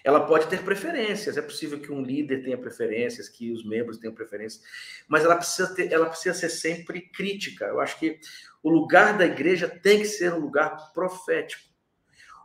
Ela 0.03 0.25
pode 0.25 0.47
ter 0.47 0.63
preferências, 0.63 1.37
é 1.37 1.41
possível 1.41 1.79
que 1.79 1.91
um 1.91 2.01
líder 2.01 2.43
tenha 2.43 2.57
preferências, 2.57 3.27
que 3.27 3.51
os 3.51 3.65
membros 3.65 3.97
tenham 3.97 4.13
preferências, 4.13 4.63
mas 5.07 5.23
ela 5.23 5.35
precisa, 5.35 5.73
ter, 5.73 5.91
ela 5.91 6.05
precisa 6.05 6.33
ser 6.33 6.49
sempre 6.49 7.01
crítica. 7.09 7.65
Eu 7.65 7.79
acho 7.79 7.97
que 7.99 8.19
o 8.61 8.69
lugar 8.69 9.17
da 9.17 9.25
igreja 9.25 9.67
tem 9.67 9.99
que 9.99 10.05
ser 10.05 10.33
um 10.33 10.39
lugar 10.39 10.93
profético. 10.93 11.63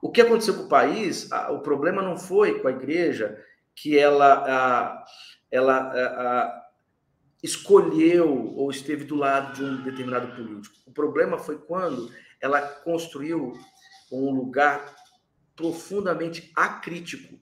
O 0.01 0.11
que 0.11 0.21
aconteceu 0.21 0.55
com 0.55 0.63
o 0.65 0.69
país, 0.69 1.29
o 1.51 1.61
problema 1.61 2.03
não 2.03 2.17
foi 2.17 2.61
com 2.61 2.67
a 2.67 2.73
igreja 2.73 3.41
que 3.75 3.97
ela, 3.97 5.05
ela 5.51 6.62
escolheu 7.43 8.55
ou 8.55 8.71
esteve 8.71 9.05
do 9.05 9.17
lado 9.17 9.55
de 9.55 9.65
um 9.65 9.83
determinado 9.83 10.35
político. 10.37 10.77
O 10.87 10.93
problema 10.93 11.39
foi 11.39 11.59
quando 11.59 12.11
ela 12.41 12.61
construiu 12.61 13.53
um 14.11 14.31
lugar 14.31 14.95
profundamente 15.57 16.53
acrítico. 16.55 17.35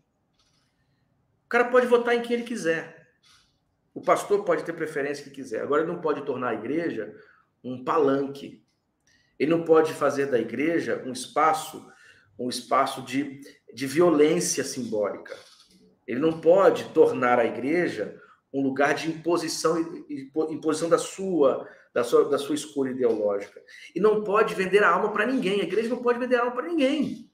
O 1.44 1.48
cara 1.48 1.64
pode 1.64 1.86
votar 1.86 2.14
em 2.14 2.22
quem 2.22 2.34
ele 2.34 2.44
quiser. 2.44 3.08
O 3.92 4.00
pastor 4.00 4.44
pode 4.44 4.64
ter 4.64 4.72
preferência 4.72 5.24
que 5.24 5.30
quiser. 5.30 5.62
Agora, 5.62 5.82
ele 5.82 5.92
não 5.92 6.00
pode 6.00 6.22
tornar 6.22 6.50
a 6.50 6.54
igreja 6.54 7.14
um 7.62 7.84
palanque. 7.84 8.64
Ele 9.38 9.50
não 9.50 9.64
pode 9.64 9.92
fazer 9.92 10.26
da 10.26 10.38
igreja 10.38 11.02
um 11.04 11.12
espaço, 11.12 11.90
um 12.38 12.48
espaço 12.48 13.02
de, 13.02 13.40
de 13.74 13.86
violência 13.86 14.62
simbólica. 14.62 15.36
Ele 16.06 16.20
não 16.20 16.40
pode 16.40 16.84
tornar 16.92 17.38
a 17.38 17.44
igreja 17.44 18.20
um 18.52 18.62
lugar 18.62 18.94
de 18.94 19.08
imposição 19.08 20.04
imposição 20.08 20.88
da 20.88 20.98
sua 20.98 21.68
da 21.92 22.04
sua, 22.04 22.28
da 22.28 22.38
sua 22.38 22.54
escolha 22.54 22.90
ideológica. 22.90 23.60
E 23.94 24.00
não 24.00 24.22
pode 24.22 24.54
vender 24.54 24.82
a 24.82 24.90
alma 24.90 25.12
para 25.12 25.26
ninguém. 25.26 25.60
A 25.60 25.64
igreja 25.64 25.88
não 25.88 26.02
pode 26.02 26.18
vender 26.18 26.36
a 26.36 26.40
alma 26.40 26.52
para 26.52 26.68
ninguém. 26.68 27.30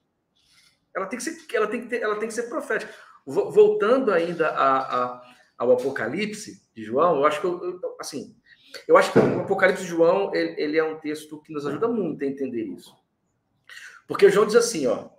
Ela 0.95 1.05
tem 1.05 1.17
que 1.17 1.23
ser, 1.23 1.37
ela 1.55 1.67
tem 1.67 1.81
que 1.81 1.87
ter, 1.87 2.01
ela 2.01 2.15
tem 2.15 2.27
que 2.27 2.33
ser 2.33 2.43
profética. 2.43 2.91
Voltando 3.25 4.11
ainda 4.11 4.49
a, 4.49 5.03
a, 5.03 5.35
ao 5.57 5.71
Apocalipse 5.73 6.65
de 6.73 6.83
João, 6.83 7.17
eu 7.17 7.25
acho 7.25 7.41
que 7.41 7.45
eu, 7.45 7.81
assim, 7.99 8.35
eu 8.87 8.97
acho 8.97 9.11
que 9.11 9.19
o 9.19 9.41
Apocalipse 9.41 9.83
de 9.83 9.89
João 9.89 10.33
ele, 10.33 10.55
ele, 10.59 10.77
é 10.77 10.83
um 10.83 10.99
texto 10.99 11.41
que 11.41 11.53
nos 11.53 11.65
ajuda 11.67 11.87
muito 11.87 12.23
a 12.23 12.27
entender 12.27 12.63
isso. 12.63 12.95
Porque 14.07 14.29
João 14.29 14.45
diz 14.45 14.55
assim, 14.55 14.87
ó, 14.87 15.09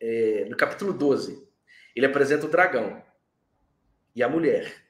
é, 0.00 0.46
no 0.48 0.56
capítulo 0.56 0.92
12, 0.92 1.46
ele 1.94 2.06
apresenta 2.06 2.46
o 2.46 2.50
dragão 2.50 3.02
e 4.16 4.22
a 4.22 4.28
mulher. 4.28 4.81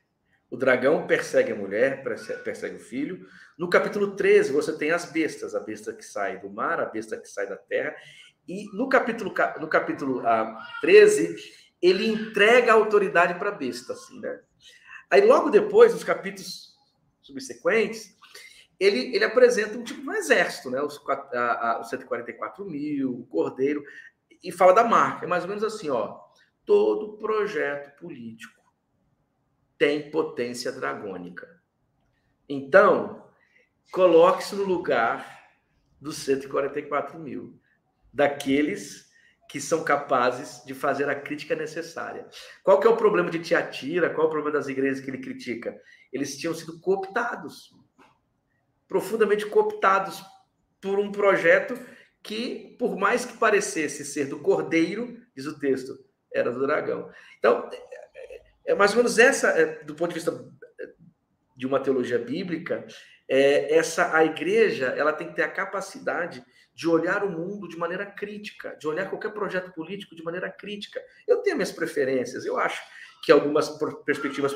O 0.53 0.57
dragão 0.59 1.07
persegue 1.07 1.51
a 1.51 1.57
mulher, 1.57 2.05
persegue 2.45 2.77
o 2.77 2.79
filho. 2.79 3.27
No 3.57 3.71
capítulo 3.71 4.15
13, 4.15 4.53
você 4.53 4.77
tem 4.77 4.91
as 4.91 5.11
bestas, 5.11 5.55
a 5.55 5.61
besta 5.61 5.95
que 5.95 6.05
sai 6.05 6.39
do 6.41 6.51
mar, 6.51 6.79
a 6.79 6.85
besta 6.85 7.17
que 7.17 7.27
sai 7.27 7.49
da 7.49 7.57
terra. 7.57 7.97
E 8.47 8.67
no 8.77 8.87
capítulo, 8.87 9.33
no 9.59 9.67
capítulo 9.67 10.21
ah, 10.27 10.55
13, 10.83 11.37
ele 11.81 12.07
entrega 12.07 12.71
a 12.71 12.75
autoridade 12.75 13.39
para 13.39 13.49
a 13.49 13.55
besta. 13.55 13.95
Assim, 13.95 14.21
né? 14.21 14.41
Aí, 15.11 15.23
logo 15.23 15.49
depois, 15.49 15.95
nos 15.95 16.05
capítulos 16.05 16.77
subsequentes, 17.23 18.15
ele, 18.79 19.17
ele 19.17 19.25
apresenta 19.25 19.79
um 19.79 19.83
tipo 19.83 20.03
de 20.03 20.09
um 20.11 20.13
exército, 20.13 20.69
né? 20.69 20.83
Os, 20.83 21.01
a, 21.09 21.77
a, 21.77 21.81
os 21.81 21.89
144 21.89 22.63
mil, 22.67 23.21
o 23.21 23.27
cordeiro, 23.29 23.83
e 24.45 24.53
fala 24.53 24.75
da 24.75 24.85
marca. 24.85 25.25
É 25.25 25.29
mais 25.29 25.45
ou 25.45 25.49
menos 25.49 25.65
assim, 25.65 25.89
ó. 25.89 26.21
Todo 26.67 27.17
projeto 27.17 27.99
político 27.99 28.62
tem 29.83 30.13
potência 30.13 30.71
dragônica. 30.71 31.61
Então, 32.49 33.27
coloque-se 33.91 34.55
no 34.55 34.63
lugar 34.63 35.51
dos 36.01 36.19
144 36.19 37.19
mil, 37.19 37.61
daqueles 38.13 39.11
que 39.51 39.61
são 39.61 39.83
capazes 39.83 40.65
de 40.65 40.73
fazer 40.73 41.11
a 41.11 41.21
crítica 41.21 41.57
necessária. 41.57 42.29
Qual 42.63 42.79
que 42.79 42.87
é 42.87 42.91
o 42.91 42.97
problema 42.97 43.29
de 43.29 43.41
Tiatira? 43.41 44.09
Qual 44.11 44.27
é 44.27 44.29
o 44.29 44.31
problema 44.31 44.57
das 44.57 44.69
igrejas 44.69 45.01
que 45.05 45.11
ele 45.11 45.19
critica? 45.19 45.77
Eles 46.13 46.39
tinham 46.39 46.55
sido 46.55 46.79
cooptados, 46.79 47.75
profundamente 48.87 49.47
cooptados 49.47 50.23
por 50.81 51.01
um 51.01 51.11
projeto 51.11 51.77
que, 52.23 52.77
por 52.79 52.97
mais 52.97 53.25
que 53.25 53.37
parecesse 53.37 54.05
ser 54.05 54.27
do 54.27 54.39
cordeiro, 54.39 55.21
diz 55.35 55.47
o 55.47 55.59
texto, 55.59 55.99
era 56.33 56.53
do 56.53 56.65
dragão. 56.65 57.11
Então, 57.41 57.69
é 58.67 58.75
mais 58.75 58.93
ou 58.93 58.99
menos 58.99 59.19
essa, 59.19 59.49
é, 59.49 59.83
do 59.85 59.95
ponto 59.95 60.11
de 60.11 60.15
vista 60.15 60.45
é, 60.81 60.89
de 61.57 61.67
uma 61.67 61.81
teologia 61.81 62.19
bíblica, 62.19 62.87
é, 63.29 63.77
essa 63.77 64.17
a 64.17 64.25
igreja 64.25 64.87
ela 64.97 65.13
tem 65.13 65.29
que 65.29 65.35
ter 65.35 65.43
a 65.43 65.51
capacidade 65.51 66.45
de 66.75 66.89
olhar 66.89 67.23
o 67.25 67.31
mundo 67.31 67.69
de 67.69 67.77
maneira 67.77 68.07
crítica, 68.07 68.77
de 68.79 68.89
olhar 68.89 69.09
qualquer 69.09 69.33
projeto 69.33 69.73
político 69.73 70.17
de 70.17 70.23
maneira 70.23 70.51
crítica. 70.51 71.01
Eu 71.27 71.39
tenho 71.39 71.57
minhas 71.57 71.73
preferências, 71.73 72.45
eu 72.47 72.59
acho 72.59 72.81
que 73.23 73.31
algumas 73.31 73.69
perspectivas 74.05 74.53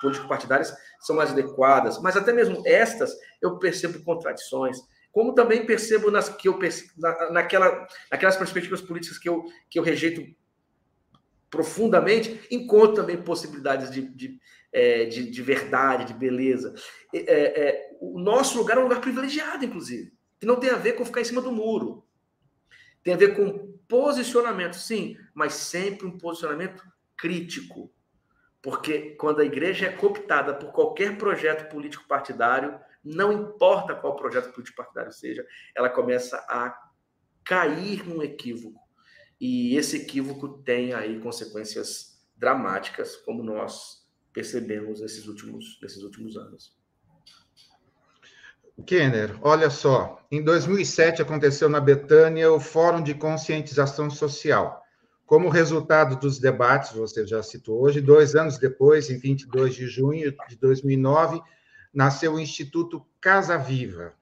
político-partidárias 0.00 0.74
são 1.00 1.14
mais 1.16 1.30
adequadas, 1.30 2.00
mas 2.02 2.16
até 2.16 2.32
mesmo 2.32 2.62
estas 2.66 3.16
eu 3.40 3.58
percebo 3.58 4.02
contradições, 4.02 4.78
como 5.12 5.34
também 5.34 5.64
percebo 5.64 6.10
nas 6.10 6.28
que 6.28 6.48
eu 6.48 6.58
na, 6.98 7.30
naquela, 7.30 7.86
naquelas 8.10 8.36
perspectivas 8.36 8.80
políticas 8.80 9.18
que 9.18 9.28
eu, 9.28 9.44
que 9.68 9.78
eu 9.78 9.82
rejeito 9.82 10.22
profundamente, 11.50 12.40
encontro 12.50 12.94
também 12.94 13.20
possibilidades 13.20 13.90
de, 13.90 14.02
de, 14.02 14.40
é, 14.72 15.04
de, 15.06 15.28
de 15.28 15.42
verdade, 15.42 16.04
de 16.04 16.14
beleza. 16.14 16.74
É, 17.12 17.18
é, 17.18 17.90
o 18.00 18.20
nosso 18.20 18.56
lugar 18.56 18.76
é 18.76 18.80
um 18.80 18.84
lugar 18.84 19.00
privilegiado, 19.00 19.64
inclusive, 19.64 20.12
que 20.38 20.46
não 20.46 20.56
tem 20.56 20.70
a 20.70 20.76
ver 20.76 20.92
com 20.92 21.04
ficar 21.04 21.20
em 21.20 21.24
cima 21.24 21.42
do 21.42 21.50
muro. 21.50 22.06
Tem 23.02 23.14
a 23.14 23.16
ver 23.16 23.34
com 23.34 23.70
posicionamento, 23.88 24.74
sim, 24.74 25.16
mas 25.34 25.54
sempre 25.54 26.06
um 26.06 26.16
posicionamento 26.16 26.84
crítico. 27.16 27.92
Porque 28.62 29.16
quando 29.16 29.40
a 29.40 29.44
igreja 29.44 29.86
é 29.86 29.92
cooptada 29.92 30.54
por 30.54 30.70
qualquer 30.70 31.16
projeto 31.18 31.68
político 31.70 32.06
partidário, 32.06 32.78
não 33.02 33.32
importa 33.32 33.94
qual 33.94 34.16
projeto 34.16 34.52
político 34.52 34.76
partidário 34.76 35.12
seja, 35.12 35.44
ela 35.74 35.88
começa 35.88 36.36
a 36.48 36.78
cair 37.42 38.06
num 38.06 38.22
equívoco. 38.22 38.78
E 39.40 39.74
esse 39.76 39.96
equívoco 39.96 40.48
tem 40.48 40.92
aí 40.92 41.18
consequências 41.20 42.20
dramáticas, 42.36 43.16
como 43.16 43.42
nós 43.42 44.06
percebemos 44.32 45.00
nesses 45.00 45.26
últimos, 45.26 45.78
nesses 45.82 46.02
últimos 46.02 46.36
anos. 46.36 46.78
Kenner, 48.86 49.36
olha 49.42 49.68
só, 49.70 50.24
em 50.30 50.42
2007 50.42 51.20
aconteceu 51.20 51.68
na 51.68 51.80
Betânia 51.80 52.50
o 52.52 52.60
Fórum 52.60 53.02
de 53.02 53.14
Conscientização 53.14 54.10
Social. 54.10 54.82
Como 55.26 55.48
resultado 55.48 56.16
dos 56.16 56.38
debates, 56.38 56.92
você 56.92 57.26
já 57.26 57.42
citou 57.42 57.80
hoje, 57.82 58.00
dois 58.00 58.34
anos 58.34 58.58
depois, 58.58 59.10
em 59.10 59.18
22 59.18 59.74
de 59.74 59.86
junho 59.86 60.34
de 60.48 60.56
2009, 60.56 61.40
nasceu 61.92 62.34
o 62.34 62.40
Instituto 62.40 63.06
Casa 63.20 63.56
Viva. 63.56 64.14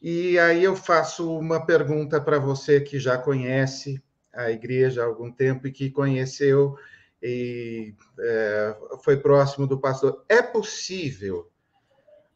E 0.00 0.38
aí 0.38 0.64
eu 0.64 0.74
faço 0.74 1.38
uma 1.38 1.64
pergunta 1.64 2.20
para 2.20 2.38
você 2.38 2.80
que 2.80 2.98
já 2.98 3.18
conhece 3.18 4.02
a 4.32 4.50
igreja 4.50 5.02
há 5.02 5.04
algum 5.04 5.30
tempo 5.30 5.66
e 5.66 5.72
que 5.72 5.90
conheceu 5.90 6.76
e 7.22 7.94
é, 8.18 8.76
foi 9.04 9.18
próximo 9.18 9.66
do 9.66 9.78
pastor. 9.78 10.24
É 10.28 10.40
possível 10.40 11.50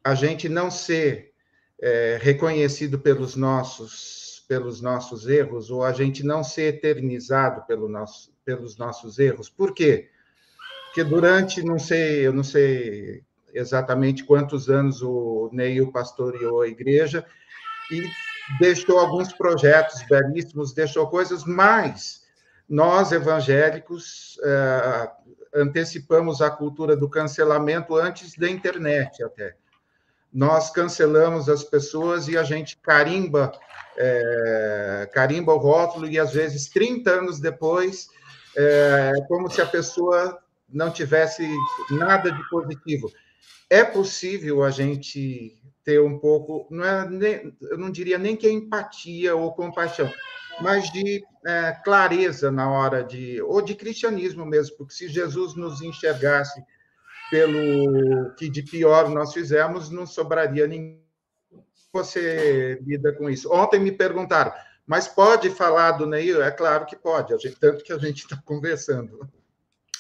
a 0.03 0.15
gente 0.15 0.49
não 0.49 0.71
ser 0.71 1.33
é, 1.81 2.19
reconhecido 2.21 2.99
pelos 2.99 3.35
nossos 3.35 4.45
pelos 4.47 4.83
nossos 4.83 5.27
erros 5.27 5.71
ou 5.71 5.83
a 5.83 5.93
gente 5.93 6.23
não 6.23 6.45
ser 6.45 6.75
eternizado 6.75 7.67
pelo 7.67 7.89
nosso, 7.89 8.31
pelos 8.45 8.77
nossos 8.77 9.19
erros? 9.19 9.49
Por 9.49 9.73
quê? 9.73 10.11
Porque 10.87 11.03
durante, 11.03 11.63
não 11.63 11.79
sei, 11.79 12.27
eu 12.27 12.33
não 12.33 12.45
sei 12.45 13.25
exatamente 13.55 14.23
quantos 14.23 14.69
anos 14.69 15.01
o 15.03 15.49
Neil 15.51 15.91
pastoreou 15.91 16.61
a 16.61 16.69
igreja 16.69 17.25
e 17.91 18.09
deixou 18.59 18.99
alguns 18.99 19.33
projetos 19.33 20.03
belíssimos, 20.09 20.73
deixou 20.73 21.07
coisas, 21.09 21.45
mas 21.45 22.23
nós 22.69 23.13
evangélicos 23.13 24.39
é, 24.43 25.11
antecipamos 25.55 26.41
a 26.41 26.51
cultura 26.51 26.97
do 26.97 27.09
cancelamento 27.09 27.97
antes 27.97 28.37
da 28.37 28.49
internet 28.49 29.23
até 29.23 29.55
nós 30.35 30.69
cancelamos 30.69 31.49
as 31.49 31.63
pessoas 31.63 32.27
e 32.27 32.37
a 32.37 32.43
gente 32.43 32.77
carimba, 32.79 33.53
é, 33.97 35.09
carimba 35.15 35.55
o 35.55 35.59
rótulo 35.59 36.09
e 36.09 36.19
às 36.19 36.33
vezes 36.33 36.69
30 36.69 37.09
anos 37.09 37.39
depois 37.39 38.09
é 38.57 39.13
como 39.29 39.49
se 39.49 39.63
a 39.63 39.67
pessoa 39.67 40.37
não 40.69 40.91
tivesse 40.91 41.49
nada 41.89 42.33
de 42.33 42.49
positivo. 42.49 43.13
É 43.71 43.85
possível 43.85 44.65
a 44.65 44.73
gente 44.73 45.57
ter 45.85 46.01
um 46.01 46.19
pouco, 46.19 46.67
não 46.71 46.85
é, 46.85 47.09
nem, 47.09 47.57
eu 47.63 47.77
não 47.77 47.91
diria 47.91 48.19
nem 48.19 48.37
que 48.37 48.47
é 48.47 48.51
empatia 48.51 49.37
ou 49.37 49.53
compaixão, 49.53 50.11
mas 50.61 50.91
de 50.91 51.23
é, 51.47 51.73
clareza 51.85 52.51
na 52.51 52.71
hora 52.71 53.05
de, 53.05 53.41
ou 53.43 53.61
de 53.61 53.75
cristianismo 53.75 54.47
mesmo, 54.47 54.77
porque 54.77 54.95
se 54.95 55.09
Jesus 55.09 55.55
nos 55.55 55.83
enxergasse 55.83 56.65
pelo 57.31 58.35
que 58.37 58.49
de 58.49 58.63
pior 58.63 59.09
nós 59.11 59.33
fizemos, 59.33 59.91
não 59.91 60.07
sobraria 60.07 60.67
ninguém. 60.67 61.03
Você 61.93 62.81
lida 62.85 63.13
com 63.13 63.31
isso. 63.31 63.53
Ontem 63.53 63.79
me 63.79 63.93
perguntaram, 63.93 64.53
mas 64.87 65.07
pode 65.07 65.51
falar 65.51 65.93
do 65.93 66.07
Neil? 66.07 66.43
É 66.43 66.51
claro 66.51 66.87
que 66.87 66.97
pode, 66.97 67.37
gente, 67.39 67.59
tanto 67.59 67.85
que 67.85 67.93
a 67.93 67.99
gente 67.99 68.23
está 68.23 68.37
conversando. 68.45 69.29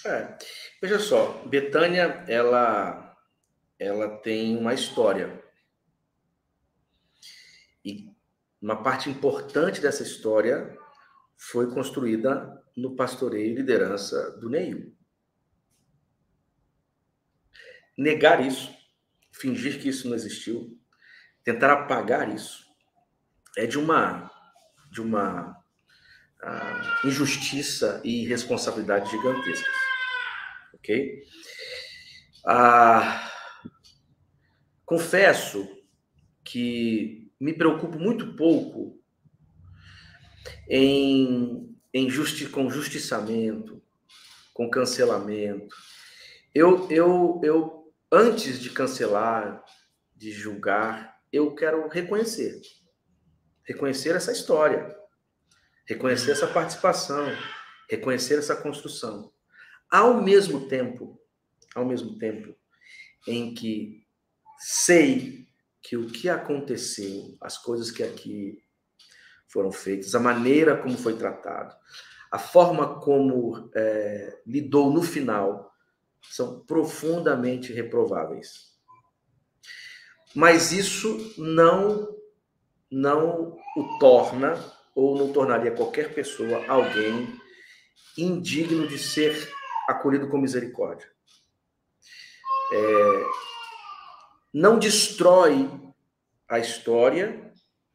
É, 0.05 0.37
veja 0.82 0.99
só, 0.99 1.43
Betânia, 1.47 2.24
ela, 2.28 3.16
ela 3.78 4.18
tem 4.18 4.57
uma 4.57 4.74
história. 4.74 5.43
E 7.85 8.11
uma 8.65 8.83
parte 8.83 9.11
importante 9.11 9.79
dessa 9.79 10.03
história 10.03 10.75
foi 11.37 11.71
construída 11.71 12.65
no 12.75 12.97
pastoreio 12.97 13.53
e 13.53 13.55
liderança 13.55 14.39
do 14.39 14.49
Neil 14.49 14.97
negar 17.97 18.45
isso, 18.45 18.75
fingir 19.31 19.79
que 19.79 19.91
isso 19.91 20.09
não 20.09 20.17
existiu, 20.17 20.81
tentar 21.45 21.73
apagar 21.73 22.35
isso, 22.35 22.65
é 23.57 23.67
de 23.67 23.79
uma 23.79 24.31
de 24.91 25.03
uma 25.03 25.51
uh, 26.43 27.07
injustiça 27.07 28.01
e 28.03 28.23
irresponsabilidade 28.23 29.11
gigantescas, 29.11 29.75
ok? 30.73 31.23
Uh, 32.47 33.29
confesso 34.87 35.69
que 36.43 37.24
me 37.41 37.53
preocupo 37.53 37.99
muito 37.99 38.35
pouco 38.37 39.01
em, 40.68 41.76
em 41.93 42.09
justi 42.09 42.47
com 42.47 42.70
justiçamento, 42.70 43.82
com 44.53 44.70
cancelamento. 44.70 45.74
Eu, 46.55 46.89
eu, 46.91 47.41
eu 47.43 47.93
antes 48.11 48.61
de 48.61 48.70
cancelar, 48.70 49.64
de 50.14 50.30
julgar, 50.30 51.20
eu 51.32 51.55
quero 51.55 51.89
reconhecer. 51.89 52.61
Reconhecer 53.64 54.14
essa 54.14 54.32
história. 54.32 54.97
Reconhecer 55.87 56.30
essa 56.30 56.47
participação. 56.47 57.26
Reconhecer 57.91 58.39
essa 58.39 58.55
construção. 58.55 59.32
Ao 59.91 60.22
mesmo 60.22 60.68
tempo, 60.68 61.20
ao 61.74 61.85
mesmo 61.85 62.18
tempo 62.18 62.55
em 63.26 63.55
que 63.55 64.07
sei 64.59 65.49
que 65.85 65.99
o 65.99 66.07
que 66.07 66.30
aconteceu, 66.30 67.37
as 67.43 67.59
coisas 67.59 67.91
que 67.91 68.03
aqui 68.03 68.59
foram 69.47 69.70
feitas, 69.70 70.14
a 70.14 70.18
maneira 70.18 70.78
como 70.78 70.97
foi 70.97 71.14
tratado, 71.14 71.76
a 72.32 72.39
forma 72.39 72.99
como 73.01 73.70
é, 73.76 74.41
lidou 74.47 74.91
no 74.91 75.03
final 75.03 75.70
são 76.22 76.64
profundamente 76.64 77.70
reprováveis. 77.70 78.72
Mas 80.35 80.72
isso 80.72 81.35
não 81.37 82.12
não 82.91 83.59
o 83.76 83.99
torna 83.99 84.55
ou 84.95 85.18
não 85.18 85.32
tornaria 85.32 85.72
qualquer 85.72 86.14
pessoa 86.14 86.64
alguém 86.66 87.28
indigno 88.16 88.87
de 88.87 88.99
ser 88.99 89.53
acolhido 89.89 90.28
com 90.28 90.39
misericórdia. 90.39 91.09
É, 92.72 93.24
não 94.55 94.78
destrói 94.78 95.68
a 96.48 96.59
história 96.59 97.52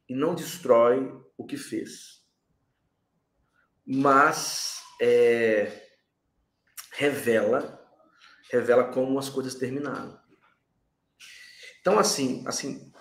e 0.07 0.13
não 0.13 0.35
destrói 0.35 1.11
o 1.35 1.45
que 1.45 1.57
fez, 1.57 2.23
mas 3.85 4.81
é, 5.01 5.71
revela 6.91 7.79
revela 8.49 8.91
como 8.91 9.17
as 9.19 9.29
coisas 9.29 9.55
terminaram. 9.55 10.19
Então, 11.79 11.97
assim, 11.97 12.43
assim, 12.45 12.91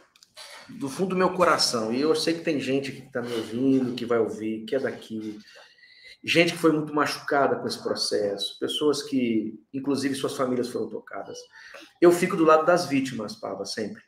do 0.68 0.88
fundo 0.88 1.10
do 1.10 1.16
meu 1.16 1.32
coração, 1.32 1.92
e 1.92 2.00
eu 2.00 2.14
sei 2.14 2.34
que 2.34 2.44
tem 2.44 2.60
gente 2.60 2.92
que 2.92 3.06
está 3.06 3.22
me 3.22 3.32
ouvindo, 3.32 3.94
que 3.94 4.04
vai 4.04 4.18
ouvir, 4.18 4.64
que 4.66 4.76
é 4.76 4.78
daqui, 4.78 5.38
gente 6.22 6.52
que 6.52 6.58
foi 6.58 6.72
muito 6.72 6.94
machucada 6.94 7.56
com 7.56 7.66
esse 7.66 7.82
processo, 7.82 8.58
pessoas 8.58 9.02
que, 9.02 9.62
inclusive, 9.72 10.14
suas 10.14 10.36
famílias 10.36 10.68
foram 10.68 10.88
tocadas. 10.88 11.38
Eu 12.00 12.12
fico 12.12 12.36
do 12.36 12.44
lado 12.44 12.66
das 12.66 12.86
vítimas, 12.86 13.36
Pava, 13.36 13.64
sempre. 13.64 14.02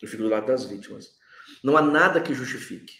Eu 0.00 0.08
fico 0.08 0.22
do 0.22 0.28
lado 0.28 0.46
das 0.46 0.64
vítimas. 0.64 1.16
Não 1.62 1.76
há 1.76 1.82
nada 1.82 2.20
que 2.20 2.34
justifique 2.34 2.94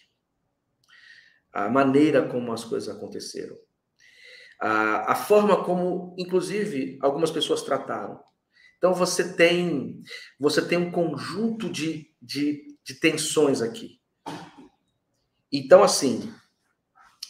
a 1.53 1.69
maneira 1.69 2.29
como 2.29 2.53
as 2.53 2.65
coisas 2.65 2.95
aconteceram 2.95 3.57
a, 4.61 5.13
a 5.13 5.15
forma 5.15 5.63
como, 5.65 6.15
inclusive, 6.19 6.99
algumas 7.01 7.31
pessoas 7.31 7.63
trataram. 7.63 8.21
Então 8.77 8.95
você 8.95 9.35
tem 9.35 10.03
você 10.39 10.63
tem 10.63 10.79
um 10.79 10.91
conjunto 10.91 11.69
de, 11.69 12.13
de, 12.21 12.77
de 12.85 12.95
tensões 12.95 13.61
aqui. 13.61 14.01
Então 15.53 15.83
assim, 15.83 16.33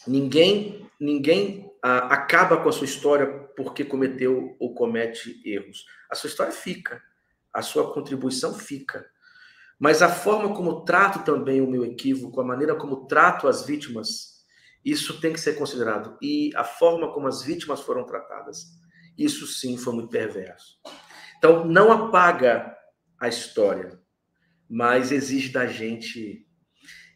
ninguém 0.09 0.89
ninguém 0.99 1.71
a, 1.81 2.13
acaba 2.13 2.57
com 2.57 2.67
a 2.67 2.71
sua 2.71 2.85
história 2.85 3.25
porque 3.55 3.85
cometeu 3.85 4.55
ou 4.59 4.73
comete 4.73 5.41
erros. 5.45 5.85
A 6.09 6.15
sua 6.15 6.27
história 6.27 6.51
fica, 6.51 7.01
a 7.53 7.61
sua 7.61 7.93
contribuição 7.93 8.53
fica. 8.53 9.05
Mas 9.79 10.01
a 10.01 10.09
forma 10.09 10.53
como 10.53 10.83
trato 10.83 11.23
também 11.23 11.61
o 11.61 11.69
meu 11.69 11.85
equívoco, 11.85 12.41
a 12.41 12.43
maneira 12.43 12.75
como 12.75 13.07
trato 13.07 13.47
as 13.47 13.65
vítimas, 13.65 14.43
isso 14.83 15.21
tem 15.21 15.31
que 15.31 15.39
ser 15.39 15.53
considerado. 15.53 16.17
E 16.21 16.51
a 16.55 16.65
forma 16.65 17.13
como 17.13 17.27
as 17.27 17.41
vítimas 17.41 17.79
foram 17.79 18.05
tratadas, 18.05 18.65
isso 19.17 19.47
sim 19.47 19.77
foi 19.77 19.93
muito 19.93 20.09
perverso. 20.09 20.79
Então, 21.37 21.63
não 21.65 21.91
apaga 21.91 22.75
a 23.17 23.29
história, 23.29 23.97
mas 24.69 25.11
exige 25.11 25.49
da 25.49 25.65
gente 25.65 26.45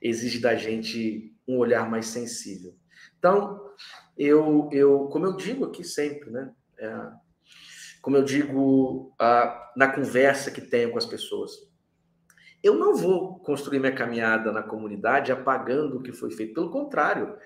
exige 0.01 0.39
da 0.39 0.53
gente 0.53 1.33
um 1.47 1.57
olhar 1.57 1.89
mais 1.89 2.07
sensível. 2.07 2.75
Então, 3.24 3.71
eu, 4.17 4.67
eu 4.74 5.07
como 5.07 5.26
eu 5.26 5.38
digo 5.38 5.63
aqui 5.63 5.82
sempre, 5.82 6.30
né? 6.30 6.53
É, 6.78 6.93
como 8.01 8.17
eu 8.17 8.24
digo 8.24 9.15
na 9.78 9.88
conversa 9.88 10.51
que 10.51 10.59
tenho 10.59 10.91
com 10.91 10.97
as 10.97 11.05
pessoas, 11.05 11.51
eu 12.61 12.76
não 12.76 12.93
vou 12.93 13.39
construir 13.39 13.80
minha 13.80 13.95
caminhada 13.95 14.51
na 14.51 14.61
comunidade 14.61 15.32
apagando 15.32 15.97
o 15.97 16.03
que 16.03 16.11
foi 16.11 16.32
feito. 16.32 16.53
Pelo 16.53 16.69
contrário, 16.69 17.38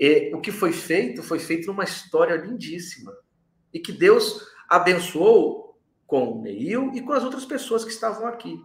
é, 0.00 0.30
o 0.34 0.40
que 0.40 0.50
foi 0.50 0.72
feito 0.72 1.22
foi 1.22 1.38
feito 1.38 1.66
numa 1.66 1.84
história 1.84 2.34
lindíssima 2.34 3.12
e 3.70 3.78
que 3.78 3.92
Deus 3.92 4.40
abençoou 4.66 5.78
com 6.06 6.38
o 6.38 6.42
Neil 6.42 6.90
e 6.94 7.02
com 7.02 7.12
as 7.12 7.22
outras 7.22 7.44
pessoas 7.44 7.84
que 7.84 7.90
estavam 7.90 8.26
aqui. 8.26 8.58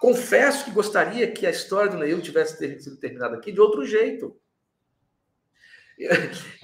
Confesso 0.00 0.64
que 0.64 0.72
gostaria 0.72 1.30
que 1.30 1.46
a 1.46 1.50
história 1.50 1.92
do 1.92 1.98
Neil 1.98 2.20
tivesse 2.20 2.80
sido 2.80 2.98
terminada 2.98 3.36
aqui 3.36 3.52
de 3.52 3.60
outro 3.60 3.86
jeito. 3.86 4.36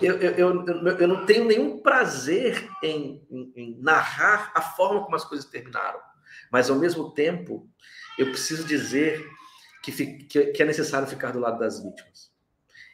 Eu, 0.00 0.20
eu, 0.20 0.30
eu, 0.36 0.98
eu 0.98 1.08
não 1.08 1.26
tenho 1.26 1.44
nenhum 1.44 1.80
prazer 1.80 2.68
em, 2.82 3.20
em, 3.28 3.52
em, 3.56 3.80
narrar 3.80 4.52
a 4.54 4.62
forma 4.62 5.02
como 5.02 5.16
as 5.16 5.24
coisas 5.24 5.44
terminaram, 5.46 6.00
mas 6.52 6.70
ao 6.70 6.78
mesmo 6.78 7.12
tempo 7.12 7.68
eu 8.16 8.26
preciso 8.26 8.64
dizer 8.64 9.28
que, 9.82 9.92
que 10.52 10.62
é 10.62 10.64
necessário 10.64 11.08
ficar 11.08 11.32
do 11.32 11.40
lado 11.40 11.58
das 11.58 11.82
vítimas. 11.82 12.32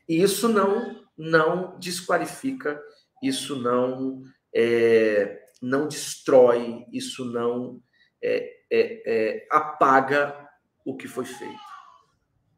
E 0.08 0.22
isso 0.22 0.48
não, 0.48 1.04
não 1.16 1.78
desqualifica, 1.78 2.82
isso 3.22 3.56
não, 3.56 4.22
é, 4.54 5.44
não 5.60 5.86
destrói, 5.86 6.86
isso 6.90 7.24
não 7.24 7.82
é, 8.22 8.50
é, 8.72 9.02
é, 9.06 9.46
apaga 9.50 10.48
o 10.84 10.96
que 10.96 11.06
foi 11.06 11.24
feito, 11.24 11.60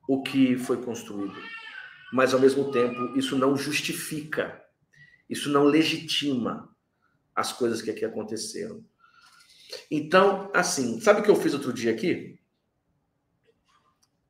o 0.09 0.23
que 0.23 0.57
foi 0.57 0.83
construído. 0.83 1.37
Mas, 2.13 2.35
ao 2.35 2.41
mesmo 2.41 2.71
tempo, 2.71 3.17
isso 3.17 3.39
não 3.39 3.57
justifica, 3.57 4.63
isso 5.31 5.49
não 5.51 5.65
legitima 5.65 6.77
as 7.35 7.53
coisas 7.53 7.81
que 7.81 7.91
aqui 7.91 8.05
aconteceram. 8.05 8.85
Então, 9.91 10.51
assim, 10.55 11.01
sabe 11.01 11.21
o 11.21 11.23
que 11.23 11.31
eu 11.31 11.37
fiz 11.37 11.55
outro 11.55 11.73
dia 11.73 11.91
aqui? 11.91 12.39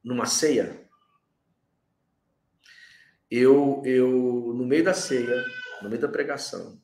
Numa 0.05 0.27
ceia? 0.27 0.89
Eu, 3.29 3.83
eu 3.85 4.53
no 4.55 4.65
meio 4.65 4.85
da 4.85 4.95
ceia, 4.95 5.45
no 5.83 5.89
meio 5.89 6.01
da 6.01 6.09
pregação, 6.09 6.81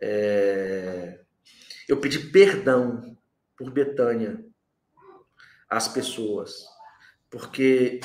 é, 0.00 1.20
eu 1.88 2.00
pedi 2.00 2.18
perdão 2.30 3.18
por 3.56 3.70
Betânia 3.70 4.44
às 5.68 5.88
pessoas, 5.88 6.64
porque 7.28 8.00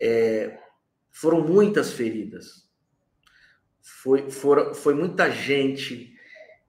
é, 0.00 0.61
foram 1.12 1.42
muitas 1.42 1.92
feridas, 1.92 2.66
foi, 3.80 4.30
foram, 4.30 4.74
foi 4.74 4.94
muita 4.94 5.30
gente 5.30 6.12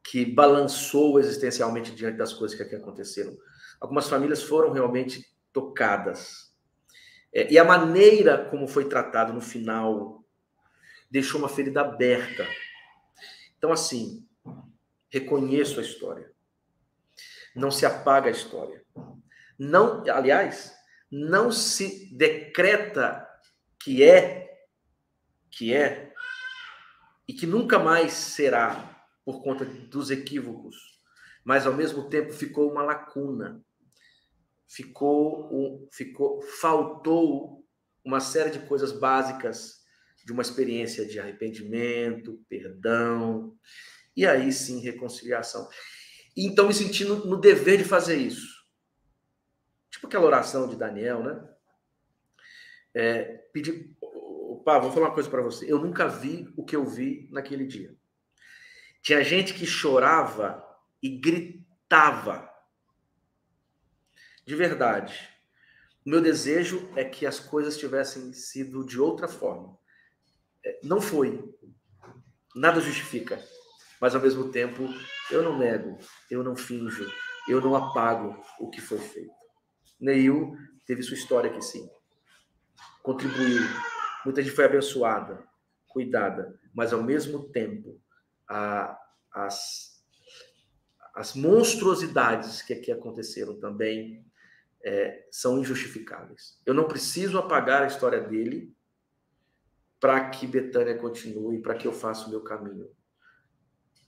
que 0.04 0.26
balançou 0.26 1.20
existencialmente 1.20 1.96
diante 1.96 2.18
das 2.18 2.34
coisas 2.34 2.56
que 2.56 2.62
aqui 2.62 2.76
aconteceram. 2.76 3.38
Algumas 3.80 4.10
famílias 4.10 4.44
foram 4.44 4.72
realmente 4.72 5.26
tocadas. 5.54 6.54
É, 7.34 7.52
e 7.52 7.58
a 7.58 7.64
maneira 7.64 8.46
como 8.50 8.68
foi 8.68 8.86
tratado 8.86 9.32
no 9.32 9.42
final 9.42 10.24
deixou 11.10 11.40
uma 11.40 11.50
ferida 11.50 11.82
aberta. 11.82 12.46
Então, 13.58 13.72
assim, 13.72 14.28
reconheço 15.10 15.80
a 15.80 15.84
história. 15.84 16.32
Não 17.56 17.72
se 17.72 17.86
apaga 17.86 18.28
a 18.28 18.32
história. 18.32 18.84
Não, 19.58 20.04
aliás, 20.10 20.74
não 21.10 21.52
se 21.52 22.14
decreta 22.14 23.23
que 23.84 24.02
é 24.04 24.44
que 25.52 25.74
é 25.74 26.14
e 27.28 27.34
que 27.34 27.46
nunca 27.46 27.78
mais 27.78 28.14
será 28.14 29.06
por 29.24 29.44
conta 29.44 29.66
dos 29.66 30.10
equívocos, 30.10 30.76
mas 31.44 31.66
ao 31.66 31.74
mesmo 31.74 32.10
tempo 32.10 32.34
ficou 32.34 32.72
uma 32.72 32.84
lacuna. 32.84 33.64
Ficou 34.68 35.88
ficou 35.92 36.42
faltou 36.42 37.64
uma 38.04 38.20
série 38.20 38.50
de 38.50 38.60
coisas 38.66 38.92
básicas 38.92 39.84
de 40.26 40.32
uma 40.32 40.42
experiência 40.42 41.06
de 41.06 41.20
arrependimento, 41.20 42.44
perdão, 42.50 43.56
e 44.16 44.26
aí 44.26 44.52
sim 44.52 44.80
reconciliação. 44.80 45.68
Então 46.36 46.68
me 46.68 46.74
sentindo 46.74 47.26
no 47.28 47.40
dever 47.40 47.78
de 47.78 47.84
fazer 47.84 48.16
isso. 48.16 48.48
Tipo 49.92 50.08
aquela 50.08 50.26
oração 50.26 50.68
de 50.68 50.76
Daniel, 50.76 51.24
né? 51.24 51.53
É, 52.96 53.24
pedir, 53.52 53.96
pá, 54.64 54.80
vou 54.80 54.92
falar 54.92 55.08
uma 55.08 55.14
coisa 55.14 55.30
para 55.30 55.42
você. 55.42 55.72
Eu 55.72 55.80
nunca 55.80 56.08
vi 56.08 56.52
o 56.56 56.64
que 56.64 56.76
eu 56.76 56.86
vi 56.86 57.28
naquele 57.32 57.66
dia. 57.66 57.96
Tinha 59.02 59.24
gente 59.24 59.54
que 59.54 59.66
chorava 59.66 60.64
e 61.02 61.10
gritava. 61.10 62.50
De 64.46 64.56
verdade. 64.56 65.30
O 66.06 66.10
meu 66.10 66.22
desejo 66.22 66.90
é 66.96 67.04
que 67.04 67.26
as 67.26 67.40
coisas 67.40 67.78
tivessem 67.78 68.34
sido 68.34 68.86
de 68.86 69.00
outra 69.00 69.28
forma. 69.28 69.78
É, 70.64 70.80
não 70.84 71.02
foi. 71.02 71.54
Nada 72.56 72.80
justifica 72.80 73.42
mas 74.04 74.14
ao 74.14 74.22
mesmo 74.22 74.50
tempo 74.50 74.84
eu 75.32 75.42
não 75.42 75.58
nego, 75.58 75.98
eu 76.30 76.44
não 76.44 76.58
finjo, 76.58 77.10
eu 77.48 77.62
não 77.62 77.74
apago 77.74 78.38
o 78.60 78.70
que 78.70 78.82
foi 78.82 78.98
feito. 79.00 79.32
Neil 79.98 80.58
teve 80.86 81.02
sua 81.02 81.16
história 81.16 81.50
aqui 81.50 81.62
sim, 81.62 81.90
contribuiu, 83.04 83.62
muita 84.26 84.42
gente 84.42 84.56
foi 84.56 84.64
abençoada, 84.64 85.46
cuidada, 85.88 86.58
mas 86.74 86.94
ao 86.94 87.04
mesmo 87.04 87.50
tempo 87.50 88.02
a, 88.50 88.98
as, 89.32 90.04
as 91.14 91.36
monstruosidades 91.36 92.62
que 92.62 92.74
aqui 92.74 92.92
aconteceram 92.92 93.60
também 93.60 94.26
é, 94.84 95.28
são 95.30 95.60
injustificáveis. 95.60 96.60
Eu 96.66 96.74
não 96.74 96.88
preciso 96.88 97.38
apagar 97.38 97.84
a 97.84 97.88
história 97.88 98.22
dele 98.22 98.74
para 100.00 100.30
que 100.30 100.48
Betânia 100.48 100.98
continue, 100.98 101.62
para 101.62 101.76
que 101.76 101.88
eu 101.88 101.94
faça 101.94 102.26
o 102.28 102.30
meu 102.30 102.42
caminho. 102.42 102.90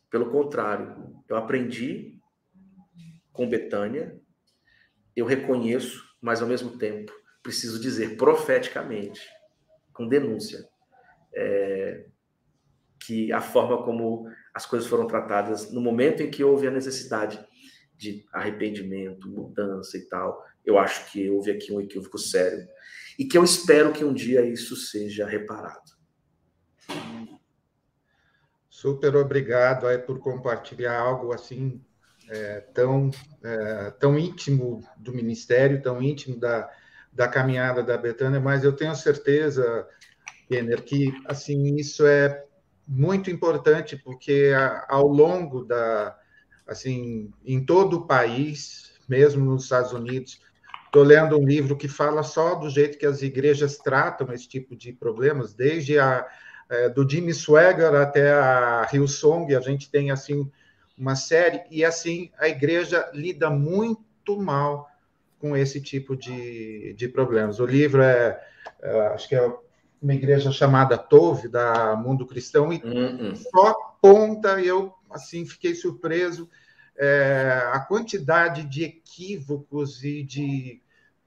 Pelo 0.10 0.32
contrário, 0.32 1.22
eu 1.28 1.36
aprendi 1.36 2.20
com 3.32 3.48
Betânia, 3.48 4.20
eu 5.16 5.26
reconheço, 5.26 6.04
mas 6.22 6.42
ao 6.42 6.48
mesmo 6.48 6.78
tempo 6.78 7.14
preciso 7.46 7.80
dizer 7.80 8.18
profeticamente, 8.18 9.22
com 9.94 10.08
denúncia, 10.08 10.68
é, 11.32 12.08
que 13.00 13.32
a 13.32 13.40
forma 13.40 13.84
como 13.84 14.28
as 14.52 14.66
coisas 14.66 14.90
foram 14.90 15.06
tratadas 15.06 15.72
no 15.72 15.80
momento 15.80 16.24
em 16.24 16.32
que 16.32 16.44
houve 16.44 16.68
a 16.68 16.72
necessidade 16.72 17.40
de 17.96 18.26
arrependimento, 18.34 19.30
mudança 19.30 19.96
e 19.96 20.02
tal, 20.08 20.44
eu 20.66 20.80
acho 20.80 21.12
que 21.12 21.30
houve 21.30 21.52
aqui 21.52 21.72
um 21.72 21.80
equívoco 21.80 22.18
sério 22.18 22.68
e 23.18 23.26
que 23.26 23.38
eu 23.38 23.44
espero 23.44 23.94
que 23.94 24.04
um 24.04 24.14
dia 24.14 24.42
isso 24.42 24.76
seja 24.76 25.28
reparado. 25.28 25.92
Super 28.68 29.16
obrigado 29.16 29.86
por 30.08 30.18
compartilhar 30.18 30.98
algo 30.98 31.32
assim 31.32 31.80
é, 32.28 32.60
tão, 32.74 33.12
é, 33.44 33.92
tão 33.92 34.18
íntimo 34.18 34.84
do 34.98 35.14
Ministério, 35.14 35.80
tão 35.80 36.02
íntimo 36.02 36.40
da, 36.40 36.68
da 37.16 37.28
caminhada 37.30 37.82
da 37.82 37.98
Betânia, 37.98 38.42
mas 38.42 38.64
eu 38.64 38.74
tenho 38.74 38.94
certeza, 38.94 39.88
Kenner, 40.50 40.84
que 40.84 41.14
assim 41.26 41.76
isso 41.76 42.06
é 42.06 42.44
muito 42.86 43.32
importante 43.32 43.96
porque 43.96 44.52
ao 44.90 45.08
longo 45.08 45.64
da 45.64 46.16
assim 46.68 47.32
em 47.46 47.66
todo 47.66 47.98
o 47.98 48.06
país, 48.06 48.92
mesmo 49.08 49.46
nos 49.46 49.64
Estados 49.64 49.94
Unidos, 49.94 50.42
estou 50.86 51.04
lendo 51.04 51.40
um 51.40 51.46
livro 51.46 51.78
que 51.78 51.88
fala 51.88 52.22
só 52.22 52.56
do 52.56 52.70
jeito 52.70 52.98
que 52.98 53.06
as 53.06 53.22
igrejas 53.22 53.78
tratam 53.78 54.34
esse 54.34 54.48
tipo 54.48 54.76
de 54.76 54.92
problemas, 54.92 55.54
desde 55.54 55.98
a 55.98 56.28
é, 56.68 56.90
do 56.90 57.08
Jimmy 57.08 57.34
Swagger 57.34 57.94
até 57.94 58.34
a 58.34 58.90
Hillsong, 58.92 59.56
a 59.56 59.62
gente 59.62 59.90
tem 59.90 60.10
assim 60.10 60.52
uma 60.98 61.16
série, 61.16 61.62
e 61.70 61.86
assim 61.86 62.32
a 62.40 62.48
igreja 62.48 63.10
lida 63.14 63.50
muito 63.50 64.38
mal 64.38 64.90
com 65.46 65.56
esse 65.56 65.80
tipo 65.80 66.16
de, 66.16 66.96
de 66.98 67.08
problemas. 67.08 67.60
O 67.60 67.68
livro 67.68 68.02
é, 68.02 68.44
é 68.82 69.00
acho 69.10 69.30
que 69.30 69.36
é 69.36 69.54
uma 70.02 70.14
igreja 70.16 70.52
chamada 70.52 70.98
Tove, 70.98 71.48
da 71.48 71.96
Mundo 71.96 72.26
Cristão, 72.26 72.74
e 72.74 72.82
uhum. 72.84 73.36
só 73.36 73.76
ponta, 74.02 74.60
eu 74.60 74.92
assim 75.12 75.46
fiquei 75.46 75.76
surpreso 75.76 76.50
é, 76.98 77.70
a 77.72 77.80
quantidade 77.80 78.64
de 78.64 78.86
equívocos 78.86 80.04
e 80.04 80.24
de 80.24 80.82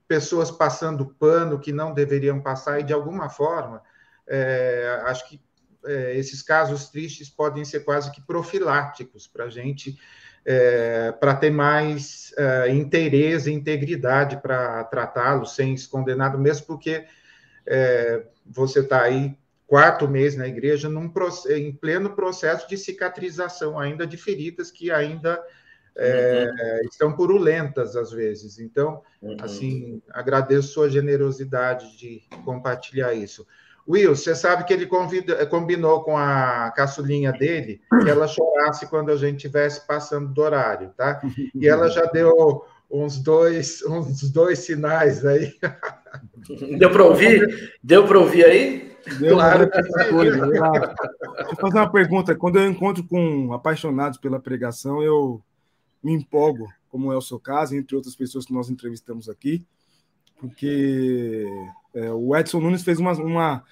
pessoas 0.05 0.51
passando 0.51 1.15
pano 1.17 1.57
que 1.57 1.71
não 1.71 1.93
deveriam 1.93 2.41
passar, 2.41 2.81
e 2.81 2.83
de 2.83 2.91
alguma 2.91 3.29
forma, 3.29 3.81
é, 4.27 5.01
acho 5.05 5.29
que 5.29 5.39
é, 5.85 6.17
esses 6.17 6.41
casos 6.41 6.89
tristes 6.89 7.29
podem 7.29 7.63
ser 7.63 7.85
quase 7.85 8.11
que 8.11 8.21
profiláticos 8.21 9.27
para 9.27 9.45
a 9.45 9.49
gente, 9.49 9.97
é, 10.45 11.11
para 11.11 11.35
ter 11.35 11.51
mais 11.51 12.33
é, 12.37 12.69
interesse 12.69 13.49
e 13.49 13.53
integridade 13.53 14.37
para 14.37 14.83
tratá-los 14.85 15.55
sem 15.55 15.75
se 15.75 15.87
condenar, 15.87 16.37
mesmo 16.37 16.65
porque 16.65 17.05
é, 17.65 18.23
você 18.45 18.79
está 18.79 19.03
aí 19.03 19.37
quarto 19.67 20.07
mês 20.07 20.35
na 20.35 20.47
igreja 20.47 20.89
num, 20.89 21.11
em 21.49 21.71
pleno 21.71 22.15
processo 22.15 22.67
de 22.67 22.75
cicatrização 22.75 23.77
ainda 23.77 24.07
de 24.07 24.17
feridas 24.17 24.71
que 24.71 24.89
ainda 24.89 25.39
é, 25.95 26.49
uhum. 26.49 26.89
estão 26.89 27.15
purulentas 27.15 27.95
às 27.95 28.11
vezes. 28.11 28.57
Então, 28.57 29.03
uhum. 29.21 29.37
assim, 29.41 30.01
agradeço 30.11 30.69
sua 30.69 30.89
generosidade 30.89 31.95
de 31.97 32.23
compartilhar 32.43 33.13
isso. 33.13 33.45
Will, 33.87 34.15
você 34.15 34.35
sabe 34.35 34.65
que 34.65 34.73
ele 34.73 34.85
convida, 34.85 35.45
combinou 35.47 36.03
com 36.03 36.15
a 36.15 36.71
caçulinha 36.75 37.31
dele 37.31 37.81
que 38.03 38.09
ela 38.09 38.27
chorasse 38.27 38.87
quando 38.87 39.11
a 39.11 39.15
gente 39.15 39.37
estivesse 39.37 39.85
passando 39.87 40.33
do 40.33 40.41
horário, 40.41 40.93
tá? 40.95 41.21
E 41.55 41.67
ela 41.67 41.89
já 41.89 42.05
deu 42.05 42.63
uns 42.89 43.19
dois, 43.19 43.83
uns 43.83 44.29
dois 44.31 44.59
sinais 44.59 45.25
aí. 45.25 45.53
Deu 46.77 46.91
para 46.91 47.03
ouvir? 47.03 47.77
Deu 47.83 48.07
para 48.07 48.19
ouvir 48.19 48.45
aí? 48.45 48.97
Deu 49.19 49.35
claro 49.35 49.69
que 49.69 49.81
coisa. 50.09 50.47
Deixa 50.47 51.51
eu 51.51 51.55
fazer 51.55 51.77
uma 51.77 51.91
pergunta. 51.91 52.35
Quando 52.35 52.59
eu 52.59 52.69
encontro 52.69 53.03
com 53.03 53.53
apaixonados 53.53 54.19
pela 54.19 54.39
pregação, 54.39 55.01
eu 55.01 55.41
me 56.03 56.13
empolgo, 56.13 56.67
como 56.89 57.11
é 57.13 57.17
o 57.17 57.21
seu 57.21 57.39
caso, 57.39 57.75
entre 57.75 57.95
outras 57.95 58.15
pessoas 58.15 58.45
que 58.45 58.53
nós 58.53 58.69
entrevistamos 58.69 59.29
aqui, 59.29 59.65
porque 60.39 61.45
é, 61.93 62.11
o 62.11 62.35
Edson 62.35 62.59
Nunes 62.59 62.83
fez 62.83 62.99
uma, 62.99 63.13
uma, 63.13 63.63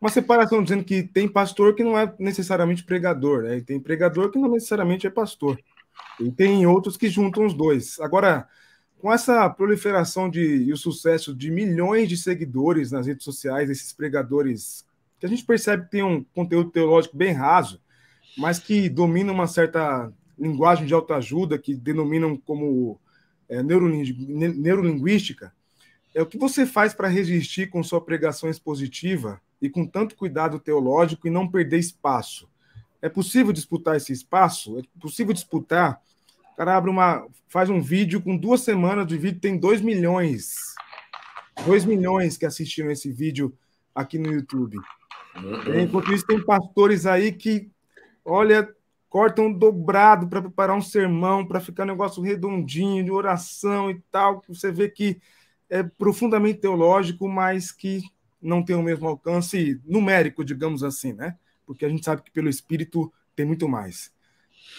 uma 0.00 0.10
separação 0.10 0.62
dizendo 0.62 0.84
que 0.84 1.02
tem 1.02 1.28
pastor 1.28 1.74
que 1.74 1.82
não 1.84 1.98
é 1.98 2.12
necessariamente 2.18 2.84
pregador, 2.84 3.42
né? 3.42 3.58
e 3.58 3.62
tem 3.62 3.80
pregador 3.80 4.30
que 4.30 4.38
não 4.38 4.50
necessariamente 4.50 5.06
é 5.06 5.10
pastor. 5.10 5.58
E 6.20 6.30
tem 6.30 6.66
outros 6.66 6.96
que 6.96 7.08
juntam 7.08 7.44
os 7.44 7.54
dois. 7.54 7.98
Agora, 8.00 8.48
com 8.98 9.12
essa 9.12 9.48
proliferação 9.50 10.30
de, 10.30 10.40
e 10.40 10.72
o 10.72 10.76
sucesso 10.76 11.34
de 11.34 11.50
milhões 11.50 12.08
de 12.08 12.16
seguidores 12.16 12.90
nas 12.90 13.06
redes 13.06 13.24
sociais, 13.24 13.68
esses 13.70 13.92
pregadores 13.92 14.86
que 15.18 15.26
a 15.26 15.28
gente 15.28 15.44
percebe 15.44 15.84
que 15.84 15.90
tem 15.90 16.02
um 16.02 16.22
conteúdo 16.22 16.70
teológico 16.70 17.16
bem 17.16 17.32
raso, 17.32 17.80
mas 18.36 18.58
que 18.58 18.88
dominam 18.88 19.34
uma 19.34 19.46
certa 19.46 20.12
linguagem 20.38 20.86
de 20.86 20.92
autoajuda, 20.92 21.58
que 21.58 21.74
denominam 21.74 22.36
como 22.36 23.00
é, 23.48 23.62
neurolinguística, 23.62 25.54
é 26.16 26.22
o 26.22 26.26
que 26.26 26.38
você 26.38 26.64
faz 26.64 26.94
para 26.94 27.08
resistir 27.08 27.68
com 27.68 27.82
sua 27.82 28.00
pregação 28.00 28.48
expositiva 28.48 29.38
e 29.60 29.68
com 29.68 29.86
tanto 29.86 30.16
cuidado 30.16 30.58
teológico 30.58 31.28
e 31.28 31.30
não 31.30 31.46
perder 31.46 31.78
espaço? 31.78 32.48
É 33.02 33.08
possível 33.10 33.52
disputar 33.52 33.96
esse 33.96 34.14
espaço? 34.14 34.78
É 34.78 34.82
possível 34.98 35.34
disputar? 35.34 36.00
O 36.54 36.56
cara 36.56 36.74
abre 36.74 36.88
uma, 36.88 37.26
faz 37.48 37.68
um 37.68 37.82
vídeo 37.82 38.22
com 38.22 38.34
duas 38.34 38.62
semanas 38.62 39.06
de 39.06 39.18
vídeo, 39.18 39.42
tem 39.42 39.58
2 39.58 39.82
milhões. 39.82 40.74
2 41.66 41.84
milhões 41.84 42.38
que 42.38 42.46
assistiram 42.46 42.90
esse 42.90 43.12
vídeo 43.12 43.54
aqui 43.94 44.18
no 44.18 44.32
YouTube. 44.32 44.78
Uhum. 45.36 45.80
Enquanto 45.80 46.14
isso, 46.14 46.26
tem 46.26 46.42
pastores 46.42 47.04
aí 47.04 47.30
que, 47.30 47.70
olha, 48.24 48.66
cortam 49.10 49.52
dobrado 49.52 50.28
para 50.28 50.40
preparar 50.40 50.78
um 50.78 50.82
sermão, 50.82 51.46
para 51.46 51.60
ficar 51.60 51.82
um 51.82 51.88
negócio 51.88 52.22
redondinho, 52.22 53.04
de 53.04 53.10
oração 53.10 53.90
e 53.90 54.00
tal, 54.10 54.40
que 54.40 54.48
você 54.48 54.72
vê 54.72 54.88
que 54.88 55.20
é 55.68 55.82
profundamente 55.82 56.60
teológico, 56.60 57.28
mas 57.28 57.72
que 57.72 58.00
não 58.40 58.64
tem 58.64 58.76
o 58.76 58.82
mesmo 58.82 59.08
alcance 59.08 59.80
numérico, 59.84 60.44
digamos 60.44 60.82
assim, 60.82 61.12
né? 61.12 61.36
porque 61.66 61.84
a 61.84 61.88
gente 61.88 62.04
sabe 62.04 62.22
que 62.22 62.30
pelo 62.30 62.48
espírito 62.48 63.12
tem 63.34 63.44
muito 63.44 63.68
mais. 63.68 64.12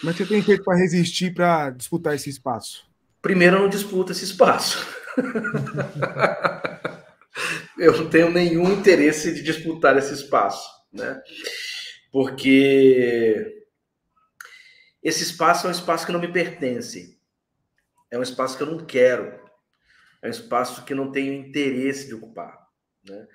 Mas 0.02 0.16
você 0.16 0.26
tem 0.26 0.42
feito 0.42 0.64
para 0.64 0.78
resistir, 0.78 1.34
para 1.34 1.70
disputar 1.70 2.14
esse 2.14 2.30
espaço? 2.30 2.88
Primeiro, 3.20 3.58
não 3.58 3.68
disputo 3.68 4.12
esse 4.12 4.24
espaço. 4.24 4.78
eu 7.78 7.96
não 7.96 8.08
tenho 8.08 8.30
nenhum 8.30 8.72
interesse 8.72 9.34
de 9.34 9.42
disputar 9.42 9.96
esse 9.98 10.14
espaço, 10.14 10.68
né? 10.92 11.20
Porque 12.10 13.66
esse 15.02 15.22
espaço 15.22 15.66
é 15.66 15.68
um 15.68 15.72
espaço 15.72 16.06
que 16.06 16.12
não 16.12 16.20
me 16.20 16.32
pertence. 16.32 17.18
É 18.10 18.18
um 18.18 18.22
espaço 18.22 18.56
que 18.56 18.62
eu 18.62 18.70
não 18.70 18.86
quero. 18.86 19.38
É 20.22 20.28
um 20.28 20.30
espaço 20.30 20.84
que 20.84 20.94
não 20.94 21.12
tenho 21.12 21.32
interesse 21.32 22.06
de 22.08 22.14
ocupar. 22.14 22.68
Né? 23.04 23.26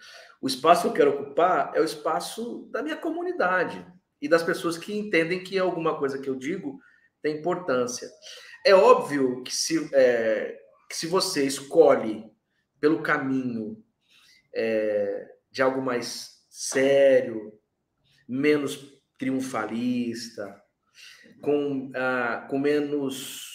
O 0.41 0.47
espaço 0.47 0.83
que 0.83 0.87
eu 0.87 0.93
quero 0.93 1.21
ocupar 1.21 1.71
é 1.75 1.81
o 1.81 1.85
espaço 1.85 2.67
da 2.71 2.81
minha 2.81 2.97
comunidade 2.97 3.85
e 4.21 4.27
das 4.27 4.43
pessoas 4.43 4.77
que 4.77 4.97
entendem 4.97 5.43
que 5.43 5.57
alguma 5.57 5.97
coisa 5.97 6.19
que 6.19 6.29
eu 6.29 6.35
digo 6.35 6.79
tem 7.21 7.37
importância. 7.37 8.09
É 8.65 8.73
óbvio 8.73 9.43
que 9.43 9.53
se, 9.53 9.89
é, 9.93 10.57
que 10.89 10.95
se 10.95 11.07
você 11.07 11.45
escolhe 11.45 12.29
pelo 12.79 13.01
caminho 13.01 13.83
é, 14.53 15.29
de 15.51 15.61
algo 15.61 15.81
mais 15.81 16.43
sério, 16.49 17.53
menos 18.27 18.93
triunfalista, 19.17 20.61
com, 21.41 21.91
ah, 21.95 22.47
com 22.49 22.59
menos 22.59 23.52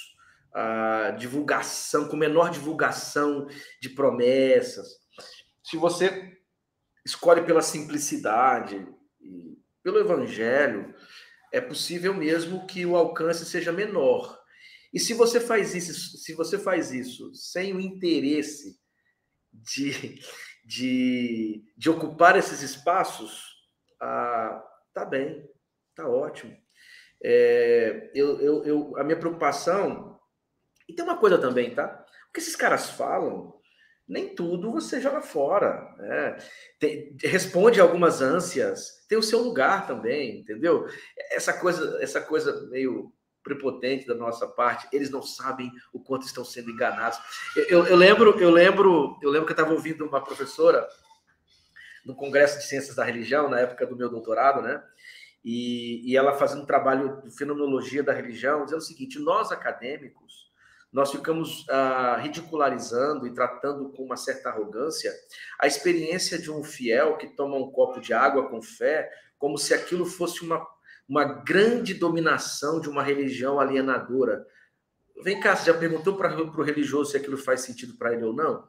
divulgação, 1.18 2.08
com 2.08 2.16
menor 2.16 2.50
divulgação 2.50 3.46
de 3.80 3.90
promessas, 3.90 4.86
se 5.62 5.76
você 5.76 6.38
escolhe 7.04 7.42
pela 7.42 7.62
simplicidade 7.62 8.86
e 9.20 9.58
pelo 9.82 9.98
evangelho, 9.98 10.94
é 11.52 11.60
possível 11.60 12.14
mesmo 12.14 12.66
que 12.66 12.84
o 12.84 12.96
alcance 12.96 13.44
seja 13.44 13.72
menor. 13.72 14.38
E 14.92 14.98
se 14.98 15.12
você 15.14 15.40
faz 15.40 15.74
isso, 15.74 16.18
se 16.18 16.32
você 16.34 16.58
faz 16.58 16.90
isso 16.90 17.34
sem 17.34 17.74
o 17.74 17.80
interesse 17.80 18.78
de, 19.52 20.20
de, 20.64 21.62
de 21.76 21.90
ocupar 21.90 22.36
esses 22.36 22.62
espaços, 22.62 23.44
ah, 24.00 24.62
tá 24.94 25.04
bem, 25.04 25.46
tá 25.94 26.08
ótimo. 26.08 26.56
É, 27.22 28.10
eu, 28.14 28.40
eu, 28.40 28.64
eu, 28.64 28.96
a 28.96 29.04
minha 29.04 29.18
preocupação, 29.18 30.07
e 30.88 30.92
tem 30.92 31.04
uma 31.04 31.18
coisa 31.18 31.38
também, 31.38 31.74
tá? 31.74 32.04
O 32.28 32.32
que 32.32 32.40
esses 32.40 32.56
caras 32.56 32.90
falam 32.90 33.58
nem 34.08 34.34
tudo 34.34 34.72
você 34.72 35.00
joga 35.00 35.20
fora. 35.20 35.94
Né? 35.98 36.38
Tem, 36.78 37.14
responde 37.22 37.80
algumas 37.80 38.22
ânsias, 38.22 39.04
tem 39.06 39.18
o 39.18 39.22
seu 39.22 39.40
lugar 39.40 39.86
também, 39.86 40.40
entendeu? 40.40 40.88
Essa 41.30 41.52
coisa, 41.52 41.98
essa 42.02 42.20
coisa 42.20 42.66
meio 42.70 43.12
prepotente 43.44 44.06
da 44.06 44.14
nossa 44.14 44.46
parte, 44.46 44.88
eles 44.92 45.10
não 45.10 45.22
sabem 45.22 45.70
o 45.92 46.00
quanto 46.00 46.26
estão 46.26 46.44
sendo 46.44 46.70
enganados. 46.70 47.18
Eu, 47.54 47.64
eu, 47.64 47.86
eu 47.86 47.96
lembro, 47.96 48.40
eu 48.40 48.50
lembro, 48.50 49.18
eu 49.22 49.30
lembro 49.30 49.46
que 49.46 49.52
eu 49.52 49.56
estava 49.56 49.72
ouvindo 49.72 50.06
uma 50.06 50.22
professora 50.22 50.88
no 52.04 52.14
Congresso 52.14 52.58
de 52.58 52.64
Ciências 52.64 52.96
da 52.96 53.04
Religião 53.04 53.48
na 53.48 53.60
época 53.60 53.86
do 53.86 53.96
meu 53.96 54.08
doutorado, 54.08 54.62
né? 54.62 54.82
E, 55.44 56.10
e 56.10 56.16
ela 56.16 56.34
fazendo 56.34 56.62
um 56.62 56.66
trabalho 56.66 57.22
de 57.22 57.30
fenomenologia 57.30 58.02
da 58.02 58.12
religião, 58.12 58.64
dizendo 58.64 58.80
o 58.80 58.84
seguinte: 58.84 59.18
nós 59.18 59.52
acadêmicos 59.52 60.27
nós 60.92 61.10
ficamos 61.12 61.66
ah, 61.68 62.18
ridicularizando 62.20 63.26
e 63.26 63.34
tratando 63.34 63.90
com 63.90 64.04
uma 64.04 64.16
certa 64.16 64.48
arrogância 64.48 65.12
a 65.60 65.66
experiência 65.66 66.38
de 66.38 66.50
um 66.50 66.64
fiel 66.64 67.16
que 67.16 67.26
toma 67.28 67.56
um 67.56 67.70
copo 67.70 68.00
de 68.00 68.12
água 68.14 68.48
com 68.48 68.62
fé, 68.62 69.10
como 69.38 69.58
se 69.58 69.74
aquilo 69.74 70.06
fosse 70.06 70.42
uma, 70.42 70.66
uma 71.08 71.24
grande 71.24 71.94
dominação 71.94 72.80
de 72.80 72.88
uma 72.88 73.02
religião 73.02 73.60
alienadora. 73.60 74.46
Vem 75.22 75.40
cá, 75.40 75.54
você 75.54 75.66
já 75.66 75.76
perguntou 75.76 76.16
para 76.16 76.34
o 76.40 76.62
religioso 76.62 77.10
se 77.10 77.16
aquilo 77.16 77.36
faz 77.36 77.60
sentido 77.60 77.96
para 77.96 78.14
ele 78.14 78.24
ou 78.24 78.32
não? 78.32 78.66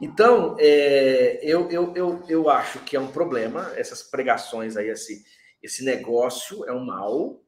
Então, 0.00 0.56
é, 0.58 1.38
eu, 1.42 1.70
eu, 1.70 1.94
eu, 1.94 2.24
eu 2.26 2.50
acho 2.50 2.78
que 2.80 2.96
é 2.96 3.00
um 3.00 3.12
problema, 3.12 3.70
essas 3.76 4.02
pregações 4.02 4.74
aí, 4.76 4.88
esse, 4.88 5.22
esse 5.62 5.84
negócio 5.84 6.64
é 6.64 6.72
um 6.72 6.84
mal, 6.84 7.42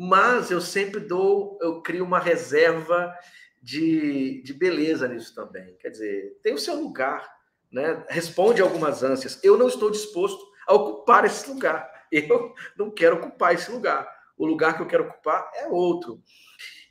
mas 0.00 0.52
eu 0.52 0.60
sempre 0.60 1.00
dou, 1.00 1.58
eu 1.60 1.82
crio 1.82 2.04
uma 2.04 2.20
reserva 2.20 3.12
de, 3.60 4.40
de 4.44 4.54
beleza 4.54 5.08
nisso 5.08 5.34
também. 5.34 5.74
Quer 5.80 5.88
dizer, 5.88 6.38
tem 6.40 6.54
o 6.54 6.58
seu 6.58 6.76
lugar, 6.76 7.28
né? 7.68 8.04
Responde 8.08 8.62
algumas 8.62 9.02
ânsias. 9.02 9.40
Eu 9.42 9.58
não 9.58 9.66
estou 9.66 9.90
disposto 9.90 10.38
a 10.68 10.74
ocupar 10.74 11.24
esse 11.24 11.50
lugar. 11.50 11.90
Eu 12.12 12.54
não 12.78 12.90
quero 12.90 13.16
ocupar 13.16 13.54
esse 13.54 13.70
lugar. 13.70 14.08
O 14.38 14.46
lugar 14.46 14.76
que 14.76 14.82
eu 14.82 14.86
quero 14.86 15.04
ocupar 15.04 15.50
é 15.54 15.66
outro. 15.66 16.22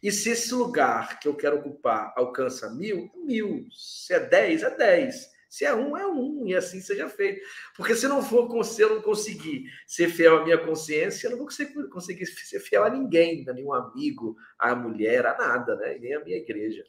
E 0.03 0.11
se 0.11 0.29
esse 0.29 0.53
lugar 0.53 1.19
que 1.19 1.27
eu 1.27 1.35
quero 1.35 1.57
ocupar 1.57 2.13
alcança 2.15 2.69
mil, 2.69 3.09
mil. 3.15 3.65
Se 3.71 4.13
é 4.13 4.19
dez, 4.19 4.61
é 4.61 4.69
dez. 4.69 5.27
Se 5.49 5.65
é 5.65 5.73
um, 5.73 5.95
é 5.95 6.05
um, 6.05 6.45
e 6.45 6.55
assim 6.55 6.81
seja 6.81 7.07
feito. 7.07 7.41
Porque 7.75 7.95
se 7.95 8.07
não 8.07 8.21
for, 8.21 8.63
se 8.63 8.81
eu 8.81 8.95
não 8.95 9.01
conseguir 9.01 9.65
ser 9.85 10.09
fiel 10.09 10.37
à 10.37 10.43
minha 10.43 10.57
consciência, 10.57 11.27
eu 11.27 11.31
não 11.31 11.37
vou 11.37 11.47
conseguir, 11.47 11.87
conseguir 11.89 12.25
ser 12.25 12.59
fiel 12.59 12.83
a 12.83 12.89
ninguém, 12.89 13.47
a 13.49 13.53
nenhum 13.53 13.73
amigo, 13.73 14.35
a 14.59 14.75
mulher, 14.75 15.25
a 15.25 15.37
nada, 15.37 15.75
né? 15.77 15.97
nem 15.99 16.13
a 16.13 16.23
minha 16.23 16.37
igreja. 16.37 16.83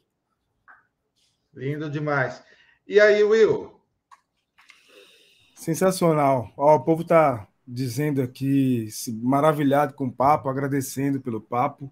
Lindo 1.53 1.89
demais. 1.89 2.43
E 2.87 2.99
aí, 2.99 3.23
Will? 3.23 3.79
Sensacional. 5.55 6.51
Ó, 6.57 6.75
o 6.75 6.83
povo 6.83 7.01
está 7.01 7.47
dizendo 7.67 8.21
aqui, 8.21 8.87
maravilhado 9.21 9.93
com 9.93 10.05
o 10.05 10.11
papo, 10.11 10.49
agradecendo 10.49 11.21
pelo 11.21 11.39
papo. 11.39 11.91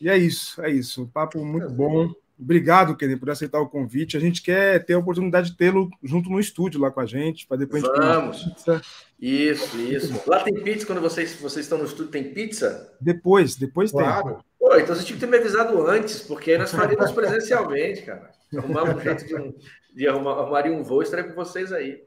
E 0.00 0.08
é 0.08 0.16
isso, 0.16 0.62
é 0.62 0.70
isso. 0.70 1.02
Um 1.02 1.06
papo 1.06 1.44
muito 1.44 1.68
bom. 1.70 2.10
Obrigado, 2.40 2.96
Kenny, 2.96 3.16
por 3.16 3.28
aceitar 3.28 3.60
o 3.60 3.68
convite. 3.68 4.16
A 4.16 4.20
gente 4.20 4.40
quer 4.40 4.82
ter 4.84 4.94
a 4.94 4.98
oportunidade 4.98 5.50
de 5.50 5.56
tê-lo 5.56 5.90
junto 6.02 6.30
no 6.30 6.40
estúdio 6.40 6.80
lá 6.80 6.90
com 6.90 7.00
a 7.00 7.06
gente, 7.06 7.46
para 7.46 7.58
depois 7.58 7.82
Vamos. 7.82 8.36
a 8.36 8.38
gente 8.38 8.54
pizza. 8.54 8.82
Isso, 9.20 9.76
isso. 9.78 10.22
Lá 10.26 10.42
tem 10.42 10.54
pizza 10.54 10.86
quando 10.86 11.02
vocês, 11.02 11.34
vocês 11.34 11.66
estão 11.66 11.76
no 11.76 11.84
estúdio, 11.84 12.10
tem 12.10 12.32
pizza? 12.32 12.96
Depois, 12.98 13.56
depois 13.56 13.90
claro. 13.90 14.24
tem. 14.24 14.36
Pô, 14.58 14.74
então 14.76 14.94
você 14.94 15.04
tinha 15.04 15.18
que 15.18 15.20
ter 15.20 15.30
me 15.30 15.36
avisado 15.36 15.86
antes, 15.86 16.20
porque 16.20 16.52
aí 16.52 16.58
nós 16.58 16.70
faríamos 16.72 17.12
presencialmente, 17.12 18.02
cara. 18.02 18.30
Arrumar 18.56 18.84
um 18.84 19.00
jeito 19.00 19.26
de, 19.26 19.36
um, 19.36 19.54
de 19.94 20.08
arrumar, 20.08 20.32
arrumaria 20.32 20.72
um 20.72 20.82
voo, 20.82 21.02
estaria 21.02 21.26
com 21.26 21.34
vocês 21.34 21.72
aí. 21.72 22.02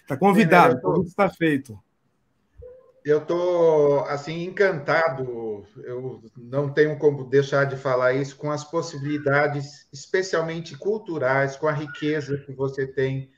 Está 0.00 0.16
convidado, 0.16 0.76
o 0.76 0.80
convite 0.80 1.08
está 1.08 1.28
feito. 1.28 1.78
Eu 3.04 3.18
estou 3.18 4.00
assim 4.06 4.44
encantado. 4.44 5.66
Eu 5.76 6.22
não 6.36 6.72
tenho 6.72 6.98
como 6.98 7.24
deixar 7.24 7.64
de 7.64 7.76
falar 7.76 8.14
isso 8.14 8.34
com 8.36 8.50
as 8.50 8.64
possibilidades, 8.64 9.86
especialmente 9.92 10.76
culturais, 10.78 11.54
com 11.54 11.68
a 11.68 11.72
riqueza 11.72 12.38
que 12.38 12.52
você 12.52 12.86
tem 12.86 13.30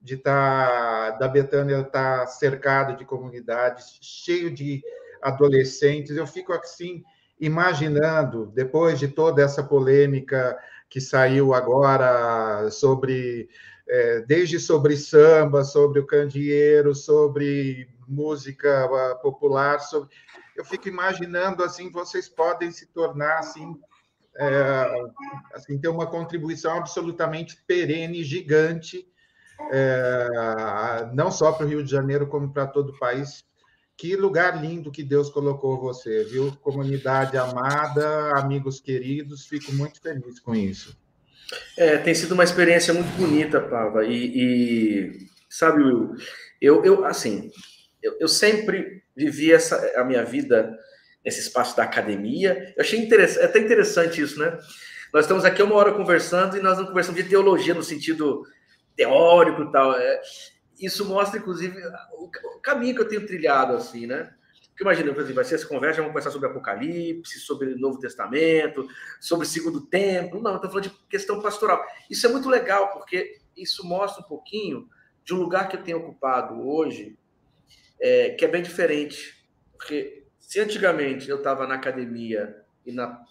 de 0.00 0.16
estar 0.16 1.12
tá, 1.12 1.18
da 1.18 1.28
Betânia 1.28 1.80
estar 1.80 2.20
tá 2.20 2.26
cercado 2.26 2.98
de 2.98 3.06
comunidades, 3.06 3.98
cheio 4.02 4.50
de 4.50 4.82
adolescentes. 5.22 6.16
Eu 6.16 6.26
fico 6.26 6.52
assim 6.52 7.02
imaginando 7.40 8.52
depois 8.54 8.98
de 8.98 9.08
toda 9.08 9.42
essa 9.42 9.62
polêmica 9.62 10.58
que 10.90 11.00
saiu 11.00 11.54
agora 11.54 12.70
sobre 12.70 13.48
é, 13.88 14.20
desde 14.20 14.58
sobre 14.58 14.96
samba, 14.96 15.64
sobre 15.64 16.00
o 16.00 16.06
candeeiro, 16.06 16.94
sobre 16.94 17.88
música 18.08 18.84
ah, 18.84 19.14
popular, 19.16 19.80
sobre... 19.80 20.08
eu 20.56 20.64
fico 20.64 20.88
imaginando 20.88 21.62
assim, 21.62 21.90
vocês 21.90 22.28
podem 22.28 22.70
se 22.70 22.86
tornar 22.86 23.38
assim, 23.38 23.74
é, 24.38 24.90
assim 25.52 25.78
ter 25.78 25.88
uma 25.88 26.06
contribuição 26.06 26.76
absolutamente 26.76 27.62
perene, 27.66 28.24
gigante, 28.24 29.06
é, 29.70 30.28
não 31.12 31.30
só 31.30 31.52
para 31.52 31.66
o 31.66 31.68
Rio 31.68 31.84
de 31.84 31.90
Janeiro, 31.90 32.26
como 32.26 32.52
para 32.52 32.66
todo 32.66 32.90
o 32.90 32.98
país. 32.98 33.44
Que 33.96 34.16
lugar 34.16 34.60
lindo 34.60 34.90
que 34.90 35.04
Deus 35.04 35.30
colocou 35.30 35.80
você, 35.80 36.24
viu? 36.24 36.50
Comunidade 36.56 37.36
amada, 37.36 38.32
amigos 38.36 38.80
queridos, 38.80 39.46
fico 39.46 39.72
muito 39.72 40.00
feliz 40.00 40.40
com 40.40 40.52
isso. 40.52 40.98
É, 41.76 41.98
tem 41.98 42.14
sido 42.14 42.32
uma 42.32 42.44
experiência 42.44 42.94
muito 42.94 43.10
bonita, 43.16 43.60
Pava. 43.60 44.04
E, 44.04 44.32
e 44.34 45.28
sabe, 45.48 45.82
Will, 45.82 46.14
eu, 46.60 46.84
eu 46.84 47.04
assim, 47.04 47.50
eu, 48.02 48.16
eu 48.20 48.28
sempre 48.28 49.02
vivi 49.16 49.52
essa, 49.52 49.92
a 49.96 50.04
minha 50.04 50.24
vida 50.24 50.76
nesse 51.24 51.40
espaço 51.40 51.76
da 51.76 51.84
academia. 51.84 52.72
Eu 52.76 52.82
achei 52.82 52.98
interessante, 52.98 53.42
é 53.42 53.44
até 53.46 53.58
interessante 53.58 54.20
isso, 54.20 54.38
né? 54.38 54.58
Nós 55.12 55.24
estamos 55.24 55.44
aqui 55.44 55.62
uma 55.62 55.76
hora 55.76 55.92
conversando 55.92 56.56
e 56.56 56.60
nós 56.60 56.76
não 56.76 56.86
conversamos 56.86 57.22
de 57.22 57.28
teologia 57.28 57.72
no 57.72 57.82
sentido 57.82 58.42
teórico 58.96 59.62
e 59.62 59.72
tal. 59.72 59.94
É, 59.94 60.20
isso 60.78 61.04
mostra, 61.04 61.38
inclusive, 61.38 61.76
o, 62.18 62.24
o, 62.24 62.60
caminho 62.60 62.94
que 62.94 63.00
eu 63.00 63.08
tenho 63.08 63.26
trilhado, 63.26 63.74
assim, 63.74 64.06
né? 64.06 64.32
Porque 64.74 64.82
imagina, 64.82 65.12
vai 65.12 65.44
ser 65.44 65.54
essa 65.54 65.68
conversa, 65.68 65.98
vamos 65.98 66.08
conversar 66.08 66.32
sobre 66.32 66.48
Apocalipse, 66.48 67.38
sobre 67.38 67.76
Novo 67.76 68.00
Testamento, 68.00 68.84
sobre 69.20 69.46
Segundo 69.46 69.86
Templo. 69.86 70.42
Não, 70.42 70.56
estou 70.56 70.68
falando 70.68 70.88
de 70.88 70.98
questão 71.08 71.40
pastoral. 71.40 71.80
Isso 72.10 72.26
é 72.26 72.28
muito 72.28 72.48
legal, 72.48 72.92
porque 72.92 73.38
isso 73.56 73.86
mostra 73.86 74.24
um 74.24 74.26
pouquinho 74.26 74.88
de 75.22 75.32
um 75.32 75.36
lugar 75.36 75.68
que 75.68 75.76
eu 75.76 75.82
tenho 75.82 75.98
ocupado 75.98 76.60
hoje, 76.68 77.16
é, 78.00 78.30
que 78.30 78.44
é 78.44 78.48
bem 78.48 78.64
diferente. 78.64 79.48
Porque 79.76 80.26
se 80.40 80.58
antigamente 80.58 81.30
eu 81.30 81.36
estava 81.36 81.68
na 81.68 81.76
academia 81.76 82.60
e 82.84 82.90
na, 82.90 83.22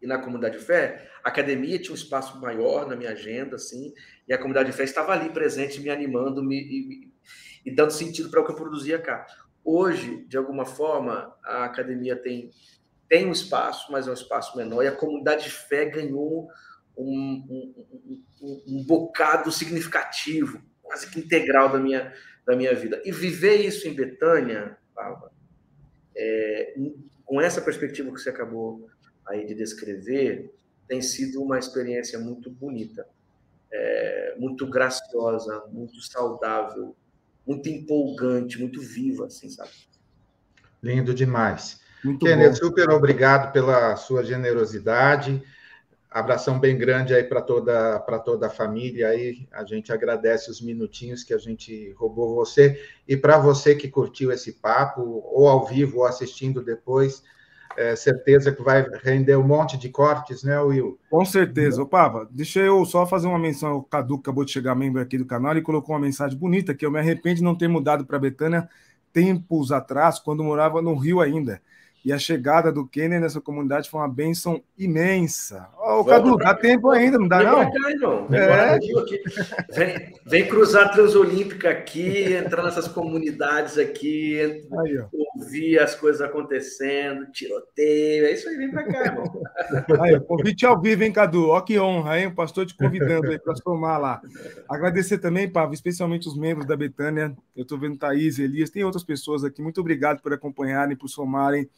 e 0.00 0.06
na 0.06 0.16
comunidade 0.16 0.58
de 0.58 0.64
fé, 0.64 1.10
a 1.22 1.28
academia 1.28 1.78
tinha 1.78 1.92
um 1.92 1.94
espaço 1.94 2.40
maior 2.40 2.88
na 2.88 2.96
minha 2.96 3.10
agenda, 3.10 3.56
assim, 3.56 3.92
e 4.26 4.32
a 4.32 4.38
comunidade 4.38 4.70
de 4.70 4.76
fé 4.76 4.84
estava 4.84 5.12
ali 5.12 5.28
presente, 5.28 5.78
me 5.78 5.90
animando 5.90 6.42
me, 6.42 7.12
e 7.66 7.70
dando 7.70 7.90
sentido 7.90 8.30
para 8.30 8.40
o 8.40 8.46
que 8.46 8.52
eu 8.52 8.56
produzia 8.56 8.98
cá. 8.98 9.26
Hoje, 9.72 10.24
de 10.26 10.36
alguma 10.36 10.64
forma, 10.64 11.32
a 11.44 11.64
academia 11.64 12.16
tem, 12.16 12.50
tem 13.08 13.28
um 13.28 13.30
espaço, 13.30 13.92
mas 13.92 14.08
é 14.08 14.10
um 14.10 14.14
espaço 14.14 14.56
menor, 14.56 14.82
e 14.82 14.88
a 14.88 14.96
comunidade 14.96 15.44
de 15.44 15.50
fé 15.50 15.84
ganhou 15.84 16.48
um, 16.98 17.46
um, 17.48 17.84
um, 18.42 18.62
um 18.66 18.84
bocado 18.84 19.52
significativo, 19.52 20.60
quase 20.82 21.08
que 21.08 21.20
integral 21.20 21.70
da 21.70 21.78
minha, 21.78 22.12
da 22.44 22.56
minha 22.56 22.74
vida. 22.74 23.00
E 23.04 23.12
viver 23.12 23.58
isso 23.64 23.86
em 23.86 23.94
Betânia, 23.94 24.76
é, 26.16 26.74
com 27.24 27.40
essa 27.40 27.60
perspectiva 27.60 28.12
que 28.12 28.20
você 28.20 28.30
acabou 28.30 28.90
aí 29.24 29.46
de 29.46 29.54
descrever, 29.54 30.52
tem 30.88 31.00
sido 31.00 31.40
uma 31.40 31.60
experiência 31.60 32.18
muito 32.18 32.50
bonita, 32.50 33.06
é, 33.72 34.34
muito 34.36 34.68
graciosa, 34.68 35.64
muito 35.68 36.02
saudável, 36.02 36.96
muito 37.50 37.68
empolgante, 37.68 38.60
muito 38.60 38.80
viva, 38.80 39.26
assim, 39.26 39.48
sabe? 39.48 39.70
Lindo 40.80 41.12
demais. 41.12 41.80
Muito 42.02 42.24
Kenneth, 42.24 42.50
bom. 42.50 42.54
super 42.54 42.90
obrigado 42.90 43.52
pela 43.52 43.96
sua 43.96 44.24
generosidade. 44.24 45.42
Abração 46.08 46.58
bem 46.58 46.78
grande 46.78 47.14
aí 47.14 47.24
para 47.24 47.42
toda 47.42 48.00
para 48.00 48.18
toda 48.18 48.46
a 48.46 48.50
família 48.50 49.08
aí. 49.08 49.48
A 49.52 49.64
gente 49.64 49.92
agradece 49.92 50.50
os 50.50 50.60
minutinhos 50.60 51.22
que 51.24 51.34
a 51.34 51.38
gente 51.38 51.92
roubou 51.92 52.34
você 52.34 52.80
e 53.06 53.16
para 53.16 53.36
você 53.38 53.74
que 53.74 53.88
curtiu 53.88 54.32
esse 54.32 54.52
papo 54.52 55.02
ou 55.02 55.48
ao 55.48 55.66
vivo 55.66 55.98
ou 55.98 56.06
assistindo 56.06 56.62
depois, 56.62 57.22
é, 57.76 57.94
certeza 57.96 58.52
que 58.52 58.62
vai 58.62 58.84
render 59.02 59.36
um 59.36 59.46
monte 59.46 59.76
de 59.76 59.88
cortes, 59.88 60.42
né, 60.42 60.58
Will? 60.60 60.98
Com 61.08 61.24
certeza. 61.24 61.82
Ô, 61.82 61.86
Papa, 61.86 62.28
deixa 62.30 62.60
eu 62.60 62.84
só 62.84 63.06
fazer 63.06 63.26
uma 63.26 63.38
menção. 63.38 63.76
O 63.76 63.82
Cadu 63.82 64.16
acabou 64.16 64.44
de 64.44 64.52
chegar 64.52 64.74
membro 64.74 65.00
aqui 65.00 65.16
do 65.16 65.24
canal 65.24 65.56
e 65.56 65.62
colocou 65.62 65.94
uma 65.94 66.00
mensagem 66.00 66.38
bonita 66.38 66.74
que 66.74 66.84
eu 66.84 66.90
me 66.90 66.98
arrependo 66.98 67.36
de 67.36 67.42
não 67.42 67.54
ter 67.54 67.68
mudado 67.68 68.04
para 68.04 68.18
Betânia 68.18 68.68
tempos 69.12 69.72
atrás, 69.72 70.18
quando 70.18 70.44
morava 70.44 70.80
no 70.80 70.94
Rio 70.94 71.20
ainda. 71.20 71.60
E 72.02 72.14
a 72.14 72.18
chegada 72.18 72.72
do 72.72 72.86
Kenner 72.86 73.20
nessa 73.20 73.42
comunidade 73.42 73.90
foi 73.90 74.00
uma 74.00 74.08
bênção 74.08 74.62
imensa. 74.78 75.68
Ô, 75.78 76.00
oh, 76.00 76.04
Cadu, 76.04 76.36
dá 76.38 76.54
tempo 76.54 76.88
ainda, 76.88 77.18
não 77.18 77.28
dá, 77.28 77.42
não? 77.42 77.70
Cá, 77.70 77.90
não. 77.98 78.26
É. 78.34 78.78
Vem, 79.70 80.14
vem, 80.24 80.48
cruzar 80.48 80.86
a 80.86 80.88
Transolímpica 80.88 81.68
aqui, 81.68 82.32
entrar 82.32 82.62
nessas 82.62 82.88
comunidades 82.88 83.76
aqui, 83.76 84.40
aí, 84.40 85.04
ouvir 85.40 85.78
as 85.78 85.94
coisas 85.94 86.20
acontecendo, 86.20 87.26
tiroteio. 87.32 88.26
É 88.26 88.32
isso 88.32 88.48
aí, 88.48 88.56
vem 88.56 88.70
para 88.70 88.84
cá, 88.84 89.04
irmão. 89.06 89.42
Aí, 90.00 90.20
convite 90.20 90.66
ao 90.66 90.80
vivo, 90.80 91.02
hein, 91.02 91.12
Cadu? 91.12 91.48
Ó, 91.48 91.60
que 91.60 91.78
honra, 91.78 92.20
hein? 92.20 92.26
O 92.28 92.34
pastor 92.34 92.66
te 92.66 92.76
convidando 92.76 93.30
aí 93.30 93.38
para 93.38 93.54
somar 93.56 94.00
lá. 94.00 94.22
Agradecer 94.68 95.18
também, 95.18 95.50
Pavo, 95.50 95.74
especialmente 95.74 96.28
os 96.28 96.36
membros 96.36 96.66
da 96.66 96.76
Betânia. 96.76 97.36
Eu 97.56 97.62
estou 97.62 97.78
vendo 97.78 97.98
Thaís, 97.98 98.38
Elias, 98.38 98.70
tem 98.70 98.84
outras 98.84 99.04
pessoas 99.04 99.44
aqui. 99.44 99.62
Muito 99.62 99.80
obrigado 99.80 100.20
por 100.20 100.32
acompanharem, 100.32 100.96
por 100.96 101.08
somarem. 101.08 101.68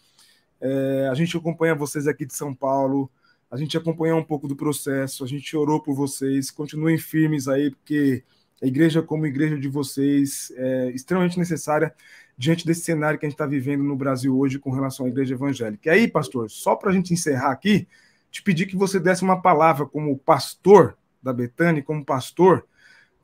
É, 0.61 1.09
a 1.11 1.15
gente 1.15 1.37
acompanha 1.37 1.75
vocês 1.75 2.07
aqui 2.07 2.25
de 2.25 2.35
São 2.35 2.55
Paulo, 2.55 3.11
a 3.51 3.57
gente 3.57 3.77
acompanha 3.77 4.15
um 4.15 4.23
pouco 4.23 4.47
do 4.47 4.55
processo, 4.55 5.25
a 5.25 5.27
gente 5.27 5.57
orou 5.57 5.83
por 5.83 5.95
vocês, 5.95 6.51
continuem 6.51 6.97
firmes 6.97 7.49
aí, 7.49 7.71
porque 7.71 8.23
a 8.63 8.67
igreja, 8.67 9.03
como 9.03 9.27
igreja 9.27 9.59
de 9.59 9.69
vocês, 9.69 10.53
é 10.57 10.91
extremamente 10.91 11.37
necessária 11.37 11.93
diante 12.37 12.67
desse 12.67 12.83
cenário 12.83 13.19
que 13.19 13.27
a 13.27 13.29
gente 13.29 13.35
está 13.35 13.47
vivendo 13.47 13.83
no 13.83 13.97
Brasil 13.97 14.37
hoje 14.37 14.59
com 14.59 14.71
relação 14.71 15.07
à 15.07 15.09
igreja 15.09 15.35
evangélica. 15.35 15.89
E 15.89 15.93
aí, 15.93 16.09
pastor, 16.09 16.51
só 16.51 16.75
para 16.75 16.91
a 16.91 16.93
gente 16.93 17.13
encerrar 17.13 17.53
aqui, 17.53 17.87
te 18.31 18.43
pedir 18.43 18.67
que 18.67 18.77
você 18.77 18.99
desse 18.99 19.23
uma 19.23 19.41
palavra 19.41 19.87
como 19.87 20.17
pastor 20.19 20.97
da 21.23 21.33
Betânia, 21.33 21.83
como 21.83 22.05
pastor, 22.05 22.67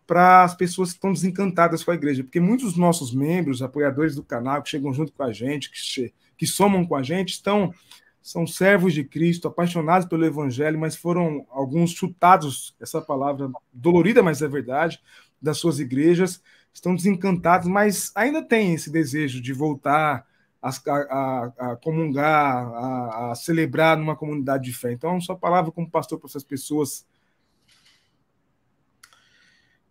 para 0.06 0.42
as 0.44 0.54
pessoas 0.54 0.90
que 0.90 0.96
estão 0.96 1.12
desencantadas 1.12 1.84
com 1.84 1.90
a 1.90 1.94
igreja, 1.94 2.22
porque 2.22 2.40
muitos 2.40 2.68
dos 2.68 2.76
nossos 2.76 3.14
membros, 3.14 3.60
apoiadores 3.60 4.14
do 4.14 4.22
canal, 4.22 4.62
que 4.62 4.70
chegam 4.70 4.92
junto 4.92 5.12
com 5.12 5.22
a 5.22 5.32
gente, 5.32 5.70
que 5.70 6.12
que 6.38 6.46
somam 6.46 6.86
com 6.86 6.94
a 6.94 7.02
gente 7.02 7.30
estão 7.30 7.74
são 8.22 8.46
servos 8.46 8.92
de 8.92 9.04
Cristo, 9.04 9.48
apaixonados 9.48 10.06
pelo 10.06 10.24
Evangelho, 10.24 10.78
mas 10.78 10.94
foram 10.94 11.46
alguns 11.48 11.92
chutados, 11.92 12.76
essa 12.78 13.00
palavra 13.00 13.50
dolorida, 13.72 14.22
mas 14.22 14.42
é 14.42 14.48
verdade, 14.48 15.00
das 15.40 15.56
suas 15.56 15.78
igrejas, 15.78 16.42
estão 16.72 16.94
desencantados, 16.94 17.68
mas 17.68 18.12
ainda 18.14 18.42
têm 18.42 18.74
esse 18.74 18.90
desejo 18.90 19.40
de 19.40 19.52
voltar 19.52 20.26
a, 20.60 20.70
a, 20.70 21.52
a 21.72 21.76
comungar, 21.76 22.66
a, 22.66 23.30
a, 23.30 23.34
celebrar 23.34 23.96
numa 23.96 24.16
comunidade 24.16 24.64
de 24.64 24.72
fé. 24.72 24.92
Então, 24.92 25.20
sua 25.20 25.36
palavra 25.36 25.70
como 25.72 25.90
pastor 25.90 26.18
para 26.18 26.28
essas 26.28 26.44
pessoas. 26.44 27.06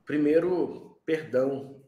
primeiro, 0.05 0.99
perdão. 1.05 1.81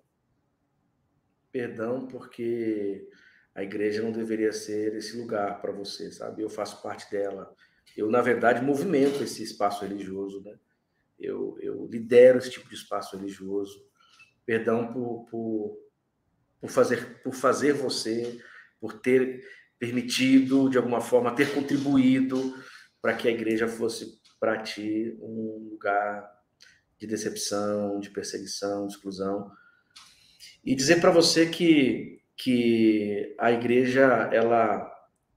Perdão, 1.51 2.05
porque 2.05 3.09
a 3.55 3.63
igreja 3.63 4.03
não 4.03 4.11
deveria 4.11 4.53
ser 4.53 4.95
esse 4.95 5.17
lugar 5.17 5.59
para 5.61 5.71
você, 5.71 6.11
sabe? 6.11 6.41
Eu 6.41 6.49
faço 6.49 6.81
parte 6.81 7.09
dela. 7.09 7.53
Eu, 7.97 8.09
na 8.09 8.21
verdade, 8.21 8.63
movimento 8.63 9.23
esse 9.23 9.43
espaço 9.43 9.83
religioso, 9.83 10.41
né? 10.41 10.57
Eu, 11.19 11.57
eu 11.59 11.85
lidero 11.85 12.37
esse 12.37 12.51
tipo 12.51 12.69
de 12.69 12.75
espaço 12.75 13.17
religioso. 13.17 13.88
Perdão 14.49 14.91
por, 14.91 15.27
por, 15.29 15.77
por, 16.59 16.71
fazer, 16.71 17.21
por 17.21 17.35
fazer 17.35 17.71
você, 17.71 18.41
por 18.81 18.93
ter 18.93 19.47
permitido, 19.77 20.67
de 20.67 20.75
alguma 20.75 20.99
forma, 20.99 21.35
ter 21.35 21.53
contribuído 21.53 22.55
para 22.99 23.13
que 23.13 23.27
a 23.27 23.31
igreja 23.31 23.67
fosse 23.67 24.19
para 24.39 24.57
ti 24.63 25.15
um 25.21 25.69
lugar 25.69 26.27
de 26.97 27.05
decepção, 27.05 27.99
de 27.99 28.09
perseguição, 28.09 28.87
de 28.87 28.93
exclusão. 28.93 29.51
E 30.65 30.73
dizer 30.73 30.99
para 30.99 31.11
você 31.11 31.45
que, 31.45 32.19
que 32.35 33.35
a 33.37 33.51
igreja 33.51 34.31
ela, 34.33 34.91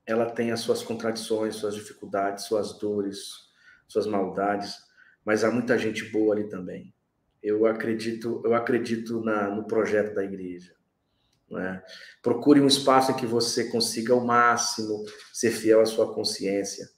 ela 0.06 0.30
tem 0.30 0.52
as 0.52 0.60
suas 0.60 0.82
contradições, 0.82 1.56
suas 1.56 1.74
dificuldades, 1.74 2.44
suas 2.44 2.78
dores, 2.78 3.18
suas 3.86 4.06
maldades, 4.06 4.74
mas 5.22 5.44
há 5.44 5.50
muita 5.50 5.76
gente 5.76 6.02
boa 6.06 6.34
ali 6.34 6.48
também. 6.48 6.94
Eu 7.42 7.66
acredito, 7.66 8.40
eu 8.44 8.54
acredito 8.54 9.20
na, 9.20 9.50
no 9.50 9.64
projeto 9.64 10.14
da 10.14 10.24
igreja. 10.24 10.74
É? 11.58 11.82
Procure 12.22 12.60
um 12.60 12.66
espaço 12.66 13.12
em 13.12 13.16
que 13.16 13.26
você 13.26 13.64
consiga 13.64 14.14
ao 14.14 14.24
máximo 14.24 15.04
ser 15.32 15.50
fiel 15.50 15.82
à 15.82 15.86
sua 15.86 16.14
consciência, 16.14 16.88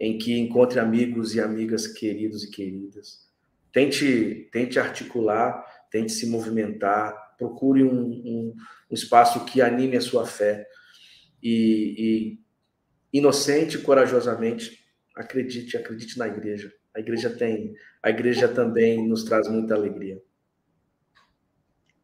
em 0.00 0.16
que 0.16 0.38
encontre 0.38 0.78
amigos 0.78 1.34
e 1.34 1.40
amigas 1.40 1.86
queridos 1.86 2.44
e 2.44 2.50
queridas. 2.50 3.28
Tente, 3.70 4.48
tente 4.50 4.78
articular, 4.78 5.62
tente 5.90 6.12
se 6.12 6.26
movimentar, 6.26 7.36
procure 7.36 7.82
um, 7.82 8.02
um, 8.02 8.54
um 8.90 8.94
espaço 8.94 9.44
que 9.44 9.60
anime 9.60 9.96
a 9.96 10.00
sua 10.00 10.26
fé 10.26 10.66
e, 11.42 12.38
e 13.12 13.18
inocente 13.18 13.76
e 13.76 13.82
corajosamente 13.82 14.82
acredite, 15.14 15.76
acredite 15.76 16.18
na 16.18 16.28
igreja. 16.28 16.72
A 16.94 17.00
igreja 17.00 17.30
tem, 17.30 17.74
a 18.02 18.10
igreja 18.10 18.48
também 18.48 19.06
nos 19.06 19.24
traz 19.24 19.48
muita 19.48 19.74
alegria. 19.74 20.22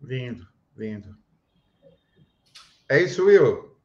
Lindo, 0.01 0.47
lindo. 0.77 1.17
É 2.89 3.03
isso, 3.03 3.27
Will. 3.27 3.77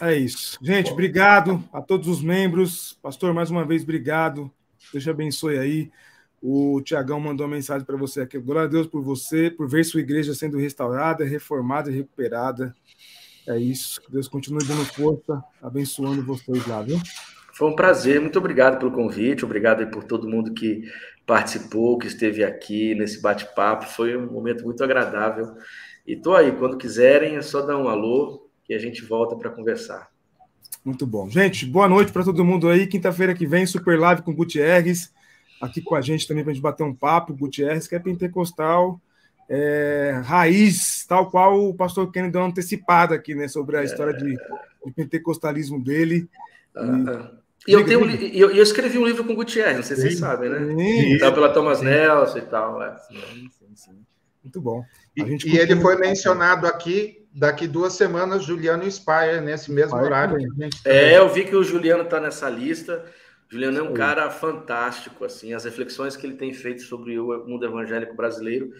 É 0.00 0.16
isso. 0.16 0.58
Gente, 0.62 0.92
obrigado 0.92 1.62
a 1.72 1.82
todos 1.82 2.06
os 2.08 2.22
membros. 2.22 2.96
Pastor, 3.02 3.34
mais 3.34 3.50
uma 3.50 3.66
vez, 3.66 3.82
obrigado. 3.82 4.50
Deus 4.92 5.04
te 5.04 5.10
abençoe 5.10 5.58
aí. 5.58 5.90
O 6.40 6.80
Tiagão 6.82 7.18
mandou 7.18 7.46
uma 7.46 7.56
mensagem 7.56 7.84
para 7.84 7.96
você 7.96 8.20
aqui. 8.20 8.38
Glória 8.38 8.62
a 8.62 8.70
Deus 8.70 8.86
por 8.86 9.02
você, 9.02 9.50
por 9.50 9.68
ver 9.68 9.84
sua 9.84 10.00
igreja 10.00 10.34
sendo 10.34 10.56
restaurada, 10.56 11.24
reformada 11.24 11.90
e 11.90 11.96
recuperada. 11.96 12.74
É 13.46 13.58
isso. 13.58 14.00
Que 14.00 14.12
Deus 14.12 14.28
continue 14.28 14.64
dando 14.64 14.84
força, 14.84 15.42
abençoando 15.60 16.24
vocês 16.24 16.64
lá, 16.66 16.80
viu? 16.80 16.98
Foi 17.58 17.68
um 17.68 17.74
prazer. 17.74 18.20
Muito 18.20 18.38
obrigado 18.38 18.78
pelo 18.78 18.92
convite. 18.92 19.44
Obrigado 19.44 19.84
por 19.90 20.04
todo 20.04 20.28
mundo 20.28 20.54
que 20.54 20.84
participou, 21.26 21.98
que 21.98 22.06
esteve 22.06 22.44
aqui 22.44 22.94
nesse 22.94 23.20
bate-papo. 23.20 23.84
Foi 23.84 24.16
um 24.16 24.30
momento 24.30 24.64
muito 24.64 24.84
agradável. 24.84 25.56
E 26.06 26.14
tô 26.14 26.36
aí, 26.36 26.52
quando 26.52 26.78
quiserem, 26.78 27.34
é 27.34 27.42
só 27.42 27.60
dar 27.60 27.76
um 27.76 27.88
alô 27.88 28.48
que 28.64 28.72
a 28.72 28.78
gente 28.78 29.04
volta 29.04 29.34
para 29.34 29.50
conversar. 29.50 30.08
Muito 30.84 31.04
bom. 31.04 31.28
Gente, 31.28 31.66
boa 31.66 31.88
noite 31.88 32.12
para 32.12 32.22
todo 32.22 32.44
mundo 32.44 32.68
aí. 32.68 32.86
Quinta-feira 32.86 33.34
que 33.34 33.44
vem, 33.44 33.66
Super 33.66 33.98
Live 33.98 34.22
com 34.22 34.32
Gutierrez, 34.32 35.12
aqui 35.60 35.82
com 35.82 35.96
a 35.96 36.00
gente 36.00 36.28
também 36.28 36.44
para 36.44 36.52
a 36.52 36.54
gente 36.54 36.62
bater 36.62 36.84
um 36.84 36.94
papo. 36.94 37.34
Gutierrez, 37.34 37.88
que 37.88 37.96
é 37.96 37.98
pentecostal, 37.98 39.00
é, 39.48 40.22
raiz, 40.24 41.04
tal 41.08 41.28
qual 41.28 41.60
o 41.68 41.74
pastor 41.74 42.12
Kennedy 42.12 42.34
deu 42.34 42.40
uma 42.40 42.50
antecipada 42.50 43.16
aqui, 43.16 43.34
né, 43.34 43.48
sobre 43.48 43.78
a 43.78 43.82
história 43.82 44.14
de, 44.14 44.36
de 44.86 44.92
pentecostalismo 44.94 45.82
dele. 45.82 46.28
E, 47.66 47.72
eu, 47.72 47.84
tenho, 47.84 48.08
eu, 48.34 48.50
eu, 48.50 48.62
escrevi 48.62 48.98
um 48.98 49.04
livro 49.04 49.24
com 49.24 49.34
Gutierrez, 49.34 49.76
não 49.76 49.82
sei 49.82 49.96
se 49.96 50.02
vocês 50.02 50.18
sabem, 50.18 50.48
né? 50.48 51.18
Tá 51.18 51.32
pela 51.32 51.52
Thomas 51.52 51.78
sim. 51.78 51.84
Nelson 51.84 52.38
e 52.38 52.42
tal. 52.42 52.82
É. 52.82 52.96
Sim, 52.98 53.50
sim, 53.50 53.66
sim. 53.74 53.98
Muito 54.42 54.60
bom. 54.60 54.82
E, 55.16 55.22
e 55.22 55.58
ele 55.58 55.76
foi 55.76 55.96
mencionado 55.96 56.66
aqui, 56.66 57.26
daqui 57.34 57.66
duas 57.66 57.92
semanas, 57.94 58.44
Juliano 58.44 58.90
Spire, 58.90 59.40
nesse 59.42 59.70
mesmo 59.70 59.90
Spire 59.90 60.04
horário. 60.06 60.38
é, 60.84 61.18
eu 61.18 61.28
vi 61.28 61.44
que 61.44 61.56
o 61.56 61.64
Juliano 61.64 62.04
está 62.04 62.20
nessa 62.20 62.48
lista. 62.48 63.04
Juliano 63.50 63.78
é 63.78 63.82
um 63.82 63.94
cara 63.94 64.30
fantástico, 64.30 65.24
assim, 65.24 65.54
as 65.54 65.64
reflexões 65.64 66.16
que 66.16 66.26
ele 66.26 66.36
tem 66.36 66.52
feito 66.52 66.82
sobre 66.82 67.18
o 67.18 67.46
mundo 67.46 67.64
evangélico 67.64 68.14
brasileiro 68.14 68.70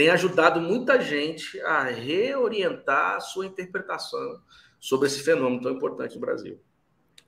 tem 0.00 0.08
ajudado 0.08 0.60
muita 0.60 1.00
gente 1.00 1.60
a 1.60 1.82
reorientar 1.82 3.16
a 3.16 3.20
sua 3.20 3.44
interpretação 3.44 4.40
sobre 4.78 5.08
esse 5.08 5.22
fenômeno 5.22 5.60
tão 5.60 5.72
importante 5.72 6.14
no 6.14 6.20
Brasil. 6.22 6.58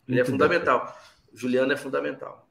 Ele 0.08 0.20
é 0.20 0.22
Muito 0.22 0.28
é 0.28 0.30
fundamental. 0.32 0.86
Bom. 0.86 1.38
Juliano 1.38 1.72
é 1.72 1.76
fundamental. 1.76 2.48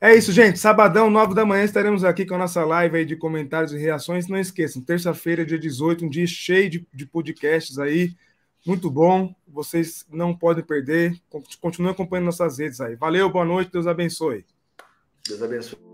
É 0.00 0.16
isso, 0.16 0.32
gente. 0.32 0.58
Sabadão, 0.58 1.08
9 1.08 1.32
da 1.32 1.46
manhã, 1.46 1.62
estaremos 1.62 2.02
aqui 2.02 2.26
com 2.26 2.34
a 2.34 2.38
nossa 2.38 2.64
live 2.64 2.96
aí 2.96 3.04
de 3.04 3.14
comentários 3.14 3.72
e 3.72 3.78
reações. 3.78 4.26
Não 4.26 4.36
esqueçam, 4.36 4.82
terça-feira, 4.82 5.46
dia 5.46 5.58
18, 5.58 6.04
um 6.04 6.08
dia 6.08 6.26
cheio 6.26 6.68
de, 6.68 6.88
de 6.92 7.06
podcasts 7.06 7.78
aí. 7.78 8.16
Muito 8.66 8.90
bom. 8.90 9.34
Vocês 9.46 10.04
não 10.10 10.36
podem 10.36 10.64
perder. 10.64 11.20
Continuem 11.60 11.92
acompanhando 11.92 12.26
nossas 12.26 12.58
redes 12.58 12.80
aí. 12.80 12.96
Valeu, 12.96 13.30
boa 13.30 13.44
noite, 13.44 13.70
Deus 13.70 13.86
abençoe. 13.86 14.44
Deus 15.28 15.42
abençoe. 15.42 15.91